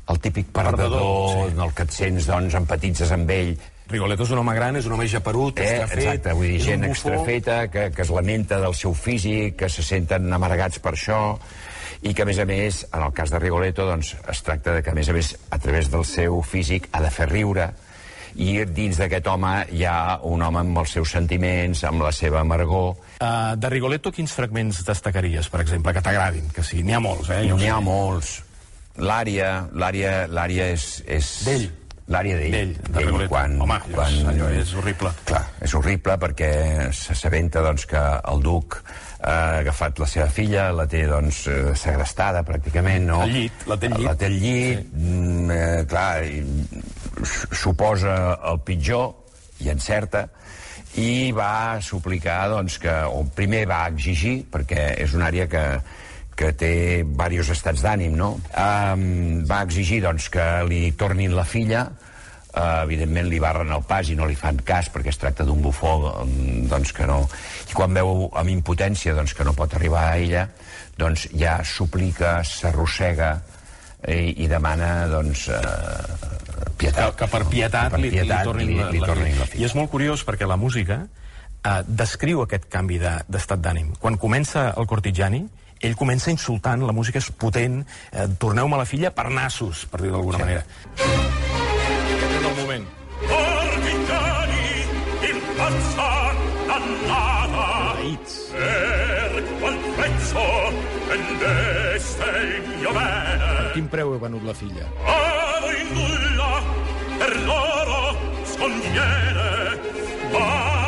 el 0.09 0.19
típic 0.19 0.47
perdedor, 0.51 0.89
Perdedor, 0.89 1.51
sí. 1.51 1.61
el 1.67 1.73
que 1.73 1.83
et 1.83 1.91
sents, 1.91 2.27
doncs, 2.27 2.53
empatitzes 2.55 3.11
amb 3.11 3.29
ell. 3.29 3.57
Rigoletto 3.93 4.25
és 4.25 4.33
un 4.33 4.41
home 4.41 4.55
gran, 4.57 4.79
és 4.79 4.87
un 4.89 4.95
home 4.97 5.05
japerut, 5.07 5.59
Eh, 5.61 5.69
estrafet, 5.75 6.01
exacte, 6.01 6.33
vull 6.33 6.49
dir, 6.51 6.59
gent 6.65 6.87
extrafeta, 6.89 7.59
que, 7.69 7.91
que 7.93 8.01
es 8.03 8.11
lamenta 8.13 8.59
del 8.59 8.75
seu 8.75 8.93
físic, 8.97 9.55
que 9.61 9.69
se 9.69 9.85
senten 9.85 10.27
amargats 10.33 10.81
per 10.83 10.95
això, 10.97 11.21
i 12.03 12.11
que, 12.11 12.25
a 12.25 12.27
més 12.27 12.39
a 12.41 12.45
més, 12.49 12.83
en 12.91 13.05
el 13.05 13.13
cas 13.15 13.31
de 13.31 13.39
Rigoletto, 13.39 13.85
doncs, 13.87 14.15
es 14.29 14.43
tracta 14.43 14.73
de 14.75 14.83
que, 14.83 14.91
a 14.91 14.97
més 14.97 15.09
a 15.09 15.15
més, 15.15 15.33
a 15.49 15.59
través 15.63 15.89
del 15.93 16.03
seu 16.09 16.41
físic, 16.43 16.89
ha 16.91 17.01
de 17.05 17.11
fer 17.13 17.29
riure, 17.31 17.69
i 18.35 18.63
dins 18.65 18.97
d'aquest 18.97 19.27
home 19.29 19.51
hi 19.77 19.83
ha 19.85 20.17
un 20.25 20.41
home 20.41 20.63
amb 20.63 20.79
els 20.81 20.95
seus 20.97 21.11
sentiments, 21.13 21.83
amb 21.85 22.01
la 22.01 22.11
seva 22.11 22.41
amargor. 22.41 22.95
Uh, 23.19 23.53
de 23.55 23.69
Rigoletto, 23.69 24.11
quins 24.11 24.33
fragments 24.33 24.81
destacaries, 24.87 25.49
per 25.53 25.61
exemple, 25.61 25.93
que 25.93 26.01
t'agradin? 26.01 26.49
Que 26.55 26.65
sí, 26.65 26.81
n'hi 26.83 26.97
ha 26.97 27.03
molts, 27.03 27.29
eh? 27.29 27.43
N'hi 27.45 27.69
ha 27.69 27.79
molts. 27.83 28.39
L'àrea, 28.97 29.69
l'àrea, 29.73 30.25
l'àrea 30.29 30.67
és... 30.73 31.03
és 31.09 31.31
D'ell. 31.45 31.69
L'àrea 32.11 32.35
d'ell. 32.35 32.73
D'ell, 32.91 33.27
quan, 33.31 33.55
Home, 33.63 33.77
quan... 33.93 34.15
allò 34.33 34.49
és 34.51 34.73
horrible. 34.75 35.13
Clar, 35.29 35.43
és 35.63 35.73
horrible 35.77 36.17
perquè 36.19 36.51
s'assabenta 36.91 37.63
doncs, 37.63 37.85
que 37.87 38.01
el 38.33 38.43
duc 38.43 38.81
ha 39.23 39.37
agafat 39.61 40.01
la 40.03 40.09
seva 40.11 40.27
filla, 40.27 40.67
la 40.75 40.85
té, 40.89 41.05
doncs, 41.07 41.45
eh, 41.47 41.71
segrestada, 41.79 42.43
pràcticament, 42.43 43.07
no? 43.07 43.21
Al 43.23 43.31
llit, 43.31 43.63
la 43.71 43.79
té 43.79 43.87
al 43.87 43.95
llit. 43.95 44.07
La 44.09 44.15
té 44.19 44.27
al 44.27 44.35
llit, 44.35 44.83
sí. 44.83 44.99
mm, 44.99 45.55
eh, 45.55 45.83
clar, 45.87 46.09
i, 46.27 46.43
suposa 47.55 48.17
el 48.51 48.59
pitjor, 48.67 49.13
i 49.63 49.71
encerta, 49.71 50.27
i 50.99 51.31
va 51.33 51.79
suplicar, 51.81 52.41
doncs, 52.51 52.81
que, 52.83 52.99
o 53.07 53.23
primer 53.35 53.63
va 53.71 53.85
exigir, 53.93 54.41
perquè 54.51 54.91
és 55.05 55.15
una 55.15 55.31
àrea 55.31 55.47
que, 55.47 55.63
que 56.35 56.51
té 56.57 57.03
diversos 57.03 57.51
estats 57.57 57.81
d'ànim, 57.85 58.15
no? 58.17 58.33
Um, 58.57 59.43
va 59.49 59.61
exigir, 59.63 60.01
doncs, 60.05 60.29
que 60.33 60.47
li 60.69 60.91
tornin 60.97 61.35
la 61.35 61.45
filla, 61.45 61.89
Uh, 62.53 62.83
evidentment 62.83 63.25
li 63.31 63.39
barren 63.41 63.71
el 63.73 63.81
pas 63.81 64.05
i 64.05 64.13
no 64.13 64.27
li 64.29 64.35
fan 64.37 64.59
cas 64.61 64.85
perquè 64.93 65.09
es 65.09 65.17
tracta 65.17 65.41
d'un 65.41 65.57
bufó 65.63 65.95
um, 66.21 66.67
doncs 66.69 66.91
que 66.93 67.07
no... 67.09 67.23
i 67.65 67.73
quan 67.73 67.95
veu 67.97 68.27
amb 68.37 68.51
impotència 68.53 69.15
doncs, 69.17 69.33
que 69.33 69.41
no 69.47 69.55
pot 69.57 69.73
arribar 69.73 70.03
a 70.11 70.19
ella 70.21 70.43
doncs 71.01 71.23
ja 71.33 71.55
suplica, 71.65 72.43
s'arrossega 72.45 73.31
i, 74.05 74.45
i 74.45 74.47
demana 74.51 75.07
doncs, 75.09 75.47
uh, 75.49 75.57
pietat. 76.77 77.15
Que, 77.15 77.23
que 77.23 77.31
per 77.33 77.41
pietat, 77.49 77.89
Que 77.89 77.95
per 77.95 78.01
li, 78.03 78.11
pietat 78.13 78.43
li, 78.45 78.51
tornin 78.51 78.69
li, 78.69 78.77
la, 78.83 78.91
li 78.93 79.01
la, 79.01 79.09
tornin 79.09 79.33
la 79.39 79.47
I 79.47 79.51
filla. 79.55 79.65
és 79.71 79.75
molt 79.81 79.89
curiós 79.89 80.21
perquè 80.29 80.45
la 80.45 80.59
música 80.61 80.99
eh, 81.09 81.81
descriu 81.87 82.45
aquest 82.45 82.69
canvi 82.69 83.01
de- 83.01 83.17
d'estat 83.33 83.65
d'ànim. 83.65 83.95
Quan 83.97 84.21
comença 84.21 84.69
el 84.77 84.85
Cortigiani, 84.85 85.41
ell 85.83 85.95
comença 85.99 86.31
insultant, 86.31 86.83
la 86.87 86.95
música 86.95 87.19
és 87.19 87.29
potent, 87.31 87.81
eh, 88.11 88.27
torneu-me 88.39 88.79
la 88.79 88.87
filla 88.89 89.11
per 89.11 89.29
nassos, 89.29 89.85
per 89.91 90.01
dir 90.01 90.11
d'alguna 90.13 90.39
sí. 90.39 90.43
manera. 90.43 90.65
Aquest 90.97 92.37
és 92.39 92.51
el 92.51 92.55
moment. 92.63 92.91
Aits. 98.03 98.51
per 99.33 99.43
qual 99.59 99.77
prezzo 99.95 100.45
vendeste 101.07 102.29
il 102.57 102.77
mio 102.77 102.91
bene. 102.91 103.71
Quin 103.73 103.87
preu 103.87 104.13
he 104.13 104.19
venut 104.19 104.43
la 104.43 104.53
filla? 104.53 104.87
Per 107.19 107.33
loro 107.45 108.15
sconviene, 108.43 109.79
ma 110.33 110.82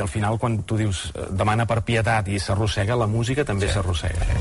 I 0.00 0.02
al 0.02 0.08
final, 0.08 0.38
quan 0.40 0.62
tu 0.64 0.78
dius 0.80 1.12
eh, 1.12 1.26
demana 1.36 1.66
per 1.68 1.82
pietat 1.84 2.24
i 2.32 2.38
s'arrossega, 2.40 2.96
la 2.96 3.04
música 3.06 3.44
també 3.44 3.68
s'arrossega. 3.68 4.16
Eh? 4.16 4.40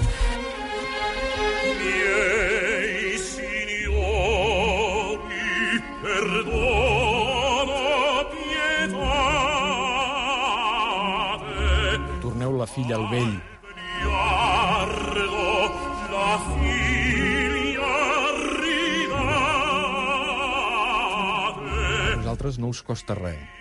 Pietate, 8.40 9.04
Torneu 12.24 12.56
la 12.64 12.68
filla 12.72 12.96
al 12.96 13.08
vell. 13.12 13.36
La 14.08 14.40
vosaltres 22.16 22.60
no 22.64 22.70
us 22.72 22.80
costa 22.82 23.16
res. 23.20 23.59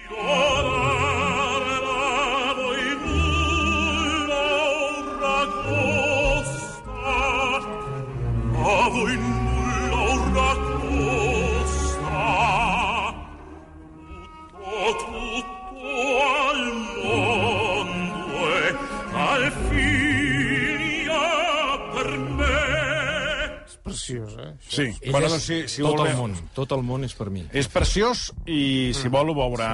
Sí, 24.69 24.83
Ell 25.03 25.13
bueno, 25.13 25.27
és 25.27 25.33
doncs, 25.33 25.45
si, 25.45 25.57
si 25.69 25.83
tot 25.83 25.97
vol 25.99 26.07
el 26.07 26.17
món. 26.19 26.35
Tot 26.55 26.73
el 26.77 26.83
món 26.87 27.07
és 27.07 27.15
per 27.19 27.29
mi. 27.35 27.43
És 27.57 27.69
preciós 27.73 28.29
i, 28.47 28.93
si 28.97 29.11
vol, 29.13 29.33
ho 29.33 29.37
veurà 29.39 29.69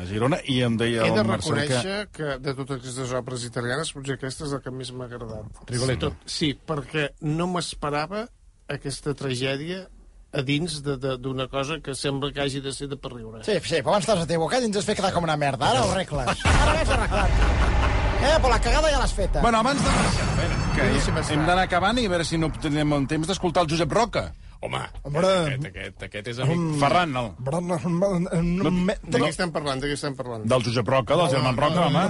a 0.00 0.06
Girona. 0.08 0.40
I 0.50 0.60
em 0.66 0.78
deia 0.80 1.06
He 1.06 1.12
de 1.14 1.24
Marcel 1.26 1.60
que... 1.60 1.66
reconèixer 1.68 1.98
que... 2.14 2.30
de 2.42 2.54
totes 2.58 2.80
aquestes 2.80 3.12
obres 3.20 3.44
italianes, 3.48 3.92
potser 3.94 4.16
aquesta 4.18 4.48
és 4.48 4.56
la 4.56 4.60
que 4.64 4.72
més 4.74 4.90
m'ha 4.96 5.06
agradat. 5.06 5.62
Rigoletto. 5.70 6.10
Tot- 6.14 6.34
Sí, 6.38 6.52
perquè 6.68 7.10
no 7.28 7.46
m'esperava 7.52 8.26
aquesta 8.68 9.14
tragèdia 9.14 9.86
a 10.32 10.42
dins 10.44 10.82
de- 10.84 10.98
de- 11.00 11.16
d'una 11.16 11.46
cosa 11.48 11.78
que 11.80 11.94
sembla 11.94 12.32
que 12.32 12.40
hagi 12.42 12.60
de 12.60 12.72
ser 12.72 12.88
de 12.88 12.96
per 12.96 13.12
riure. 13.14 13.42
Sí, 13.44 13.52
sí, 13.64 13.76
però 13.80 13.94
abans 13.96 14.06
t'has 14.06 14.18
de 14.20 14.26
t'equivocar 14.26 14.60
i 14.60 14.66
ens 14.68 14.76
has 14.76 14.84
fet 14.84 14.96
quedar 15.00 15.12
com 15.12 15.24
una 15.24 15.36
merda. 15.36 15.70
Ara 15.70 15.84
ho 15.84 15.90
arregles. 15.92 16.44
Ara 16.62 16.74
l'has 16.74 16.90
arreglat. 16.90 17.30
Eh, 18.18 18.34
però 18.42 18.50
la 18.50 18.58
cagada 18.60 18.90
ja 18.90 18.98
l'has 18.98 19.12
feta. 19.14 19.40
Bueno, 19.40 19.58
abans 19.62 19.80
de 19.82 19.88
marxar, 19.94 20.28
a 20.28 20.36
veure, 20.36 20.56
que 20.74 21.34
hem 21.34 21.46
d'anar 21.46 21.62
acabant 21.64 21.98
i 21.98 22.06
a 22.06 22.10
veure 22.12 22.24
si 22.26 22.36
no 22.36 22.50
tenim 22.60 23.06
temps 23.06 23.26
d'escoltar 23.30 23.62
el 23.64 23.70
Josep 23.70 23.92
Roca. 23.92 24.32
Home, 24.60 24.80
Hombre. 25.06 25.28
aquest, 25.28 25.66
aquest, 25.68 26.00
aquest 26.08 26.28
és 26.32 26.38
amic. 26.42 26.62
Ferran, 26.80 27.12
el, 27.20 27.28
De 29.06 29.20
què 29.22 29.28
estem 29.28 29.52
parlant? 29.54 29.78
De 29.78 29.86
què 29.86 29.94
estem 29.94 30.16
parlant? 30.18 30.46
del 30.50 30.64
Josep 30.66 30.88
Roca, 30.90 31.14
del 31.20 31.30
germà 31.30 31.52
Roca, 31.54 31.84
home. 31.86 32.02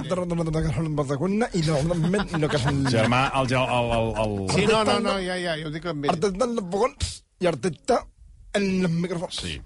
I 1.53 1.61
no, 1.67 1.77
no 2.41 2.49
que. 2.49 2.61
Germà, 2.89 3.21
el, 3.37 3.53
el, 3.53 3.73
el, 3.77 3.91
el, 3.99 4.09
el... 4.23 4.37
Sí, 4.55 4.65
no, 4.65 4.81
no, 4.87 4.97
no, 5.05 5.17
ja, 5.21 5.37
ja, 5.37 5.59
jo 5.61 5.69
ho 5.69 5.73
dic 5.75 5.85
amb 5.93 6.07
ell. 6.09 6.15
Arteta 6.15 6.47
en 6.47 6.57
els 6.57 6.71
fogons 6.73 7.11
i 7.39 7.51
arteta 7.53 7.99
en 8.57 8.67
els 8.79 8.97
microfons. 9.05 9.43
Sí. 9.45 9.59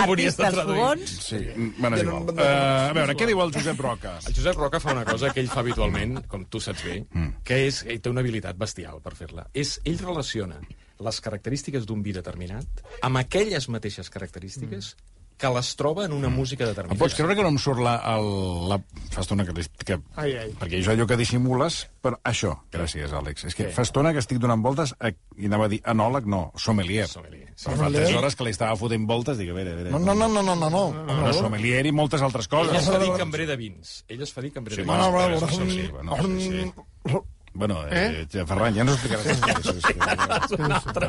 Artistes 0.00 0.60
fogons. 0.64 1.14
Sí, 1.28 1.40
bueno, 1.78 1.94
és 1.94 2.02
igual. 2.02 2.26
Uh, 2.34 2.42
a 2.42 2.92
veure, 2.96 3.14
què 3.14 3.30
diu 3.30 3.42
el 3.44 3.54
Josep 3.54 3.86
Roca? 3.86 4.16
El 4.26 4.34
Josep 4.34 4.58
Roca 4.58 4.82
fa 4.82 4.96
una 4.96 5.06
cosa 5.06 5.30
que 5.30 5.44
ell 5.44 5.50
fa 5.52 5.62
habitualment, 5.62 6.24
com 6.26 6.50
tu 6.50 6.58
saps 6.64 6.82
bé, 6.88 7.04
que 7.46 7.62
és, 7.68 7.84
ell 7.86 8.02
té 8.02 8.10
una 8.10 8.24
habilitat 8.24 8.58
bestial 8.58 8.98
per 9.04 9.14
fer-la. 9.14 9.46
És, 9.54 9.78
ell 9.86 10.00
relaciona 10.02 10.58
les 11.00 11.20
característiques 11.24 11.86
d'un 11.88 12.02
vi 12.04 12.12
determinat 12.16 12.84
amb 13.02 13.16
aquelles 13.22 13.68
mateixes 13.72 14.10
característiques 14.12 14.94
que 15.40 15.48
les 15.48 15.70
troba 15.72 16.04
en 16.04 16.12
una 16.12 16.28
música 16.28 16.66
Em 16.66 16.68
determinada. 16.74 16.98
pots 17.00 17.14
creure 17.16 17.32
que 17.34 17.40
no 17.40 17.48
em 17.48 17.56
surt 17.56 17.80
la... 17.80 17.94
El, 18.12 18.26
la... 18.68 18.76
Fa 19.14 19.22
estona 19.22 19.46
que, 19.48 19.54
que... 19.88 19.96
Ai, 20.20 20.34
ai. 20.36 20.50
Perquè 20.60 20.82
és 20.82 20.90
allò 20.92 21.06
que 21.08 21.16
dissimules, 21.16 21.78
però 22.04 22.18
això, 22.28 22.50
gràcies, 22.74 23.14
Àlex. 23.16 23.46
És 23.48 23.56
que 23.56 23.70
fa 23.72 23.80
estona 23.88 24.12
que 24.12 24.20
estic 24.20 24.36
donant 24.42 24.60
voltes, 24.60 24.92
a... 25.00 25.08
i 25.40 25.48
anava 25.48 25.64
a 25.64 25.72
dir 25.72 25.78
anòleg, 25.88 26.28
no, 26.28 26.42
sommelier. 26.60 27.08
Sommelier, 27.08 27.48
sí. 27.56 27.70
Però 27.70 27.78
fa 27.80 27.88
tres 27.88 28.12
hores 28.20 28.36
que 28.36 28.44
li 28.44 28.52
estava 28.52 28.76
fotent 28.76 29.08
voltes, 29.08 29.40
dic, 29.40 29.48
a 29.48 29.56
veure, 29.56 29.72
a 29.72 29.80
veure... 29.80 29.94
No, 29.96 30.02
no, 30.04 30.12
no, 30.12 30.28
no, 30.28 30.44
no, 30.44 30.54
no. 30.60 30.68
no. 30.92 31.08
No, 31.24 31.32
sommelier 31.32 31.86
i 31.88 31.96
moltes 31.96 32.20
altres 32.20 32.44
Ell 32.44 32.58
coses. 32.58 32.76
es 32.82 32.92
fa 32.92 33.00
dir 33.00 33.16
cambrer 33.16 33.48
de 33.48 33.56
vins. 33.56 33.96
Ell 34.12 34.20
es 34.28 34.36
fa 34.36 34.44
dir 34.44 34.52
cambrer 34.52 34.76
Sí, 34.76 34.84
de 34.84 34.92
bueno, 34.92 35.08
vins. 35.08 35.40
bueno, 35.40 35.40
bueno, 35.40 35.72
sí, 35.72 35.88
bueno, 35.88 36.20
sí, 36.36 36.50
sí. 36.60 37.24
Bueno, 37.52 37.80
eh, 37.90 38.26
eh? 38.30 38.44
Ferran, 38.46 38.74
ja 38.76 38.84
no 38.86 38.94
explicaràs 38.94 39.40
què 39.42 39.56
és. 39.58 39.88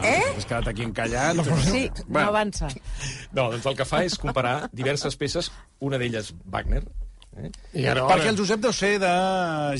Eh? 0.02 0.24
Has 0.38 0.48
quedat 0.50 0.68
aquí 0.72 0.84
encallat. 0.88 1.38
Sí, 1.68 1.86
no 1.90 2.08
Bueno, 2.08 2.28
avança. 2.32 2.72
No, 3.32 3.50
doncs 3.54 3.68
el 3.70 3.78
que 3.78 3.86
fa 3.88 4.02
és 4.08 4.18
comparar 4.20 4.56
diverses 4.74 5.16
peces, 5.22 5.52
una 5.80 6.00
d'elles 6.02 6.34
Wagner, 6.52 6.82
eh? 7.38 7.52
I 7.80 7.86
ara, 7.88 8.04
Perquè 8.10 8.28
el 8.34 8.38
Josep 8.42 8.60
deu 8.66 8.74
ser 8.76 8.96
de... 9.00 9.12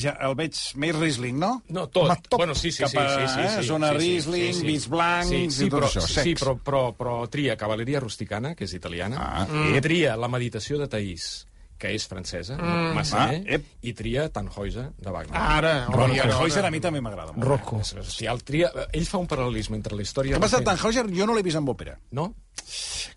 Ja, 0.00 0.14
el 0.24 0.36
veig 0.38 0.56
més 0.80 0.96
Riesling, 0.96 1.36
no? 1.42 1.50
No, 1.68 1.84
tot. 1.92 2.08
Tot 2.30 2.38
Bueno, 2.40 2.54
sí, 2.54 2.70
sí, 2.72 2.78
sí. 2.80 2.84
cap 2.86 3.02
a, 3.02 3.08
sí, 3.18 3.26
sí, 3.34 3.40
eh, 3.44 3.50
sí, 3.58 3.66
zona 3.68 3.90
sí, 3.92 3.98
sí, 3.98 4.00
Riesling, 4.06 4.46
sí, 4.54 4.60
sí. 4.60 4.66
vins 4.70 4.88
blancs 4.88 5.28
sí, 5.34 5.42
sí, 5.50 5.66
i 5.66 5.68
tot 5.70 5.80
però, 5.82 5.90
això, 5.90 6.06
Sí, 6.22 6.34
però, 6.40 6.54
però, 6.64 6.82
però 6.96 7.16
tria 7.28 7.58
Cavalleria 7.60 8.00
Rusticana, 8.00 8.54
que 8.56 8.64
és 8.70 8.72
italiana, 8.78 9.18
Ah, 9.20 9.46
i 9.68 9.76
ep. 9.76 9.82
tria 9.84 10.16
La 10.16 10.30
meditació 10.32 10.78
de 10.80 10.88
Taís, 10.88 11.28
que 11.82 11.90
és 11.96 12.04
francesa, 12.06 12.54
mm. 12.60 12.92
Massenet, 12.94 13.42
Ah, 13.48 13.56
ep. 13.58 13.66
i 13.82 13.92
tria 13.98 14.28
Tannhäuser 14.30 14.88
de 15.02 15.10
Wagner. 15.10 15.34
Ara, 15.34 15.72
Bueno, 15.90 16.14
el 16.14 16.20
ara. 16.30 16.68
a 16.68 16.70
mi 16.70 16.80
també 16.80 17.00
m'agrada 17.02 17.32
molt. 17.32 17.44
Rocco. 17.48 17.80
És 17.82 17.94
bestial. 17.98 18.42
Tria... 18.46 18.70
Ell 18.92 19.06
fa 19.06 19.18
un 19.18 19.26
paral·lelisme 19.26 19.74
entre 19.80 19.96
la 19.98 20.02
història... 20.06 20.36
El 20.36 20.40
que 20.40 20.46
passa, 20.46 20.62
Tannhäuser 20.62 21.08
jo 21.10 21.26
no 21.26 21.34
l'he 21.34 21.42
vist 21.42 21.58
amb 21.58 21.68
òpera. 21.74 21.98
No? 22.12 22.30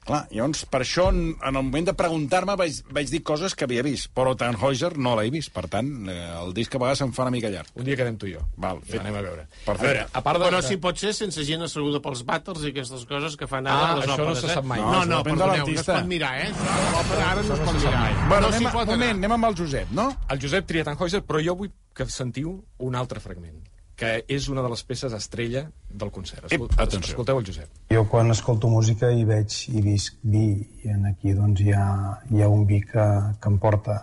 Clar, 0.06 0.20
llavors, 0.30 0.60
per 0.70 0.84
això, 0.84 1.08
en 1.10 1.32
en 1.34 1.56
el 1.58 1.64
moment 1.66 1.88
de 1.88 1.94
preguntar-me, 1.98 2.54
vaig, 2.60 2.76
vaig 2.94 3.10
dir 3.10 3.24
coses 3.26 3.56
que 3.58 3.66
havia 3.66 3.82
vist, 3.86 4.12
però 4.14 4.36
Tannhäuser 4.38 4.92
no 5.02 5.16
l'he 5.18 5.32
vist. 5.34 5.50
Per 5.56 5.64
tant, 5.72 5.88
eh, 6.12 6.18
el 6.44 6.54
disc 6.54 6.76
a 6.76 6.82
vegades 6.82 7.02
em 7.02 7.14
fa 7.16 7.24
una 7.26 7.32
mica 7.34 7.50
llarg. 7.50 7.72
Un 7.74 7.88
dia 7.88 7.98
quedem 7.98 8.18
tu 8.22 8.28
i 8.30 8.36
jo. 8.36 8.44
Val, 8.62 8.82
fet. 8.86 9.00
anem 9.02 9.16
a 9.18 9.24
veure. 9.26 9.48
Perfecte. 9.66 9.82
A 9.82 9.88
veure, 9.88 10.04
a 10.14 10.22
part 10.28 10.40
de... 10.44 10.46
Però 10.46 10.62
si 10.62 10.78
pot 10.78 11.02
ser 11.02 11.14
sense 11.18 11.42
gent 11.48 11.66
asseguda 11.66 12.02
pels 12.06 12.22
vàters 12.28 12.62
i 12.68 12.70
aquestes 12.76 13.06
coses 13.10 13.36
que 13.42 13.48
fan 13.50 13.66
ara 13.66 13.88
Ah, 13.94 13.96
les 13.98 14.06
això 14.06 14.18
no 14.22 14.28
òperes, 14.30 14.42
se 14.46 14.52
eh? 14.52 14.54
sap 14.60 14.66
mai. 14.70 14.82
No, 14.84 14.92
No, 14.92 15.06
no, 15.16 15.24
perdoneu, 15.26 15.66
no 15.66 15.80
es 15.82 15.90
pot 15.90 16.06
mirar, 16.14 16.34
eh? 16.46 16.52
L'òpera 16.54 17.32
ara 17.32 17.42
no 17.50 17.54
es 17.58 17.66
pot 17.66 17.80
mirar. 17.82 18.28
Bueno, 18.30 18.42
no 18.42 18.54
anem, 18.54 18.68
a, 18.68 18.72
pot 18.78 18.86
moment, 18.94 19.10
anar. 19.10 19.18
anem 19.24 19.32
amb 19.40 19.46
el 19.50 19.58
Josep, 19.64 19.90
no? 19.92 20.08
El 20.30 20.42
Josep 20.46 20.68
tria 20.70 20.84
Tannhäuser, 20.86 21.24
però 21.26 21.42
jo 21.42 21.56
vull 21.64 21.72
que 21.96 22.06
sentiu 22.14 22.60
un 22.78 22.96
altre 22.96 23.20
fragment, 23.24 23.58
que 23.96 24.26
és 24.28 24.50
una 24.52 24.62
de 24.62 24.70
les 24.70 24.82
peces 24.84 25.14
estrella 25.16 25.66
del 25.90 26.12
concert. 26.12 26.46
Ep, 26.52 26.60
Escol- 26.62 26.74
atenció. 26.84 27.14
Escolteu 27.14 27.40
el 27.40 27.46
Josep. 27.48 27.70
Jo 27.92 28.04
quan 28.12 28.32
escolto 28.32 28.68
música 28.68 29.12
hi 29.12 29.24
veig 29.24 29.54
i 29.72 29.82
visc 29.82 30.18
vi 30.24 30.48
i 30.84 30.90
en 30.92 31.06
aquí 31.12 31.32
doncs 31.34 31.62
hi 31.64 31.72
ha, 31.72 31.86
hi 32.32 32.42
ha 32.44 32.50
un 32.52 32.66
vi 32.68 32.82
que, 32.82 33.06
que 33.40 33.50
em 33.50 33.58
porta 33.60 34.02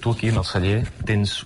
Tu 0.00 0.10
aquí 0.12 0.28
en 0.30 0.36
el 0.38 0.44
celler 0.46 0.84
tens 1.04 1.44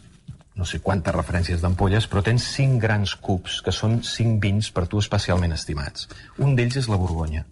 no 0.59 0.65
sé 0.67 0.81
quantes 0.83 1.15
referències 1.15 1.61
d'ampolles, 1.63 2.07
però 2.11 2.21
tens 2.23 2.43
cinc 2.43 2.81
grans 2.83 3.15
cups, 3.15 3.61
que 3.63 3.71
són 3.73 4.01
cinc 4.03 4.41
vins 4.43 4.71
per 4.75 4.89
tu 4.91 4.99
especialment 4.99 5.53
estimats. 5.55 6.09
Un 6.39 6.57
d'ells 6.59 6.77
és 6.81 6.89
la 6.91 6.97
Borgonya. 6.99 7.45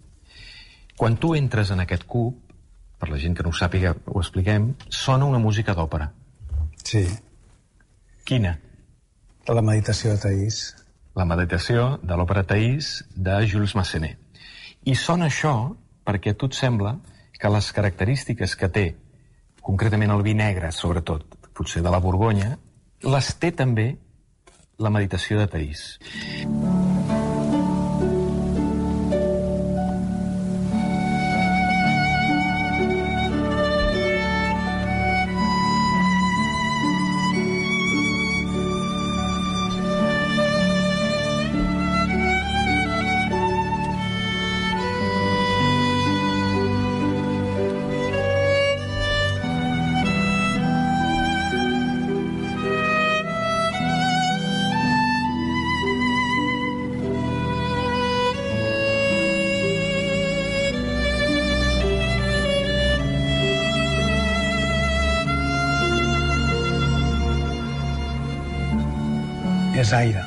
Quan 0.97 1.15
tu 1.15 1.31
entres 1.33 1.71
en 1.71 1.79
aquest 1.79 2.03
cub, 2.03 2.35
per 2.99 3.07
la 3.09 3.17
gent 3.17 3.33
que 3.37 3.43
no 3.43 3.49
ho 3.49 3.55
sàpiga, 3.55 3.93
ho 4.05 4.19
expliquem, 4.19 4.73
sona 4.89 5.23
una 5.25 5.39
música 5.39 5.73
d'òpera. 5.73 6.09
Sí. 6.83 7.05
Quina? 8.27 8.57
La 9.47 9.61
meditació 9.63 10.11
de 10.11 10.19
Taís. 10.19 10.55
La 11.15 11.23
meditació 11.23 11.83
de 12.03 12.15
l'òpera 12.19 12.41
Taís 12.43 12.89
de 13.15 13.37
Jules 13.47 13.77
Massenet. 13.79 14.19
I 14.83 14.95
sona 14.99 15.29
això 15.31 15.53
perquè 16.03 16.33
a 16.33 16.35
tu 16.35 16.49
et 16.51 16.57
sembla 16.57 16.97
que 17.39 17.51
les 17.53 17.69
característiques 17.71 18.57
que 18.59 18.67
té, 18.67 18.85
concretament 19.63 20.11
el 20.11 20.25
vi 20.25 20.33
negre, 20.35 20.73
sobretot, 20.75 21.37
potser 21.55 21.79
de 21.85 21.93
la 21.93 22.01
Borgonya, 22.03 22.57
les 23.07 23.31
té 23.39 23.53
també 23.55 23.87
la 24.83 24.91
meditació 24.91 25.39
de 25.39 25.47
Taís. 25.55 25.85
És 69.87 69.93
aire. 69.95 70.21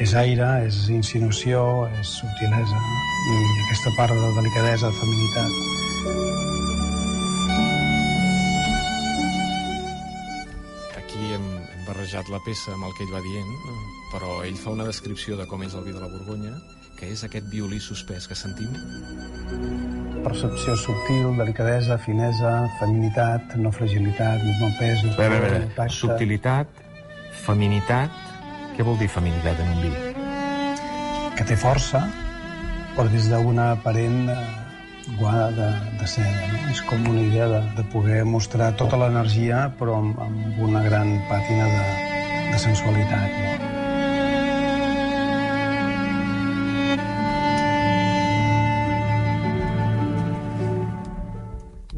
És 0.00 0.14
aire, 0.16 0.46
és 0.64 0.76
insinuació, 0.88 1.84
és 2.00 2.08
subtilesa 2.22 2.78
i 2.80 3.34
aquesta 3.66 3.90
part 3.98 4.14
de 4.16 4.30
delicadesa, 4.38 4.88
de 4.88 4.96
feminitat. 4.96 5.50
Aquí 11.02 11.20
hem, 11.34 11.44
hem 11.58 11.84
barrejat 11.84 12.32
la 12.32 12.40
peça 12.48 12.72
amb 12.72 12.88
el 12.88 12.96
que 12.96 13.04
ell 13.04 13.12
va 13.12 13.20
dient, 13.28 13.52
però 14.14 14.40
ell 14.48 14.56
fa 14.56 14.72
una 14.72 14.88
descripció 14.88 15.36
de 15.36 15.44
com 15.52 15.68
és 15.68 15.76
el 15.76 15.84
vi 15.84 15.92
de 15.92 16.00
la 16.00 16.08
Borgonya, 16.08 16.56
que 16.96 17.12
és 17.12 17.28
aquest 17.28 17.52
violí 17.52 17.76
suspès 17.76 18.24
que 18.24 18.40
sentim. 18.40 18.72
Percepció 20.24 20.80
subtil, 20.80 21.28
delicadesa, 21.44 22.00
finesa, 22.08 22.56
feminitat, 22.80 23.52
no 23.60 23.68
fragilitat, 23.68 24.48
no 24.48 24.74
pes, 24.80 25.04
no 25.04 25.16
Bé, 25.20 25.28
bé, 25.28 25.40
bé. 25.60 25.90
Subtilitat, 25.92 26.84
feminitat... 27.44 28.31
Què 28.82 28.86
vol 28.88 28.96
dir 28.98 29.06
feminitat 29.14 29.60
en 29.62 29.68
un 29.70 29.76
vi? 29.78 29.90
que 31.38 31.44
té 31.46 31.54
força, 31.54 32.00
però 32.96 33.04
des 33.12 33.28
d'una 33.30 33.66
aparent 33.76 34.30
eh, 34.32 34.38
guada 35.20 35.68
de, 36.00 36.00
de. 36.00 36.24
No? 36.24 36.62
És 36.72 36.80
com 36.88 37.04
una 37.06 37.20
idea 37.22 37.44
de, 37.52 37.60
de 37.76 37.84
poder 37.92 38.24
mostrar 38.26 38.72
tota 38.80 38.98
l'energia, 38.98 39.60
però 39.78 40.00
amb, 40.00 40.18
amb 40.24 40.58
una 40.66 40.82
gran 40.82 41.12
pàtina 41.28 41.68
de, 41.70 41.84
de 42.48 42.58
sensualitat. 42.58 43.30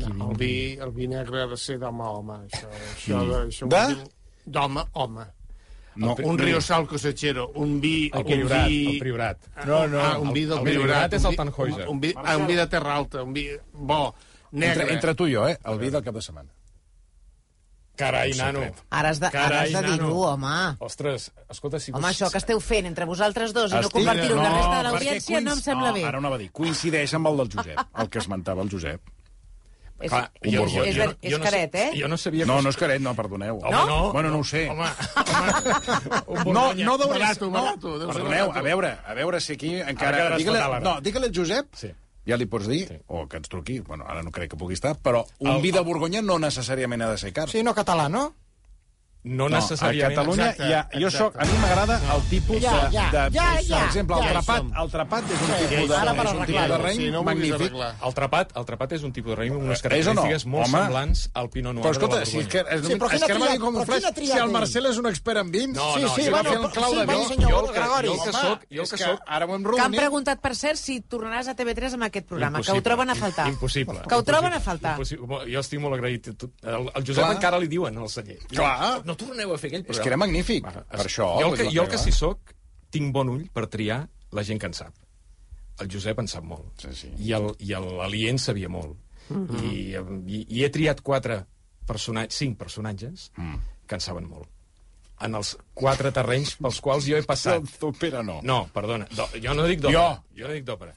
No? 0.03 0.29
El, 0.29 0.93
vi, 1.01 1.09
negre 1.15 1.47
ha 1.47 1.49
de 1.55 1.59
ser 1.65 1.79
d'home 1.81 2.05
a 2.05 2.13
home. 2.19 2.39
Això, 2.51 2.69
això, 2.91 3.25
de, 3.33 3.41
això 3.47 3.71
De? 3.73 3.87
D'home 4.59 4.85
a 4.85 5.07
home. 5.07 5.27
No, 5.97 6.15
un 6.19 6.37
no. 6.37 6.43
riosal 6.43 6.87
cosechero, 6.89 7.49
un 7.55 7.81
vi... 7.81 8.11
El 8.13 8.19
un 8.21 8.25
Priorat, 8.27 8.67
vi... 8.69 8.87
el 8.95 8.99
Priorat. 8.99 9.39
No, 9.67 9.87
no, 9.87 10.01
ah, 10.01 10.19
un 10.19 10.33
vi 10.33 10.45
del 10.45 10.59
el 10.59 10.65
Priorat. 10.65 11.11
Priorat 11.11 11.13
és 11.15 11.23
el 11.23 11.27
un 11.27 11.31
vi- 11.31 11.37
Tannhäuser. 11.37 11.89
Un, 11.89 12.01
vi, 12.01 12.13
ah, 12.17 12.37
un 12.37 12.47
vi 12.49 12.55
de 12.59 12.67
terra 12.67 12.97
alta, 12.97 13.23
un 13.23 13.33
vi 13.33 13.47
bo, 13.73 14.15
negre. 14.51 14.83
Entre, 14.83 14.95
entre 14.95 15.15
tu 15.15 15.27
i 15.31 15.35
jo, 15.37 15.47
eh? 15.49 15.57
El 15.65 15.79
vi 15.79 15.91
del 15.95 16.03
cap 16.03 16.15
de 16.19 16.23
setmana. 16.23 16.51
Carai, 17.95 18.33
nano. 18.35 18.65
Ara 18.91 19.11
has 19.13 19.21
de, 19.23 19.27
ara 19.29 19.33
Carai, 19.39 19.73
has 19.73 19.83
de 19.85 19.91
dir-ho, 19.93 20.17
home. 20.33 20.55
Ostres, 20.83 21.29
escolta, 21.49 21.79
si... 21.79 21.93
Home, 21.95 22.09
això 22.11 22.27
que 22.33 22.41
esteu 22.43 22.59
fent 22.59 22.89
entre 22.91 23.07
vosaltres 23.07 23.55
dos 23.55 23.71
i 23.71 23.79
no 23.79 23.87
compartir-ho 23.95 24.35
amb 24.35 24.49
la 24.49 24.55
resta 24.57 24.77
de 24.81 24.83
l'audiència 24.89 25.39
no 25.45 25.53
em 25.53 25.61
coinc- 25.61 25.63
sembla 25.69 25.93
bé. 25.95 26.03
No, 26.03 26.09
ara 26.11 26.21
no 26.25 26.33
va 26.33 26.39
dir. 26.41 26.49
Coincideix 26.51 27.15
amb 27.15 27.31
el 27.31 27.39
del 27.45 27.53
Josep, 27.55 27.79
el 28.03 28.11
que 28.11 28.19
esmentava 28.19 28.67
el 28.67 28.73
Josep. 28.75 29.14
És, 30.01 30.11
Clar, 30.11 30.31
és, 30.41 30.41
un 30.43 30.55
és, 30.55 30.59
Borgonya. 30.59 30.85
és, 30.91 30.97
Jo 30.97 31.13
és 31.23 31.39
no 31.39 31.45
caret, 31.45 31.73
sé- 31.73 31.83
eh? 31.85 32.01
Jo 32.01 32.09
no 32.09 32.17
sabia... 32.19 32.45
No, 32.47 32.61
no 32.61 32.69
és 32.69 32.77
caret, 32.77 33.01
no, 33.01 33.15
perdoneu. 33.15 33.61
Home, 33.63 33.85
no. 33.87 34.13
Bueno, 34.13 34.31
no 34.31 34.39
ho 34.41 34.45
sé. 34.45 34.69
Home, 34.69 34.85
un 36.27 36.37
No, 36.37 36.45
Borgonya. 36.45 36.85
no 36.85 36.99
deuria... 36.99 37.19
Barato, 37.27 37.47
no, 37.47 37.53
barato, 37.63 37.99
deu 37.99 38.09
ser 38.09 38.15
perdoneu, 38.23 38.49
barato. 38.49 38.59
a 38.59 38.63
veure, 38.63 38.91
a 39.07 39.15
veure 39.15 39.41
si 39.41 39.53
aquí 39.55 39.75
Ara 39.81 39.91
encara... 39.95 40.17
quedaràs 40.19 40.39
Digue-li, 40.43 40.59
fatal, 40.59 40.75
ara. 40.75 40.85
no, 40.85 41.01
digue-li 41.01 41.27
al 41.31 41.35
Josep, 41.35 41.67
Sí. 41.79 41.91
ja 42.27 42.37
li 42.41 42.47
pots 42.47 42.67
dir, 42.69 42.87
Sí. 42.89 42.99
o 43.07 43.27
que 43.29 43.37
ens 43.39 43.49
truqui, 43.49 43.79
bueno, 43.81 44.05
ara 44.09 44.23
no 44.23 44.31
crec 44.35 44.51
que 44.51 44.57
pugui 44.61 44.75
estar, 44.75 44.97
però 44.99 45.25
un 45.39 45.51
El- 45.57 45.63
vi 45.63 45.71
de 45.71 45.81
Borgonya 45.81 46.23
no 46.23 46.39
necessàriament 46.39 47.03
ha 47.03 47.11
de 47.13 47.19
ser 47.19 47.33
car. 47.33 47.49
Sí, 47.49 47.63
no 47.63 47.75
català, 47.75 48.09
no? 48.11 48.35
No 49.25 49.49
No, 49.49 49.57
a 49.57 49.61
necessàriament... 49.61 50.13
Catalunya 50.15 50.49
exacte, 50.51 50.69
hi 50.69 50.73
ha, 50.77 50.81
jo 51.01 51.09
exacte. 51.09 51.17
soc, 51.17 51.37
a 51.41 51.45
mi 51.49 51.59
m'agrada 51.63 51.95
el 52.15 52.23
tipus 52.29 52.59
Ja, 52.61 52.73
de, 52.75 52.91
ja, 52.93 53.05
de, 53.09 53.23
ja, 53.33 53.47
ja, 53.65 53.79
per 53.79 53.87
exemple, 53.89 54.17
el 54.19 54.25
ja. 54.27 54.33
trapat, 54.35 54.65
el 54.83 54.91
trapat 54.93 55.25
és 55.25 55.39
un 55.41 55.47
Sí, 55.47 55.55
tipus 55.65 55.89
de, 55.89 55.95
és 55.95 56.35
un 56.35 56.45
tipus 56.45 56.69
de 56.69 56.79
raïm 56.85 56.99
sí, 56.99 57.07
no 57.15 57.23
magnífic. 57.25 57.55
arreglar. 57.55 57.89
El 58.05 58.15
trapat, 58.19 58.53
el 58.61 58.67
trapat 58.69 58.93
és 58.99 59.03
un 59.09 59.13
tipus 59.17 59.33
de 59.33 59.39
raïm 59.41 59.55
amb 59.57 59.65
unes 59.65 59.81
És 59.81 59.81
o 59.81 59.89
no? 59.89 59.89
característiques 59.89 60.45
molt 60.47 60.67
Home. 60.69 60.77
semblants 60.85 61.23
al 61.33 61.49
Pinot 61.55 61.75
Noir 61.75 61.87
Però 61.87 61.93
escolta, 61.97 62.21
si 62.27 62.39
és 62.43 62.49
que, 62.53 62.59
és, 62.69 62.85
Sí, 62.85 62.99
però 63.01 63.11
és 63.17 63.25
que 63.25 63.39
m'ha 63.41 63.49
dit 63.55 63.61
com 63.65 63.77
un 63.81 63.87
flash, 63.89 64.05
si 64.15 64.31
el? 64.37 64.51
Marcel 64.53 64.87
és 64.93 64.99
un 65.01 65.07
expert 65.07 65.41
en 65.41 65.51
vins... 65.51 65.73
No, 65.77 65.89
Sí, 65.95 66.03
no, 66.03 66.15
sí, 66.15 66.25
jo 66.27 66.31
bueno, 66.31 66.51
no 66.51 66.55
però- 66.55 66.65
el 66.69 66.73
clau 66.77 66.91
sí, 66.93 66.99
de 67.01 67.07
va, 67.07 67.15
vi. 67.17 67.25
senyor 67.33 67.51
Jo 67.51 67.61
el 67.61 67.67
que- 67.73 67.81
Gregori. 67.81 68.09
jo 68.09 68.15
el 68.15 68.21
que 68.21 68.33
soc, 68.37 68.61
jo 68.69 68.83
el 68.85 68.89
que 68.93 68.99
soc... 68.99 69.21
ara 69.27 69.47
ho 69.47 69.55
hem 69.57 69.65
Que 69.65 69.81
han 69.81 69.93
preguntat, 69.93 70.41
per 70.45 70.55
cert, 70.55 70.77
si 70.77 71.01
tornaràs 71.01 71.49
a 71.49 71.57
TV3 71.57 71.95
amb 71.97 72.03
aquest 72.11 72.27
programa, 72.29 72.61
que 72.61 72.73
ho 72.73 72.83
troben 72.83 73.09
a 73.09 73.15
faltar. 73.15 73.49
Impossible. 73.49 74.01
Que 74.07 74.15
ho 74.15 74.23
troben 74.23 74.53
a 74.53 74.61
faltar. 74.61 74.99
Impossible. 74.99 75.41
Jo 75.51 75.61
estic 75.65 75.81
molt 75.81 75.97
agraït. 75.97 76.29
El, 76.63 76.91
el 76.95 77.05
Josep 77.07 77.25
encara 77.31 77.59
li 77.59 77.69
diuen 77.73 77.97
al 77.97 78.09
celler. 78.13 78.39
Clar. 78.53 79.03
No 79.15 79.21
torneu 79.27 79.55
a 79.55 79.59
fer 79.59 79.71
aquell 79.71 79.81
És 79.85 79.87
programa. 79.87 80.03
que 80.05 80.09
era 80.11 80.17
magnífic, 80.21 80.65
Va, 80.67 80.85
per 80.91 81.07
això. 81.07 81.29
Jo 81.41 81.53
el 81.53 81.57
que, 81.61 81.71
jo 81.71 81.83
el 81.85 81.89
que 81.95 81.99
sí 82.03 82.13
soc, 82.13 82.53
tinc 82.91 83.13
bon 83.15 83.29
ull 83.31 83.47
per 83.55 83.67
triar 83.71 84.03
la 84.35 84.43
gent 84.45 84.61
que 84.61 84.67
en 84.67 84.75
sap. 84.75 84.95
El 85.83 85.89
Josep 85.91 86.19
en 86.23 86.29
sap 86.31 86.45
molt. 86.47 86.67
Sí, 86.83 86.93
sí. 86.95 87.13
I 87.19 87.33
el- 87.33 87.55
i 87.59 87.73
el- 87.75 87.97
l'Alí 87.99 88.29
en 88.29 88.39
sabia 88.39 88.69
molt. 88.69 88.99
I, 89.63 89.95
i, 90.27 90.47
I 90.59 90.65
he 90.65 90.69
triat 90.71 91.01
quatre 91.01 91.47
personatges, 91.87 92.37
cinc 92.39 92.59
personatges 92.59 93.31
Mm. 93.37 93.57
que 93.87 93.95
en 93.97 94.01
saben 94.01 94.29
molt. 94.29 94.49
En 95.21 95.35
els 95.35 95.57
quatre 95.75 96.11
terrenys 96.13 96.57
pels 96.57 96.81
quals 96.81 97.07
jo 97.07 97.17
he 97.17 97.23
passat. 97.23 97.63
D'òpera 97.81 98.23
no. 98.23 98.41
No, 98.43 98.69
perdona. 98.75 99.07
Do, 99.15 99.27
jo 99.41 99.55
no 99.55 99.65
dic 99.67 99.81
d'òpera. 99.81 100.23
Jo. 100.35 100.39
Jo 100.43 100.49
no 100.49 100.55
dic 100.55 100.65
d'òpera. 100.65 100.95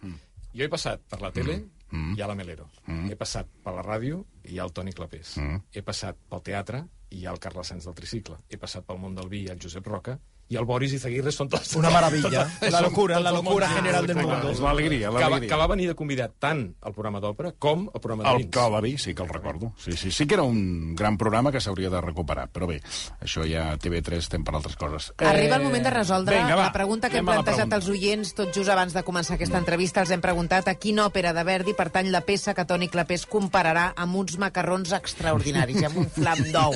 Jo 0.53 0.63
he 0.65 0.69
passat 0.69 1.01
per 1.09 1.21
la 1.21 1.31
tele 1.31 1.63
Mm. 1.89 2.17
i 2.17 2.21
a 2.21 2.27
la 2.27 2.35
Melero. 2.35 2.69
He 3.09 3.15
passat 3.15 3.47
per 3.63 3.73
la 3.73 3.81
ràdio 3.81 4.25
i 4.43 4.57
el 4.59 4.73
Toni 4.73 4.91
Clapés. 4.91 5.37
Mm. 5.37 5.61
He 5.71 5.81
passat 5.81 6.17
pel 6.29 6.41
teatre 6.43 6.83
i 7.09 7.21
hi 7.21 7.25
ha 7.25 7.33
el 7.35 7.39
Carles 7.43 7.71
Sanz 7.71 7.87
del 7.87 7.95
Tricicle. 7.97 8.37
He 8.49 8.59
passat 8.61 8.85
pel 8.87 8.99
món 9.03 9.15
del 9.15 9.29
vi 9.31 9.45
el 9.51 9.61
Josep 9.63 9.87
Roca 9.87 10.17
i 10.49 10.55
el 10.55 10.65
Boris 10.65 10.93
Izaguirre 10.93 11.31
són 11.31 11.49
tots... 11.49 11.75
Una 11.75 11.89
maravilla. 11.91 12.45
Tots- 12.59 12.71
La 12.71 12.81
locura, 12.81 13.19
la 13.19 13.29
el 13.29 13.35
locura 13.41 13.67
món. 13.67 13.75
general 13.77 14.07
del 14.07 14.15
mundo. 14.17 14.49
És 14.51 14.59
l'alegria, 14.63 15.09
Que 15.09 15.13
va, 15.13 15.19
l'alegria. 15.25 15.49
que 15.49 15.55
va 15.59 15.67
venir 15.67 15.87
de 15.89 15.95
convidat 15.95 16.31
tant 16.39 16.61
al 16.81 16.93
programa 16.93 17.19
d'òpera 17.19 17.51
com 17.59 17.89
al 17.93 17.99
programa 18.01 18.23
de 18.23 18.29
El 18.29 18.37
vins. 18.45 18.55
De 18.77 18.81
Vi, 18.81 18.97
sí 18.97 19.13
que 19.13 19.23
el 19.23 19.29
recordo. 19.29 19.73
Sí, 19.77 19.91
sí, 19.97 20.11
sí 20.11 20.25
que 20.27 20.35
era 20.35 20.43
un 20.43 20.95
gran 20.95 21.17
programa 21.17 21.51
que 21.51 21.59
s'hauria 21.59 21.89
de 21.89 21.99
recuperar. 22.01 22.47
Però 22.51 22.67
bé, 22.67 22.81
això 23.21 23.43
ja 23.49 23.75
TV3 23.77 24.17
estem 24.23 24.43
per 24.43 24.55
altres 24.55 24.75
coses. 24.75 25.11
Arriba 25.17 25.57
el 25.57 25.63
moment 25.63 25.83
de 25.83 25.89
resoldre 25.91 26.37
Eh, 26.37 26.39
Vinga, 26.43 26.55
va, 26.55 26.63
la 26.69 26.73
pregunta 26.73 27.09
que 27.09 27.17
hem 27.17 27.25
plantejat 27.25 27.67
pregunta. 27.67 27.75
als 27.75 27.89
oients 27.89 28.33
tot 28.33 28.53
just 28.55 28.69
abans 28.69 28.93
de 28.93 29.03
començar 29.03 29.35
aquesta 29.35 29.57
entrevista. 29.57 30.01
Els 30.01 30.11
hem 30.11 30.21
preguntat 30.21 30.67
a 30.67 30.75
quina 30.75 31.05
òpera 31.07 31.33
de 31.33 31.43
Verdi 31.43 31.73
pertany 31.73 32.09
la 32.11 32.21
peça 32.21 32.53
que 32.53 32.65
Toni 32.65 32.87
Clapés 32.87 33.25
compararà 33.27 33.93
amb 33.95 34.15
uns 34.15 34.37
macarrons 34.37 34.91
extraordinaris, 34.93 35.83
amb 35.83 35.97
un 35.97 36.09
flam 36.09 36.39
d'ou. 36.53 36.75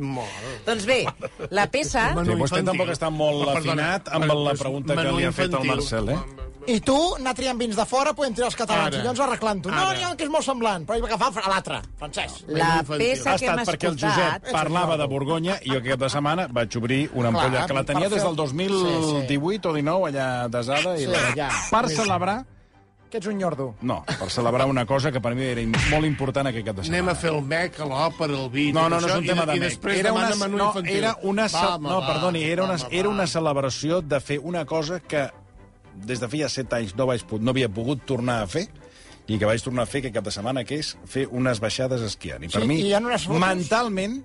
doncs 0.66 0.84
bé, 0.86 1.04
la 1.50 1.66
peça... 1.70 2.10
Sí, 2.26 2.34
vostè 2.36 2.62
tampoc 2.66 2.90
està 2.92 3.05
molt 3.10 3.46
Oh, 3.46 3.52
perdona. 3.54 3.92
afinat 3.96 4.08
amb 4.14 4.32
la 4.46 4.54
pregunta 4.54 4.94
que 4.96 5.12
li 5.12 5.24
ha 5.24 5.32
fet 5.32 5.52
el. 5.54 5.64
Marcel, 5.66 6.08
eh? 6.10 6.18
I 6.66 6.80
tu, 6.82 6.96
anar 7.14 7.30
triant 7.38 7.54
vins 7.60 7.76
de 7.78 7.84
fora, 7.86 8.10
podem 8.12 8.32
triar 8.34 8.48
els 8.48 8.56
catalans. 8.58 8.88
Ara. 8.90 8.98
I 8.98 9.04
llavors 9.04 9.20
arreglant-ho. 9.22 9.70
No, 9.70 9.84
n'hi 9.94 10.02
ha 10.02 10.08
que 10.18 10.24
és 10.26 10.30
molt 10.34 10.42
semblant, 10.44 10.82
però 10.88 10.96
hi 10.98 11.00
va 11.04 11.06
agafar 11.12 11.44
a 11.44 11.52
l'altre, 11.52 11.78
francès. 12.00 12.40
La 12.48 12.80
infantil. 12.80 13.04
peça 13.06 13.30
Ha 13.30 13.38
que 13.38 13.46
hem 13.46 13.60
estat 13.62 13.70
perquè 13.76 13.86
el 13.86 13.94
escoltat... 13.94 14.42
Josep 14.42 14.52
parlava 14.56 14.96
de 14.98 15.06
Borgonya 15.06 15.60
i 15.62 15.70
jo 15.70 15.78
aquest 15.78 15.92
cap 15.94 16.00
de 16.00 16.10
setmana 16.10 16.48
vaig 16.50 16.76
obrir 16.80 17.00
una 17.14 17.30
Clar, 17.30 17.44
ampolla 17.44 17.66
que 17.68 17.74
la 17.78 17.84
tenia 17.84 18.08
des 18.10 18.22
del 18.26 18.34
2018 18.34 19.68
o 19.70 19.72
19 19.78 20.10
allà 20.10 20.48
desada 20.50 20.96
i 20.98 21.04
Sí, 21.04 21.06
la... 21.06 21.22
ja. 21.38 21.48
per 21.70 21.84
celebrar 21.88 22.44
Que 23.10 23.18
ets 23.18 23.26
un 23.30 23.38
nyordo. 23.38 23.74
no, 23.82 24.00
per 24.18 24.28
celebrar 24.30 24.66
una 24.66 24.84
cosa 24.84 25.12
que 25.12 25.20
per 25.20 25.34
mi 25.34 25.44
era 25.44 25.62
molt 25.90 26.04
important 26.04 26.48
aquest 26.50 26.66
cap 26.66 26.76
de 26.76 26.82
setmana. 26.84 26.98
Anem 27.02 27.08
a 27.12 27.14
fer 27.14 27.30
el 27.30 27.42
mec, 27.42 27.78
a 27.80 27.86
l'òpera, 27.86 28.34
el 28.44 28.48
vi... 28.50 28.72
No, 28.72 28.88
no, 28.88 28.98
no 29.00 29.06
és 29.06 29.14
un 29.14 29.24
i- 29.24 29.28
tema 29.28 29.46
de 29.46 29.56
i 29.56 29.60
mec. 29.60 29.68
després 29.70 29.98
Era 30.00 30.12
una, 30.12 30.28
demana 30.28 30.46
menú 30.46 30.58
no, 30.58 30.66
infantil. 30.72 30.96
era 30.96 31.16
una, 31.22 31.46
Va, 31.52 31.76
home, 31.76 31.88
no, 31.88 32.00
va, 32.00 32.06
perdoni, 32.12 32.42
era 32.44 32.64
una, 32.64 32.76
va, 32.82 32.88
era 32.90 33.08
va. 33.08 33.14
una 33.14 33.26
celebració 33.26 34.00
de 34.02 34.20
fer 34.20 34.40
una 34.42 34.64
cosa 34.66 34.98
que 35.00 35.28
des 35.94 36.20
de 36.20 36.28
feia 36.28 36.48
set 36.52 36.72
anys 36.76 36.96
no, 36.96 37.06
vaig, 37.06 37.22
no 37.40 37.50
havia 37.54 37.68
pogut 37.72 38.02
tornar 38.04 38.42
a 38.42 38.46
fer 38.50 38.66
i 39.28 39.38
que 39.38 39.46
vaig 39.48 39.62
tornar 39.62 39.84
a 39.84 39.86
fer 39.86 40.00
aquest 40.02 40.14
cap 40.14 40.24
de 40.24 40.30
setmana, 40.34 40.64
que 40.64 40.76
és 40.82 40.96
fer 41.06 41.24
unes 41.30 41.58
baixades 41.62 42.02
esquiant. 42.02 42.42
I 42.44 42.48
per 42.48 42.60
Sí, 42.62 42.66
mi, 42.68 42.80
i 42.86 42.92
unes 42.94 43.24
mentalment, 43.28 44.20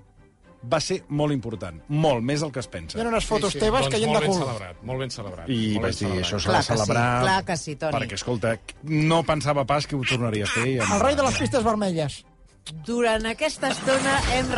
va 0.62 0.78
ser 0.80 1.00
molt 1.08 1.32
important. 1.34 1.80
Molt, 1.88 2.22
més 2.22 2.40
del 2.44 2.52
que 2.54 2.60
es 2.62 2.68
pensa. 2.70 2.98
Hi 2.98 3.02
ha 3.04 3.08
unes 3.10 3.26
fotos 3.26 3.56
teves 3.58 3.86
doncs 3.86 3.94
caient 3.94 4.10
molt 4.12 4.20
de 4.20 4.26
ben 4.26 4.32
cul. 4.32 4.42
celebrat, 4.44 4.82
molt 4.86 5.00
ben 5.02 5.10
celebrat. 5.10 5.48
I 5.50 5.60
molt 5.74 5.86
vaig 5.88 5.94
dir, 5.94 6.00
celebrat. 6.06 6.26
això 6.26 6.38
s'ha 6.38 6.52
de 6.52 6.58
que 6.58 6.62
sí, 6.62 6.72
celebrar... 6.72 7.06
clar 7.22 7.38
que 7.48 7.56
sí, 7.56 7.76
Toni. 7.76 7.96
Perquè, 7.98 8.18
escolta, 8.20 8.56
no 8.82 9.22
pensava 9.26 9.64
pas 9.66 9.86
que 9.86 9.96
ho 9.96 10.02
tornaria 10.08 10.44
a 10.44 10.52
fer. 10.52 10.66
i 10.68 10.76
em 10.78 10.92
El 10.98 11.00
rei 11.02 11.16
de 11.18 11.26
les 11.26 11.38
pistes 11.42 11.64
vermelles. 11.66 12.22
Durant 12.86 13.24
aquesta 13.26 13.72
estona 13.74 14.20
hem... 14.36 14.52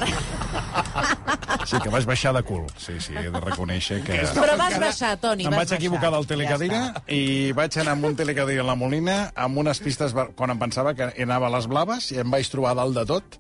Sí, 1.65 1.79
que 1.81 1.89
vaig 1.89 2.05
baixar 2.07 2.35
de 2.37 2.43
cul. 2.45 2.67
Sí, 2.77 2.99
sí, 3.01 3.15
he 3.17 3.31
de 3.33 3.41
reconèixer 3.41 4.03
que... 4.05 4.19
Però 4.37 4.55
vas 4.61 4.77
baixar, 4.79 5.15
Toni, 5.23 5.47
Em 5.49 5.55
vas 5.55 5.63
vaig 5.65 5.73
equivocar 5.79 6.11
baixar. 6.11 6.19
del 6.21 6.29
telecadira 6.29 6.81
Ja 6.93 7.03
i 7.17 7.53
vaig 7.57 7.79
anar 7.81 7.95
amb 7.97 8.05
un 8.11 8.17
telecadira 8.19 8.63
a 8.63 8.69
la 8.69 8.77
Molina 8.79 9.17
amb 9.35 9.59
unes 9.65 9.81
pistes 9.81 10.13
quan 10.37 10.53
em 10.53 10.61
pensava 10.61 10.93
que 10.95 11.09
anava 11.25 11.49
a 11.49 11.55
les 11.57 11.67
blaves 11.71 12.11
i 12.13 12.21
em 12.21 12.31
vaig 12.31 12.51
trobar 12.53 12.75
dalt 12.79 12.95
de 13.01 13.07
tot 13.09 13.39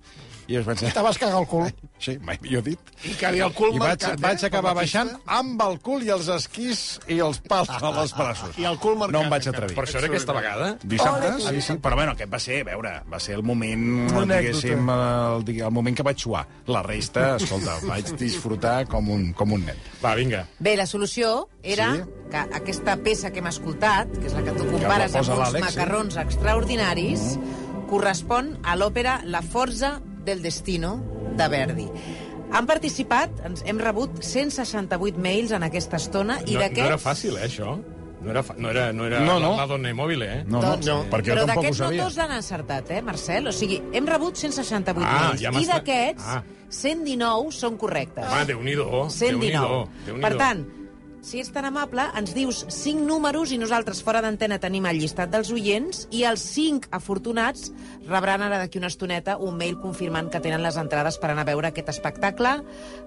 i 0.48 0.56
es 0.60 0.66
vaig... 0.66 0.82
Te 0.92 1.02
vas 1.04 1.18
cagar 1.18 1.40
el 1.42 1.48
cul. 1.50 1.68
Sí, 2.04 2.18
mai 2.20 2.36
millor 2.42 2.60
dit. 2.66 2.90
I 3.08 3.14
que 3.16 3.28
el 3.32 3.52
cul 3.56 3.70
I 3.72 3.78
vaig, 3.80 4.02
marcat, 4.02 4.20
vaig 4.20 4.42
eh? 4.42 4.48
acabar 4.50 4.74
baixant 4.76 5.08
amb 5.30 5.62
el 5.64 5.78
cul 5.80 6.02
i 6.04 6.10
els 6.12 6.26
esquís 6.28 6.80
i 7.08 7.16
els 7.24 7.38
pals 7.40 7.70
als 7.70 8.12
braços. 8.12 8.50
I 8.60 8.66
el 8.68 8.76
cul 8.82 8.98
marcat. 9.00 9.14
No 9.14 9.22
em 9.24 9.30
vaig 9.32 9.46
encara. 9.46 9.62
atrevir. 9.62 9.76
Per 9.78 9.84
això 9.86 10.02
era 10.02 10.10
aquesta 10.10 10.34
vegada? 10.36 10.66
Dissabte? 10.84 11.30
Sí, 11.46 11.62
sí. 11.64 11.76
Però 11.80 11.96
bueno, 11.96 12.12
aquest 12.12 12.28
va 12.34 12.40
ser, 12.42 12.58
a 12.60 12.68
veure, 12.68 12.92
va 13.08 13.20
ser 13.24 13.38
el 13.38 13.44
moment, 13.46 13.86
diguéssim, 14.28 14.90
el, 14.92 15.48
el 15.54 15.72
moment 15.72 15.96
que 15.96 16.04
vaig 16.10 16.20
suar. 16.26 16.44
La 16.68 16.82
resta, 16.84 17.36
escolta, 17.40 17.78
vaig 17.88 18.12
disfrutar 18.20 18.76
com 18.90 19.08
un, 19.14 19.30
com 19.38 19.56
un 19.56 19.64
nen. 19.70 19.80
Va, 20.04 20.12
vinga. 20.18 20.44
Bé, 20.58 20.76
la 20.76 20.84
solució 20.90 21.46
era 21.62 21.94
Sí. 21.94 22.04
que 22.34 22.42
aquesta 22.60 22.98
peça 23.00 23.30
que 23.32 23.40
hem 23.40 23.48
escoltat, 23.48 24.12
que 24.18 24.26
és 24.28 24.34
la 24.36 24.42
que 24.44 24.52
tu 24.58 24.66
compares 24.68 25.14
posa 25.14 25.22
amb 25.24 25.38
uns 25.38 25.46
l'Àlex, 25.46 25.60
sí. 25.62 25.64
macarrons 25.70 26.20
extraordinaris, 26.26 27.28
correspon 27.88 28.58
a 28.64 28.76
l'òpera 28.76 29.22
La 29.24 29.40
Forza 29.40 30.00
del 30.24 30.42
Destino 30.42 30.96
de 31.36 31.48
Verdi. 31.48 31.88
Han 32.54 32.66
participat, 32.68 33.40
ens 33.48 33.64
hem 33.66 33.78
rebut 33.82 34.20
168 34.22 35.18
mails 35.18 35.50
en 35.56 35.62
aquesta 35.66 35.96
estona, 35.96 36.38
i 36.46 36.54
no, 36.54 36.60
d'aquests... 36.60 36.80
no 36.84 36.92
era 36.94 36.98
fàcil, 37.02 37.36
eh, 37.40 37.46
això? 37.48 37.74
No 38.24 38.30
era, 38.32 38.40
fa- 38.42 38.54
no 38.56 38.70
era, 38.70 38.86
no 38.96 39.04
era 39.04 39.18
No, 39.20 39.34
no. 39.40 39.50
la, 39.52 39.64
la 39.64 39.66
donna 39.68 39.90
mòbil, 39.92 40.22
eh? 40.24 40.36
No, 40.48 40.60
Doncs, 40.62 40.86
no, 40.86 41.00
perquè 41.12 41.34
però 41.34 41.42
jo 41.42 41.46
tampoc 41.50 41.58
ho 41.58 41.66
d'aquests 41.66 41.80
no 41.82 42.04
tots 42.04 42.16
l'han 42.20 42.32
encertat, 42.38 42.90
eh, 42.96 43.02
Marcel? 43.04 43.48
O 43.50 43.52
sigui, 43.52 43.82
hem 43.92 44.06
rebut 44.08 44.38
168 44.40 45.04
Ah, 45.04 45.18
mails. 45.28 45.40
ja 45.42 45.50
I 45.60 45.66
d'aquests, 45.68 46.24
Ah. 46.38 46.42
119 46.70 47.52
són 47.52 47.76
correctes. 47.76 48.24
Home, 48.30 48.46
Déu-n'hi-do. 48.48 48.88
119. 49.10 49.84
Déu-n'hi-do. 50.06 50.22
Per 50.24 50.36
tant, 50.40 50.64
si 51.24 51.40
ets 51.40 51.50
tan 51.54 51.64
amable, 51.64 52.04
ens 52.18 52.34
dius 52.36 52.60
5 52.68 53.06
números 53.08 53.54
i 53.54 53.58
nosaltres 53.58 54.02
fora 54.04 54.20
d'antena 54.20 54.60
tenim 54.60 54.84
el 54.90 55.00
llistat 55.00 55.32
dels 55.32 55.50
oients 55.54 56.04
i 56.12 56.22
els 56.28 56.44
5 56.52 56.92
afortunats 56.92 57.70
rebran 58.04 58.44
ara 58.44 58.60
d'aquí 58.60 58.78
una 58.78 58.92
estoneta 58.92 59.38
un 59.40 59.56
mail 59.56 59.80
confirmant 59.80 60.28
que 60.30 60.42
tenen 60.44 60.62
les 60.62 60.76
entrades 60.76 61.16
per 61.18 61.32
anar 61.32 61.48
a 61.48 61.52
veure 61.54 61.72
aquest 61.72 61.88
espectacle. 61.96 62.58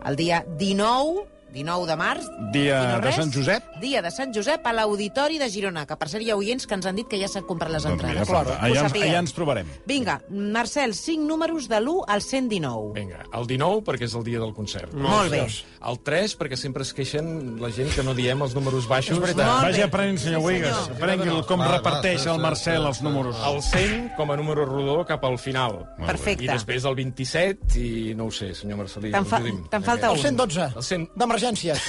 El 0.04 0.18
dia 0.18 0.44
19 0.58 1.37
19 1.54 1.88
de 1.88 1.96
març. 1.98 2.26
Dia 2.54 2.82
no 2.98 3.02
de 3.02 3.12
Sant 3.16 3.32
Josep. 3.34 3.64
Dia 3.82 4.02
de 4.02 4.12
Sant 4.12 4.34
Josep 4.36 4.66
a 4.68 4.74
l'Auditori 4.74 5.38
de 5.40 5.50
Girona, 5.50 5.86
que 5.88 5.96
per 5.98 6.10
cert 6.10 6.24
hi 6.26 6.32
ha 6.32 6.36
oients 6.38 6.68
que 6.68 6.76
ens 6.76 6.86
han 6.86 6.96
dit 6.96 7.08
que 7.08 7.20
ja 7.22 7.28
s'han 7.28 7.46
comprat 7.48 7.72
les 7.72 7.84
Doncs 7.84 8.02
mira, 8.04 8.10
entrades. 8.22 8.30
claro. 8.30 8.52
Ho 8.52 8.66
allà, 8.66 8.84
ens, 8.88 8.94
allà 8.94 9.20
ens 9.20 9.34
trobarem. 9.34 9.68
Vinga, 9.86 10.22
Marcel, 10.30 10.94
5 10.94 11.24
números 11.28 11.68
de 11.70 11.80
l'1 11.80 12.04
al 12.08 12.22
119. 12.22 12.94
Vinga, 13.00 13.24
el 13.34 13.48
19 13.48 13.82
perquè 13.88 14.04
és 14.10 14.14
el 14.16 14.24
dia 14.24 14.40
del 14.40 14.54
concert. 14.54 14.94
Molt 14.94 15.32
bé. 15.32 15.46
El 15.88 16.00
3 16.04 16.38
perquè 16.40 16.58
sempre 16.58 16.84
es 16.84 16.94
queixen 16.94 17.62
la 17.62 17.70
gent 17.72 17.90
que 17.96 18.04
no 18.04 18.14
diem 18.14 18.42
els 18.42 18.54
números 18.56 18.88
baixos. 18.88 19.18
És 19.18 19.22
veritat. 19.24 19.46
Molt 19.48 19.64
Vagi 19.72 19.82
aprenent, 19.82 20.18
senyor 20.20 20.42
Sí, 20.42 20.46
Uigas. 20.48 20.76
senyor. 20.86 20.98
Aprengui 21.04 21.42
com 21.48 21.60
Va, 21.60 21.68
va, 21.68 21.78
reparteix 21.78 22.22
sí, 22.22 22.30
el 22.30 22.36
sí, 22.36 22.42
Marcel 22.42 22.82
sí. 22.82 22.88
els 22.88 23.02
números. 23.02 23.36
El 23.48 23.62
100 23.62 24.10
com 24.18 24.32
a 24.32 24.36
número 24.38 24.66
rodó 24.66 25.06
cap 25.06 25.24
al 25.26 25.38
final. 25.40 25.86
Perfecte. 26.06 26.44
I 26.44 26.48
després 26.48 26.84
el 26.86 26.96
27 26.96 27.80
i 27.80 28.14
no 28.16 28.26
ho 28.26 28.32
sé, 28.32 28.54
senyor 28.56 28.78
Marcelí. 28.78 29.12
Te'n 29.12 29.26
fa- 29.26 29.42
falta 29.84 30.12
El 30.12 30.18
112, 30.20 30.62
El 30.76 30.84
100... 30.84 31.10
d'emergències. 31.16 31.36
El 31.37 31.37
112. 31.40 31.82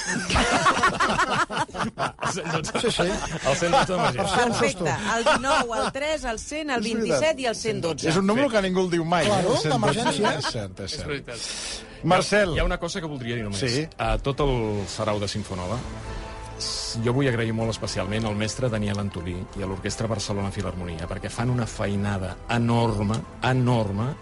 Sí, 2.80 2.90
sí. 2.90 3.03
El 3.03 3.57
112 3.57 3.92
d'emergència. 3.92 4.44
Perfecte. 4.44 4.94
El 5.16 5.24
19, 5.24 5.78
el 5.78 5.92
3, 5.92 6.24
el 6.32 6.38
100, 6.38 6.70
el 6.76 6.82
27 6.82 7.42
i 7.42 7.46
el 7.51 7.57
112. 7.57 8.09
És 8.11 8.16
un 8.20 8.26
número 8.26 8.51
que 8.53 8.62
ningú 8.64 8.84
el 8.86 8.90
diu 8.92 9.05
mai. 9.05 9.26
Claro, 9.26 9.55
eh? 9.55 9.57
El 9.57 9.62
112. 9.62 9.74
d'emergència. 9.74 10.34
És 10.38 10.53
cert, 10.53 10.80
és 10.80 10.92
És 10.92 10.99
cert. 10.99 11.09
veritat. 11.09 11.38
Marcel, 12.05 12.55
Hi 12.55 12.61
ha 12.61 12.64
una 12.64 12.78
cosa 12.78 13.01
que 13.01 13.07
voldria 13.11 13.34
dir 13.34 13.44
només. 13.44 13.59
Sí. 13.61 13.86
A 13.99 14.16
tot 14.22 14.40
el 14.44 14.55
sarau 14.88 15.18
de 15.18 15.28
Sinfonova, 15.28 15.78
jo 17.05 17.12
vull 17.14 17.28
agrair 17.30 17.53
molt 17.55 17.70
especialment 17.70 18.24
al 18.26 18.36
mestre 18.38 18.68
Daniel 18.70 18.99
Antolí 19.03 19.36
i 19.59 19.62
a 19.62 19.66
l'Orquestra 19.70 20.09
Barcelona 20.11 20.51
Filharmonia, 20.55 21.07
perquè 21.11 21.30
fan 21.30 21.51
una 21.51 21.66
feinada 21.66 22.36
enorme, 22.55 23.18
enorme, 23.46 24.12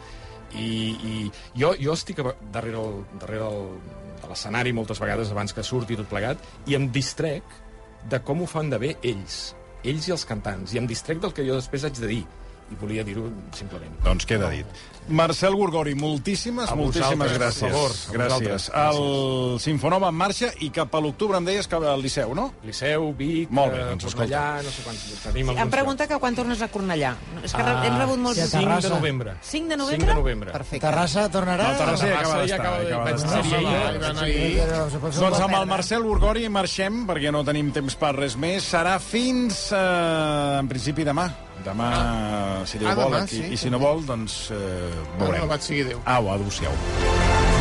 i, 0.56 0.70
i 0.96 1.30
jo, 1.58 1.74
jo 1.80 1.92
estic 1.92 2.20
darrere, 2.52 2.80
el, 2.80 3.04
darrere 3.20 3.48
el, 3.48 3.66
de 4.22 4.30
l'escenari 4.30 4.72
moltes 4.76 5.00
vegades 5.02 5.30
abans 5.34 5.54
que 5.54 5.64
surti 5.66 5.98
tot 5.98 6.08
plegat, 6.10 6.42
i 6.66 6.76
em 6.78 6.88
distrec 6.92 7.42
de 8.10 8.20
com 8.22 8.42
ho 8.42 8.48
fan 8.50 8.70
de 8.70 8.78
bé 8.82 8.94
ells, 9.02 9.54
ells 9.84 10.08
i 10.08 10.14
els 10.14 10.26
cantants, 10.28 10.74
i 10.74 10.80
em 10.80 10.86
distrec 10.86 11.22
del 11.22 11.34
que 11.34 11.46
jo 11.46 11.58
després 11.58 11.86
haig 11.86 11.98
de 12.00 12.10
dir, 12.10 12.24
i 12.72 12.74
volia 12.80 13.04
dir-ho 13.04 13.28
simplement. 13.54 13.92
doncs 14.04 14.26
queda 14.26 14.50
dit. 14.50 14.66
Marcel 15.08 15.54
Gorgori, 15.54 15.94
moltíssimes, 15.94 16.68
A 16.68 16.74
moltíssimes 16.74 17.30
gràcies. 17.38 17.70
favor, 17.70 17.92
a 17.92 18.12
gràcies. 18.12 18.70
El 18.74 19.60
Sinfonova 19.62 20.08
en 20.08 20.14
marxa 20.18 20.48
i 20.58 20.70
cap 20.74 20.92
a 20.96 21.00
l'octubre 21.00 21.36
em 21.38 21.44
deies 21.46 21.68
que 21.70 21.76
al 21.78 22.02
Liceu, 22.02 22.34
no? 22.34 22.48
Liceu, 22.64 23.12
Vic, 23.14 23.48
Molt 23.54 23.70
bé, 23.72 23.78
eh, 23.84 23.88
doncs 23.92 24.04
Cornellà, 24.16 24.62
no 24.64 24.70
sé 24.74 24.82
quants... 24.82 25.04
Tenim 25.22 25.46
Em 25.46 25.50
alguns 25.54 25.70
pregunta 25.76 26.08
que 26.08 26.18
quan 26.18 26.34
tornes 26.34 26.58
a 26.60 26.66
Cornellà. 26.68 27.14
És 27.44 27.52
que 27.54 27.62
Ah, 27.62 27.84
hem 27.86 27.96
rebut 28.00 28.18
molts... 28.18 28.40
sí, 28.40 28.56
a 28.56 28.58
5 28.58 28.80
de 28.82 28.88
novembre. 28.96 29.36
5 29.42 29.68
de 29.68 29.76
novembre? 29.76 30.06
5 30.06 30.10
de 30.10 30.14
novembre. 30.20 30.50
Perfecte. 30.50 30.86
Terrassa 30.88 31.28
tornarà... 31.30 31.68
No, 31.70 31.78
Terrassa 31.78 32.06
ja 32.08 32.18
acaba 32.18 32.36
d'estar. 32.42 32.48
ja 32.48 32.56
acaba 32.56 32.78
d'estar. 33.14 33.42
Doncs 35.22 35.38
amb 35.40 35.54
el 35.54 35.66
Marcel 35.70 36.02
Gorgori 36.02 36.48
marxem, 36.52 37.04
perquè 37.06 37.30
no 37.30 37.44
tenim 37.46 37.70
temps 37.74 37.94
per 38.00 38.10
res 38.16 38.34
més. 38.36 38.64
Serà 38.74 38.98
fins, 38.98 39.68
eh, 39.70 40.58
en 40.60 40.66
principi, 40.68 41.04
demà. 41.04 41.28
Demà, 41.66 41.90
si 42.64 42.78
Déu 42.78 42.88
Ah, 42.88 42.94
vol, 42.94 43.10
demà, 43.10 43.22
aquí. 43.24 43.40
sí. 43.42 43.52
I 43.52 43.56
si 43.58 43.70
no 43.74 43.80
vol, 43.82 44.04
doncs 44.06 44.50
eh, 44.54 44.94
veurem. 45.18 45.48
vaig 45.50 45.60
seguir 45.66 45.88
Déu. 45.90 46.00
Au, 46.06 46.30
adéu-siau. 46.36 47.55